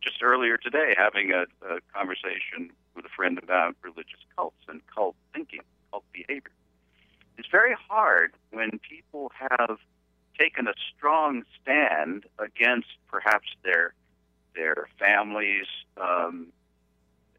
just 0.00 0.22
earlier 0.22 0.56
today 0.56 0.94
having 0.96 1.32
a, 1.32 1.42
a 1.66 1.80
conversation 1.94 2.70
with 2.94 3.04
a 3.04 3.08
friend 3.08 3.38
about 3.38 3.76
religious 3.82 4.20
cults 4.36 4.62
and 4.68 4.80
cult 4.86 5.16
thinking, 5.34 5.60
cult 5.90 6.04
behavior. 6.12 6.52
It's 7.38 7.48
very 7.50 7.76
hard 7.88 8.32
when 8.50 8.78
people 8.78 9.30
have 9.38 9.78
taken 10.38 10.68
a 10.68 10.74
strong 10.96 11.42
stand 11.60 12.24
against 12.38 12.88
perhaps 13.08 13.48
their 13.64 13.94
their 14.56 14.88
families' 14.98 15.66
um, 15.96 16.48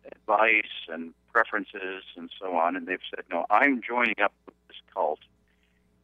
advice 0.05 0.87
and 0.87 1.13
preferences 1.33 2.03
and 2.15 2.29
so 2.39 2.55
on, 2.55 2.75
and 2.75 2.87
they've 2.87 2.99
said, 3.13 3.25
"No, 3.29 3.45
I'm 3.49 3.81
joining 3.81 4.19
up 4.23 4.33
with 4.45 4.55
this 4.67 4.77
cult," 4.93 5.19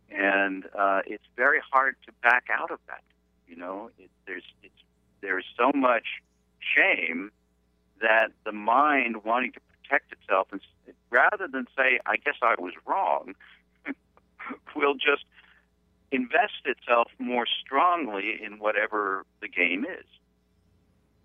and 0.09 0.65
uh, 0.77 1.01
it's 1.05 1.23
very 1.35 1.61
hard 1.71 1.95
to 2.05 2.11
back 2.21 2.45
out 2.53 2.71
of 2.71 2.79
that. 2.87 3.03
You 3.47 3.55
know, 3.55 3.89
it, 3.97 4.09
there's 4.25 4.43
it's 4.63 4.73
there's 5.21 5.45
so 5.57 5.71
much 5.73 6.21
shame 6.59 7.31
that 8.01 8.31
the 8.45 8.51
mind 8.51 9.23
wanting 9.23 9.53
to 9.53 9.59
protect 9.59 10.11
itself, 10.11 10.47
and 10.51 10.61
rather 11.09 11.47
than 11.47 11.67
say, 11.77 11.99
"I 12.05 12.17
guess 12.17 12.35
I 12.41 12.55
was 12.59 12.73
wrong," 12.85 13.35
will 14.75 14.95
just 14.95 15.25
invest 16.11 16.61
itself 16.65 17.07
more 17.17 17.45
strongly 17.65 18.39
in 18.43 18.59
whatever 18.59 19.25
the 19.41 19.47
game 19.47 19.83
is. 19.83 20.05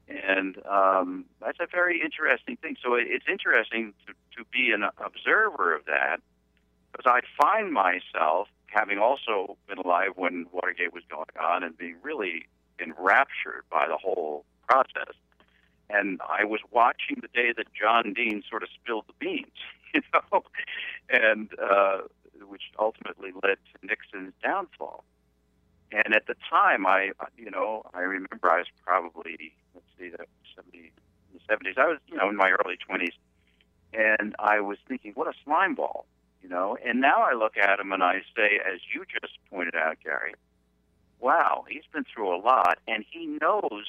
And 0.08 0.56
um, 0.66 1.26
that's 1.40 1.58
a 1.60 1.66
very 1.70 2.00
interesting 2.00 2.56
thing. 2.56 2.76
So 2.82 2.94
it's 2.94 3.26
interesting 3.30 3.92
to, 4.06 4.12
to 4.38 4.48
be 4.50 4.70
an 4.72 4.84
observer 5.04 5.74
of 5.74 5.84
that 5.84 6.20
because 6.92 7.06
I 7.06 7.20
find 7.40 7.72
myself, 7.72 8.48
having 8.66 8.98
also 8.98 9.56
been 9.66 9.78
alive 9.78 10.10
when 10.16 10.46
Watergate 10.52 10.92
was 10.92 11.02
going 11.10 11.26
on 11.40 11.62
and 11.62 11.76
being 11.76 11.96
really 12.02 12.46
enraptured 12.80 13.64
by 13.70 13.86
the 13.88 13.96
whole 13.96 14.44
process. 14.66 15.14
And 15.90 16.20
I 16.28 16.44
was 16.44 16.60
watching 16.70 17.18
the 17.22 17.28
day 17.28 17.52
that 17.56 17.66
John 17.72 18.12
Dean 18.12 18.42
sort 18.48 18.62
of 18.62 18.68
spilled 18.74 19.04
the 19.06 19.14
beans, 19.18 19.46
you 19.94 20.02
know, 20.12 20.42
and 21.08 21.48
uh, 21.58 22.00
which 22.46 22.62
ultimately 22.78 23.30
led 23.42 23.56
to 23.72 23.86
Nixon's 23.86 24.34
downfall. 24.42 25.04
And 25.92 26.14
at 26.14 26.26
the 26.26 26.34
time, 26.50 26.86
I, 26.86 27.12
you 27.36 27.50
know, 27.50 27.82
I 27.94 28.00
remember 28.00 28.50
I 28.50 28.58
was 28.58 28.66
probably, 28.84 29.52
let's 29.74 29.86
see, 29.98 30.10
that 30.10 30.20
was 30.20 30.28
70, 30.56 30.78
in 30.78 30.90
the 31.34 31.40
70s. 31.54 31.78
I 31.78 31.86
was, 31.88 31.98
you 32.06 32.16
know, 32.16 32.28
in 32.28 32.36
my 32.36 32.50
early 32.50 32.76
20s. 32.88 33.14
And 33.92 34.36
I 34.38 34.60
was 34.60 34.78
thinking, 34.86 35.12
what 35.14 35.28
a 35.28 35.32
slime 35.44 35.74
ball, 35.74 36.06
you 36.42 36.48
know. 36.48 36.76
And 36.84 37.00
now 37.00 37.22
I 37.22 37.34
look 37.34 37.56
at 37.56 37.80
him 37.80 37.92
and 37.92 38.02
I 38.02 38.20
say, 38.36 38.60
as 38.66 38.80
you 38.94 39.04
just 39.20 39.34
pointed 39.50 39.74
out, 39.74 39.96
Gary, 40.04 40.34
wow, 41.20 41.64
he's 41.68 41.84
been 41.92 42.04
through 42.12 42.34
a 42.34 42.38
lot. 42.40 42.78
And 42.86 43.04
he 43.10 43.26
knows 43.40 43.86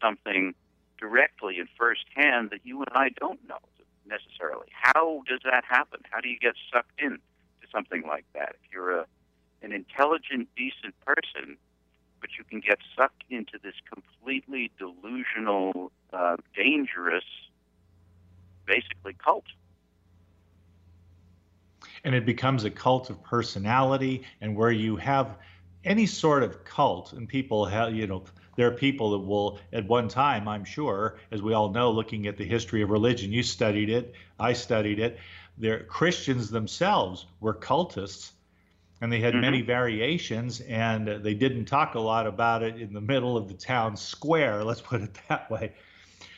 something 0.00 0.54
directly 0.98 1.58
and 1.58 1.68
firsthand 1.78 2.50
that 2.50 2.60
you 2.64 2.78
and 2.78 2.88
I 2.94 3.10
don't 3.20 3.40
know. 3.48 3.58
necessarily. 4.06 4.68
How 4.72 5.22
does 5.28 5.40
that 5.44 5.64
happen? 5.68 6.00
How 6.10 6.20
do 6.20 6.28
you 6.28 6.38
get 6.38 6.54
sucked 6.72 7.00
in 7.00 7.12
to 7.12 7.66
something 7.72 8.02
like 8.06 8.24
that? 8.34 8.56
If 8.64 8.72
you're 8.72 9.00
a, 9.00 9.06
an 9.64 9.72
intelligent, 9.72 10.48
decent 10.56 10.94
person, 11.06 11.56
but 12.20 12.30
you 12.38 12.44
can 12.44 12.60
get 12.60 12.78
sucked 12.96 13.24
into 13.30 13.58
this 13.62 13.74
completely 13.92 14.70
delusional, 14.78 15.90
uh, 16.12 16.36
dangerous, 16.54 17.24
basically 18.66 19.14
cult. 19.14 19.44
And 22.04 22.14
it 22.14 22.26
becomes 22.26 22.64
a 22.64 22.70
cult 22.70 23.10
of 23.10 23.22
personality, 23.22 24.24
and 24.40 24.54
where 24.54 24.70
you 24.70 24.96
have 24.96 25.38
any 25.84 26.06
sort 26.06 26.42
of 26.42 26.64
cult, 26.64 27.12
and 27.12 27.28
people 27.28 27.64
have, 27.64 27.94
you 27.94 28.06
know, 28.06 28.24
there 28.56 28.68
are 28.68 28.72
people 28.72 29.10
that 29.12 29.18
will, 29.18 29.58
at 29.72 29.86
one 29.86 30.08
time, 30.08 30.46
I'm 30.46 30.64
sure, 30.64 31.18
as 31.30 31.42
we 31.42 31.54
all 31.54 31.70
know, 31.70 31.90
looking 31.90 32.26
at 32.26 32.36
the 32.36 32.44
history 32.44 32.82
of 32.82 32.90
religion, 32.90 33.32
you 33.32 33.42
studied 33.42 33.90
it, 33.90 34.14
I 34.38 34.52
studied 34.52 34.98
it. 34.98 35.18
There, 35.58 35.84
Christians 35.84 36.50
themselves 36.50 37.26
were 37.40 37.54
cultists, 37.54 38.32
and 39.00 39.12
they 39.12 39.20
had 39.20 39.34
mm-hmm. 39.34 39.42
many 39.42 39.62
variations, 39.62 40.60
and 40.60 41.06
they 41.22 41.34
didn't 41.34 41.66
talk 41.66 41.94
a 41.94 42.00
lot 42.00 42.26
about 42.26 42.62
it 42.62 42.80
in 42.80 42.92
the 42.92 43.00
middle 43.00 43.36
of 43.36 43.48
the 43.48 43.54
town 43.54 43.96
square. 43.96 44.64
Let's 44.64 44.80
put 44.80 45.02
it 45.02 45.18
that 45.28 45.50
way. 45.50 45.72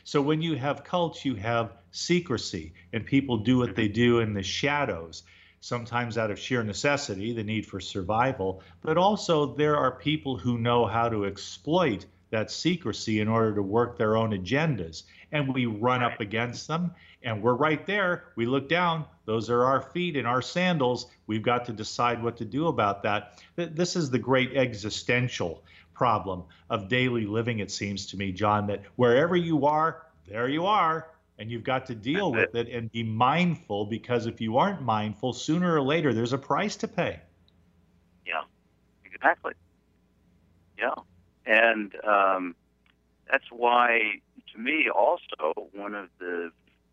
So 0.04 0.22
when 0.22 0.40
you 0.40 0.56
have 0.56 0.84
cults, 0.84 1.24
you 1.24 1.34
have 1.34 1.72
secrecy, 1.90 2.74
and 2.92 3.04
people 3.04 3.38
do 3.38 3.58
what 3.58 3.74
they 3.74 3.88
do 3.88 4.20
in 4.20 4.34
the 4.34 4.42
shadows 4.42 5.22
sometimes 5.60 6.16
out 6.16 6.30
of 6.30 6.38
sheer 6.38 6.62
necessity, 6.62 7.32
the 7.32 7.42
need 7.42 7.66
for 7.66 7.80
survival, 7.80 8.62
but 8.82 8.96
also 8.96 9.54
there 9.56 9.76
are 9.76 9.90
people 9.90 10.36
who 10.36 10.58
know 10.58 10.86
how 10.86 11.08
to 11.08 11.24
exploit 11.24 12.06
that 12.30 12.50
secrecy 12.50 13.20
in 13.20 13.26
order 13.26 13.54
to 13.54 13.62
work 13.62 13.98
their 13.98 14.16
own 14.16 14.30
agendas. 14.30 15.02
And 15.32 15.52
we 15.52 15.66
run 15.66 16.04
up 16.04 16.20
against 16.20 16.68
them, 16.68 16.92
and 17.22 17.42
we're 17.42 17.54
right 17.54 17.84
there. 17.84 18.24
We 18.36 18.46
look 18.46 18.68
down, 18.68 19.06
those 19.24 19.50
are 19.50 19.64
our 19.64 19.82
feet 19.82 20.16
in 20.16 20.24
our 20.24 20.40
sandals. 20.40 21.06
We've 21.26 21.42
got 21.42 21.64
to 21.66 21.72
decide 21.72 22.22
what 22.22 22.36
to 22.38 22.44
do 22.44 22.68
about 22.68 23.02
that. 23.02 23.42
This 23.56 23.96
is 23.96 24.10
the 24.10 24.18
great 24.18 24.56
existential 24.56 25.62
problem 25.94 26.44
of 26.70 26.88
daily 26.88 27.26
living, 27.26 27.60
it 27.60 27.70
seems 27.70 28.06
to 28.06 28.16
me, 28.16 28.32
John, 28.32 28.66
that 28.68 28.82
wherever 28.96 29.34
you 29.34 29.66
are, 29.66 30.06
there 30.28 30.48
you 30.48 30.66
are 30.66 31.08
and 31.38 31.50
you've 31.50 31.64
got 31.64 31.86
to 31.86 31.94
deal 31.94 32.32
with 32.32 32.54
it. 32.54 32.68
and 32.68 32.90
be 32.90 33.02
mindful 33.02 33.86
because 33.86 34.26
if 34.26 34.40
you 34.40 34.56
aren't 34.56 34.82
mindful, 34.82 35.32
sooner 35.32 35.74
or 35.74 35.82
later 35.82 36.14
there's 36.14 36.32
a 36.32 36.38
price 36.38 36.76
to 36.76 36.88
pay. 36.88 37.20
Yeah, 38.26 38.42
exactly. 39.04 39.52
Yeah, 40.78 40.94
and 41.44 41.94
um, 42.04 42.54
that's 43.30 43.50
why, 43.50 44.20
to 44.52 44.58
me, 44.58 44.88
also 44.88 45.68
one 45.72 45.94
of 45.94 46.08
the 46.18 46.50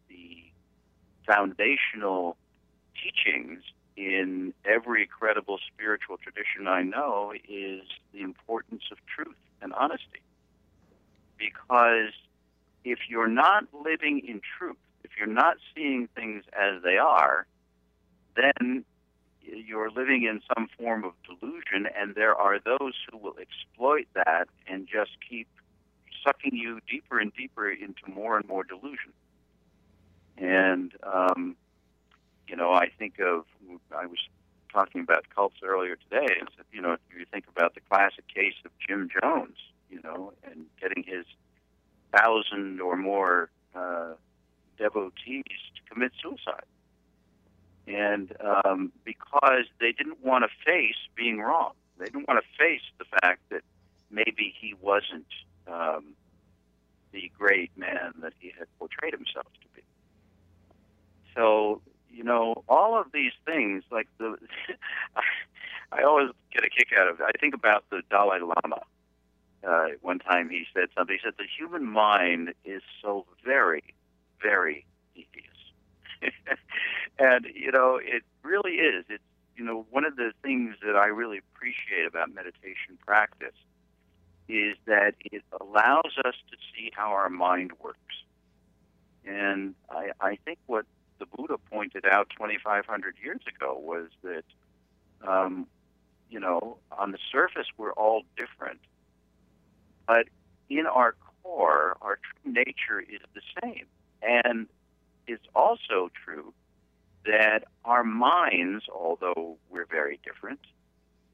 the 0.10 0.44
foundational 1.26 2.36
teachings 3.02 3.64
in 3.96 4.54
every 4.66 5.06
credible 5.06 5.60
spiritual 5.72 6.18
tradition 6.18 6.68
I 6.68 6.84
know 6.84 7.34
is 7.48 7.82
the 8.14 8.22
importance 8.22 8.84
of 8.92 8.98
truth 9.06 9.36
and 9.62 9.74
honesty, 9.74 10.22
because 11.38 12.14
if 12.84 13.00
you're 13.10 13.28
not 13.28 13.66
living 13.74 14.22
in 14.28 14.42
truth, 14.58 14.78
if 15.04 15.12
you're 15.18 15.28
not 15.28 15.58
seeing 15.76 16.08
things 16.16 16.44
as 16.54 16.82
they 16.84 16.98
are, 16.98 17.46
then 18.36 18.84
you're 19.42 19.92
living 19.92 20.24
in 20.24 20.42
some 20.56 20.68
form 20.78 21.04
of 21.04 21.14
delusion, 21.24 21.88
and 21.96 22.16
there 22.16 22.34
are 22.34 22.60
those 22.60 22.94
who 23.12 23.18
will 23.18 23.36
exploit 23.40 24.08
that 24.14 24.48
and 24.68 24.88
just 24.88 25.12
keep 25.30 25.48
sucking 26.26 26.56
you 26.56 26.80
deeper 26.90 27.20
and 27.20 27.34
deeper 27.36 27.70
into 27.70 28.02
more 28.08 28.38
and 28.38 28.48
more 28.48 28.64
delusion. 28.64 29.12
And, 30.38 30.94
um, 31.04 31.56
you 32.48 32.56
know, 32.56 32.72
I 32.72 32.90
think 32.98 33.20
of, 33.20 33.46
I 33.96 34.06
was 34.06 34.20
talking 34.72 35.02
about 35.02 35.26
cults 35.34 35.58
earlier 35.64 35.96
today, 35.96 36.36
and, 36.40 36.50
you 36.72 36.82
know, 36.82 36.94
if 36.94 37.00
you 37.18 37.26
think 37.32 37.46
about 37.56 37.76
the 37.76 37.82
classic 37.82 38.28
case 38.28 38.56
of 38.66 38.72
Jim 38.86 39.10
Jones, 39.22 39.58
you 39.90 40.00
know, 40.04 40.34
and 40.44 40.66
getting 40.82 41.04
his 41.04 41.26
thousand 42.12 42.82
or 42.82 42.96
more 42.98 43.50
uh, 43.76 44.14
devotees 44.78 45.44
to 45.76 45.94
commit 45.94 46.12
suicide. 46.22 46.66
And 47.86 48.34
um, 48.40 48.92
because 49.04 49.66
they 49.80 49.92
didn't 49.92 50.24
want 50.24 50.46
to 50.46 50.50
face 50.66 50.96
being 51.16 51.40
wrong, 51.40 51.74
they 51.98 52.06
didn't 52.06 52.28
want 52.28 52.44
to 52.44 52.58
face 52.58 52.82
the 52.98 53.06
fact 53.22 53.42
that 53.50 53.62
maybe 54.10 54.54
he 54.60 54.74
wasn't 54.82 55.28
um, 55.68 56.14
the 57.12 57.32
great 57.38 57.72
man 57.78 58.14
that 58.22 58.34
he 58.40 58.54
had 58.58 58.68
portrayed 58.80 59.14
himself 59.14 59.48
to 59.62 59.68
be. 59.76 59.82
So, 61.36 61.82
you 62.10 62.24
know, 62.24 62.64
all 62.70 63.00
of 63.00 63.08
these 63.12 63.34
things, 63.46 63.84
like 63.92 64.08
the, 64.18 64.38
I 65.92 66.04
always 66.04 66.30
get 66.54 66.64
a 66.64 66.70
kick 66.70 66.93
out 67.04 67.10
of. 67.10 67.22
I 67.22 67.32
think 67.40 67.54
about 67.54 67.84
the 67.90 68.02
Dalai 68.10 68.40
Lama 68.40 68.82
uh, 69.68 69.88
one 70.02 70.20
time 70.20 70.50
he 70.50 70.66
said 70.74 70.90
something. 70.96 71.16
He 71.16 71.22
said 71.24 71.36
the 71.38 71.46
human 71.58 71.86
mind 71.86 72.54
is 72.66 72.82
so 73.02 73.26
very, 73.46 73.84
very 74.42 74.86
devious, 75.16 76.28
and 77.20 77.48
you 77.54 77.72
know 77.72 78.00
it 78.02 78.24
really 78.44 78.74
is. 78.74 79.06
It's 79.10 79.24
you 79.56 79.64
know 79.64 79.86
one 79.90 80.06
of 80.06 80.16
the 80.16 80.32
things 80.42 80.76
that 80.86 80.96
I 80.96 81.08
really 81.08 81.38
appreciate 81.38 82.06
about 82.08 82.34
meditation 82.34 82.98
practice 83.06 83.56
is 84.50 84.76
that 84.86 85.16
it 85.32 85.44
allows 85.62 86.18
us 86.26 86.36
to 86.52 86.58
see 86.76 86.92
how 86.94 87.12
our 87.12 87.30
mind 87.30 87.72
works. 87.82 87.98
And 89.26 89.74
I, 89.90 90.12
I 90.20 90.36
think 90.44 90.60
what 90.66 90.86
the 91.20 91.26
Buddha 91.26 91.58
pointed 91.72 92.06
out 92.06 92.30
2,500 92.32 93.16
years 93.24 93.40
ago 93.48 93.80
was 93.82 94.10
that, 94.22 94.44
um, 95.26 95.66
you 96.34 96.40
know, 96.40 96.78
on 96.92 97.12
the 97.12 97.20
surface 97.32 97.68
we're 97.78 97.94
all 97.94 98.24
different, 98.36 98.80
but 100.08 100.26
in 100.68 100.88
our 100.88 101.16
core, 101.44 101.96
our 102.02 102.18
true 102.18 102.52
nature 102.52 103.00
is 103.00 103.22
the 103.36 103.42
same. 103.62 103.86
And 104.24 104.68
it's 105.28 105.46
also 105.54 106.10
true 106.26 106.52
that 107.26 107.66
our 107.86 108.04
minds, 108.04 108.86
although 108.94 109.58
we're 109.70 109.86
very 109.86 110.20
different 110.26 110.60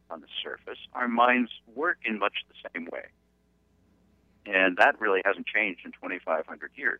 on 0.10 0.20
the 0.20 0.28
surface, 0.44 0.80
our 0.92 1.08
minds 1.08 1.50
work 1.74 2.00
in 2.04 2.20
much 2.20 2.34
the 2.50 2.70
same 2.74 2.90
way. 2.92 3.06
And 4.46 4.76
that 4.78 5.00
really 5.00 5.22
hasn't 5.24 5.48
changed 5.48 5.82
in 5.86 5.92
2,500 5.94 6.72
years. 6.76 7.00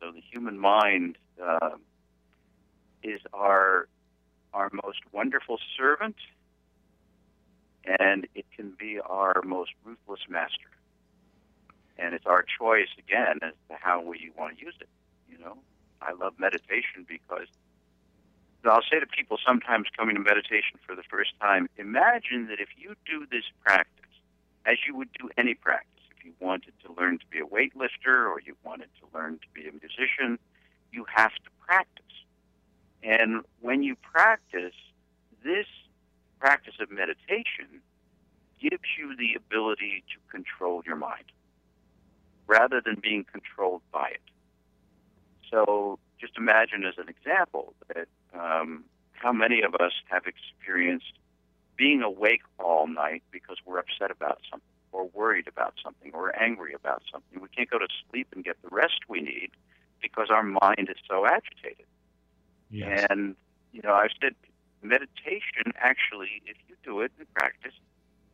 So 0.00 0.12
the 0.12 0.22
human 0.32 0.56
mind 0.56 1.18
uh, 1.42 1.70
is 3.02 3.20
our 3.34 3.88
our 4.52 4.70
most 4.84 4.98
wonderful 5.12 5.58
servant, 5.76 6.16
and 7.84 8.26
it 8.34 8.44
can 8.56 8.72
be 8.78 9.00
our 9.00 9.42
most 9.44 9.70
ruthless 9.84 10.20
master 10.28 10.70
and 12.00 12.14
it's 12.14 12.26
our 12.26 12.44
choice 12.58 12.88
again 12.98 13.38
as 13.42 13.52
to 13.68 13.76
how 13.80 14.00
we 14.00 14.30
want 14.36 14.58
to 14.58 14.64
use 14.64 14.74
it. 14.80 14.88
You 15.30 15.38
know, 15.38 15.58
I 16.00 16.12
love 16.12 16.34
meditation 16.38 17.06
because 17.06 17.46
I'll 18.64 18.82
say 18.90 18.98
to 19.00 19.06
people 19.06 19.38
sometimes 19.46 19.86
coming 19.96 20.16
to 20.16 20.20
meditation 20.20 20.78
for 20.86 20.96
the 20.96 21.02
first 21.02 21.30
time, 21.40 21.68
imagine 21.76 22.48
that 22.48 22.60
if 22.60 22.68
you 22.76 22.94
do 23.06 23.26
this 23.30 23.44
practice 23.64 23.94
as 24.66 24.78
you 24.86 24.96
would 24.96 25.12
do 25.12 25.30
any 25.36 25.54
practice, 25.54 26.02
if 26.16 26.24
you 26.24 26.32
wanted 26.40 26.72
to 26.84 26.92
learn 26.92 27.18
to 27.18 27.26
be 27.30 27.38
a 27.38 27.44
weightlifter 27.44 28.28
or 28.28 28.40
you 28.44 28.56
wanted 28.64 28.88
to 29.00 29.06
learn 29.16 29.38
to 29.38 29.46
be 29.54 29.68
a 29.68 29.72
musician, 29.72 30.38
you 30.92 31.04
have 31.14 31.32
to 31.32 31.50
practice. 31.66 32.04
And 33.02 33.42
when 33.60 33.82
you 33.82 33.96
practice, 33.96 34.74
this 35.42 35.66
practice 36.40 36.74
of 36.80 36.90
meditation 36.90 37.80
gives 38.60 38.82
you 38.98 39.16
the 39.16 39.34
ability 39.34 40.02
to 40.12 40.18
control 40.30 40.82
your 40.84 40.96
mind 40.96 41.24
rather 42.46 42.80
than 42.84 42.96
being 43.00 43.24
controlled 43.30 43.82
by 43.92 44.08
it. 44.08 44.20
So 45.50 45.98
just 46.20 46.36
imagine 46.36 46.84
as 46.84 46.94
an 46.98 47.08
example 47.08 47.74
that 47.94 48.08
um, 48.34 48.84
how 49.12 49.32
many 49.32 49.62
of 49.62 49.74
us 49.74 49.92
have 50.08 50.24
experienced 50.26 51.12
being 51.76 52.02
awake 52.02 52.42
all 52.58 52.86
night 52.86 53.22
because 53.30 53.56
we're 53.64 53.78
upset 53.78 54.10
about 54.10 54.40
something 54.50 54.66
or 54.92 55.08
worried 55.14 55.48
about 55.48 55.74
something 55.82 56.10
or 56.12 56.36
angry 56.38 56.74
about 56.74 57.02
something. 57.10 57.40
We 57.40 57.48
can't 57.48 57.70
go 57.70 57.78
to 57.78 57.86
sleep 58.10 58.28
and 58.34 58.44
get 58.44 58.56
the 58.62 58.68
rest 58.70 59.00
we 59.08 59.20
need 59.20 59.50
because 60.02 60.28
our 60.30 60.42
mind 60.42 60.88
is 60.90 60.96
so 61.08 61.26
agitated. 61.26 61.86
Yes. 62.70 63.06
And, 63.08 63.36
you 63.72 63.80
know, 63.82 63.94
I've 63.94 64.10
said 64.20 64.34
meditation 64.82 65.72
actually, 65.76 66.42
if 66.46 66.56
you 66.68 66.76
do 66.82 67.00
it 67.00 67.12
in 67.18 67.26
practice, 67.34 67.74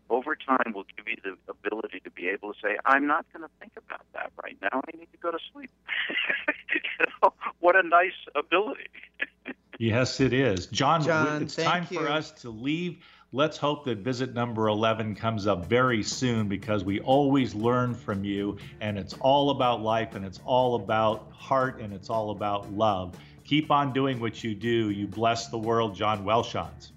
over 0.09 0.37
time 0.37 0.73
will 0.75 0.87
give 0.97 1.09
you 1.09 1.17
the 1.23 1.37
ability 1.51 2.01
to 2.01 2.11
be 2.11 2.29
able 2.29 2.53
to 2.53 2.61
say, 2.61 2.77
I'm 2.85 3.07
not 3.07 3.27
going 3.33 3.43
to 3.43 3.51
think 3.59 3.73
about 3.77 4.03
that 4.15 4.33
right 4.43 4.57
now. 4.63 4.69
I 4.87 4.97
need 4.97 5.09
to 5.13 5.19
go 5.19 5.31
to 5.31 5.39
sleep. 5.53 5.71
you 6.75 7.07
know, 7.23 7.33
what 7.61 7.77
a 7.77 7.83
nice 7.83 8.13
ability. 8.35 8.89
yes, 9.79 10.21
it 10.21 10.33
is. 10.33 10.67
John, 10.67 11.03
John 11.03 11.43
it's 11.43 11.57
time 11.57 11.87
you. 11.91 11.99
for 11.99 12.09
us 12.09 12.31
to 12.43 12.51
leave. 12.51 12.99
Let's 13.33 13.57
hope 13.57 13.85
that 13.87 13.99
visit 13.99 14.35
number 14.35 14.69
11 14.69 15.17
comes 15.17 15.49
up 15.49 15.67
very 15.67 16.05
soon 16.05 16.49
because 16.49 16.85
we 16.85 17.01
always 17.01 17.55
learn 17.55 17.95
from 17.95 18.25
you, 18.25 18.59
and 18.81 18.97
it's 18.97 19.15
all 19.15 19.51
about 19.51 19.83
life, 19.83 20.15
and 20.15 20.25
it's 20.25 20.41
all 20.45 20.77
about 20.77 21.33
heart, 21.33 21.81
and 21.81 21.93
it's 21.93 22.09
all 22.09 22.31
about 22.31 22.73
love. 22.73 23.17
Keep 23.47 23.71
on 23.71 23.93
doing 23.93 24.19
what 24.19 24.43
you 24.43 24.55
do. 24.55 24.91
You 24.91 25.07
bless 25.07 25.49
the 25.49 25.59
world, 25.59 25.95
John 25.95 26.25
Welshons. 26.25 26.91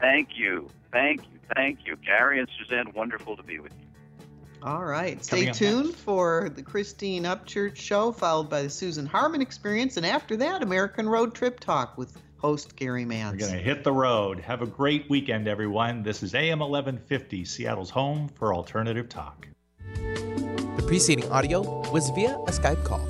Thank 0.00 0.38
you. 0.38 0.68
Thank 0.92 1.22
you. 1.22 1.38
Thank 1.54 1.80
you. 1.84 1.96
Gary 1.96 2.38
and 2.38 2.48
Suzanne, 2.58 2.92
wonderful 2.94 3.36
to 3.36 3.42
be 3.42 3.58
with 3.58 3.72
you. 3.80 3.86
All 4.62 4.84
right. 4.84 5.22
Stay 5.24 5.50
tuned 5.50 5.86
next. 5.86 6.00
for 6.00 6.50
the 6.54 6.62
Christine 6.62 7.24
Upchurch 7.24 7.76
show, 7.76 8.12
followed 8.12 8.48
by 8.48 8.62
the 8.62 8.70
Susan 8.70 9.06
Harmon 9.06 9.42
experience. 9.42 9.96
And 9.96 10.06
after 10.06 10.36
that, 10.36 10.62
American 10.62 11.08
Road 11.08 11.34
Trip 11.34 11.58
Talk 11.58 11.98
with 11.98 12.16
host 12.36 12.76
Gary 12.76 13.04
We're 13.04 13.32
going 13.36 13.52
to 13.52 13.58
hit 13.58 13.84
the 13.84 13.92
road. 13.92 14.40
Have 14.40 14.62
a 14.62 14.66
great 14.66 15.10
weekend, 15.10 15.48
everyone. 15.48 16.02
This 16.02 16.22
is 16.22 16.34
AM 16.34 16.60
1150, 16.60 17.44
Seattle's 17.44 17.90
home 17.90 18.28
for 18.28 18.54
alternative 18.54 19.08
talk. 19.08 19.48
The 19.94 20.84
preceding 20.86 21.30
audio 21.30 21.90
was 21.90 22.08
via 22.10 22.36
a 22.36 22.50
Skype 22.50 22.84
call. 22.84 23.04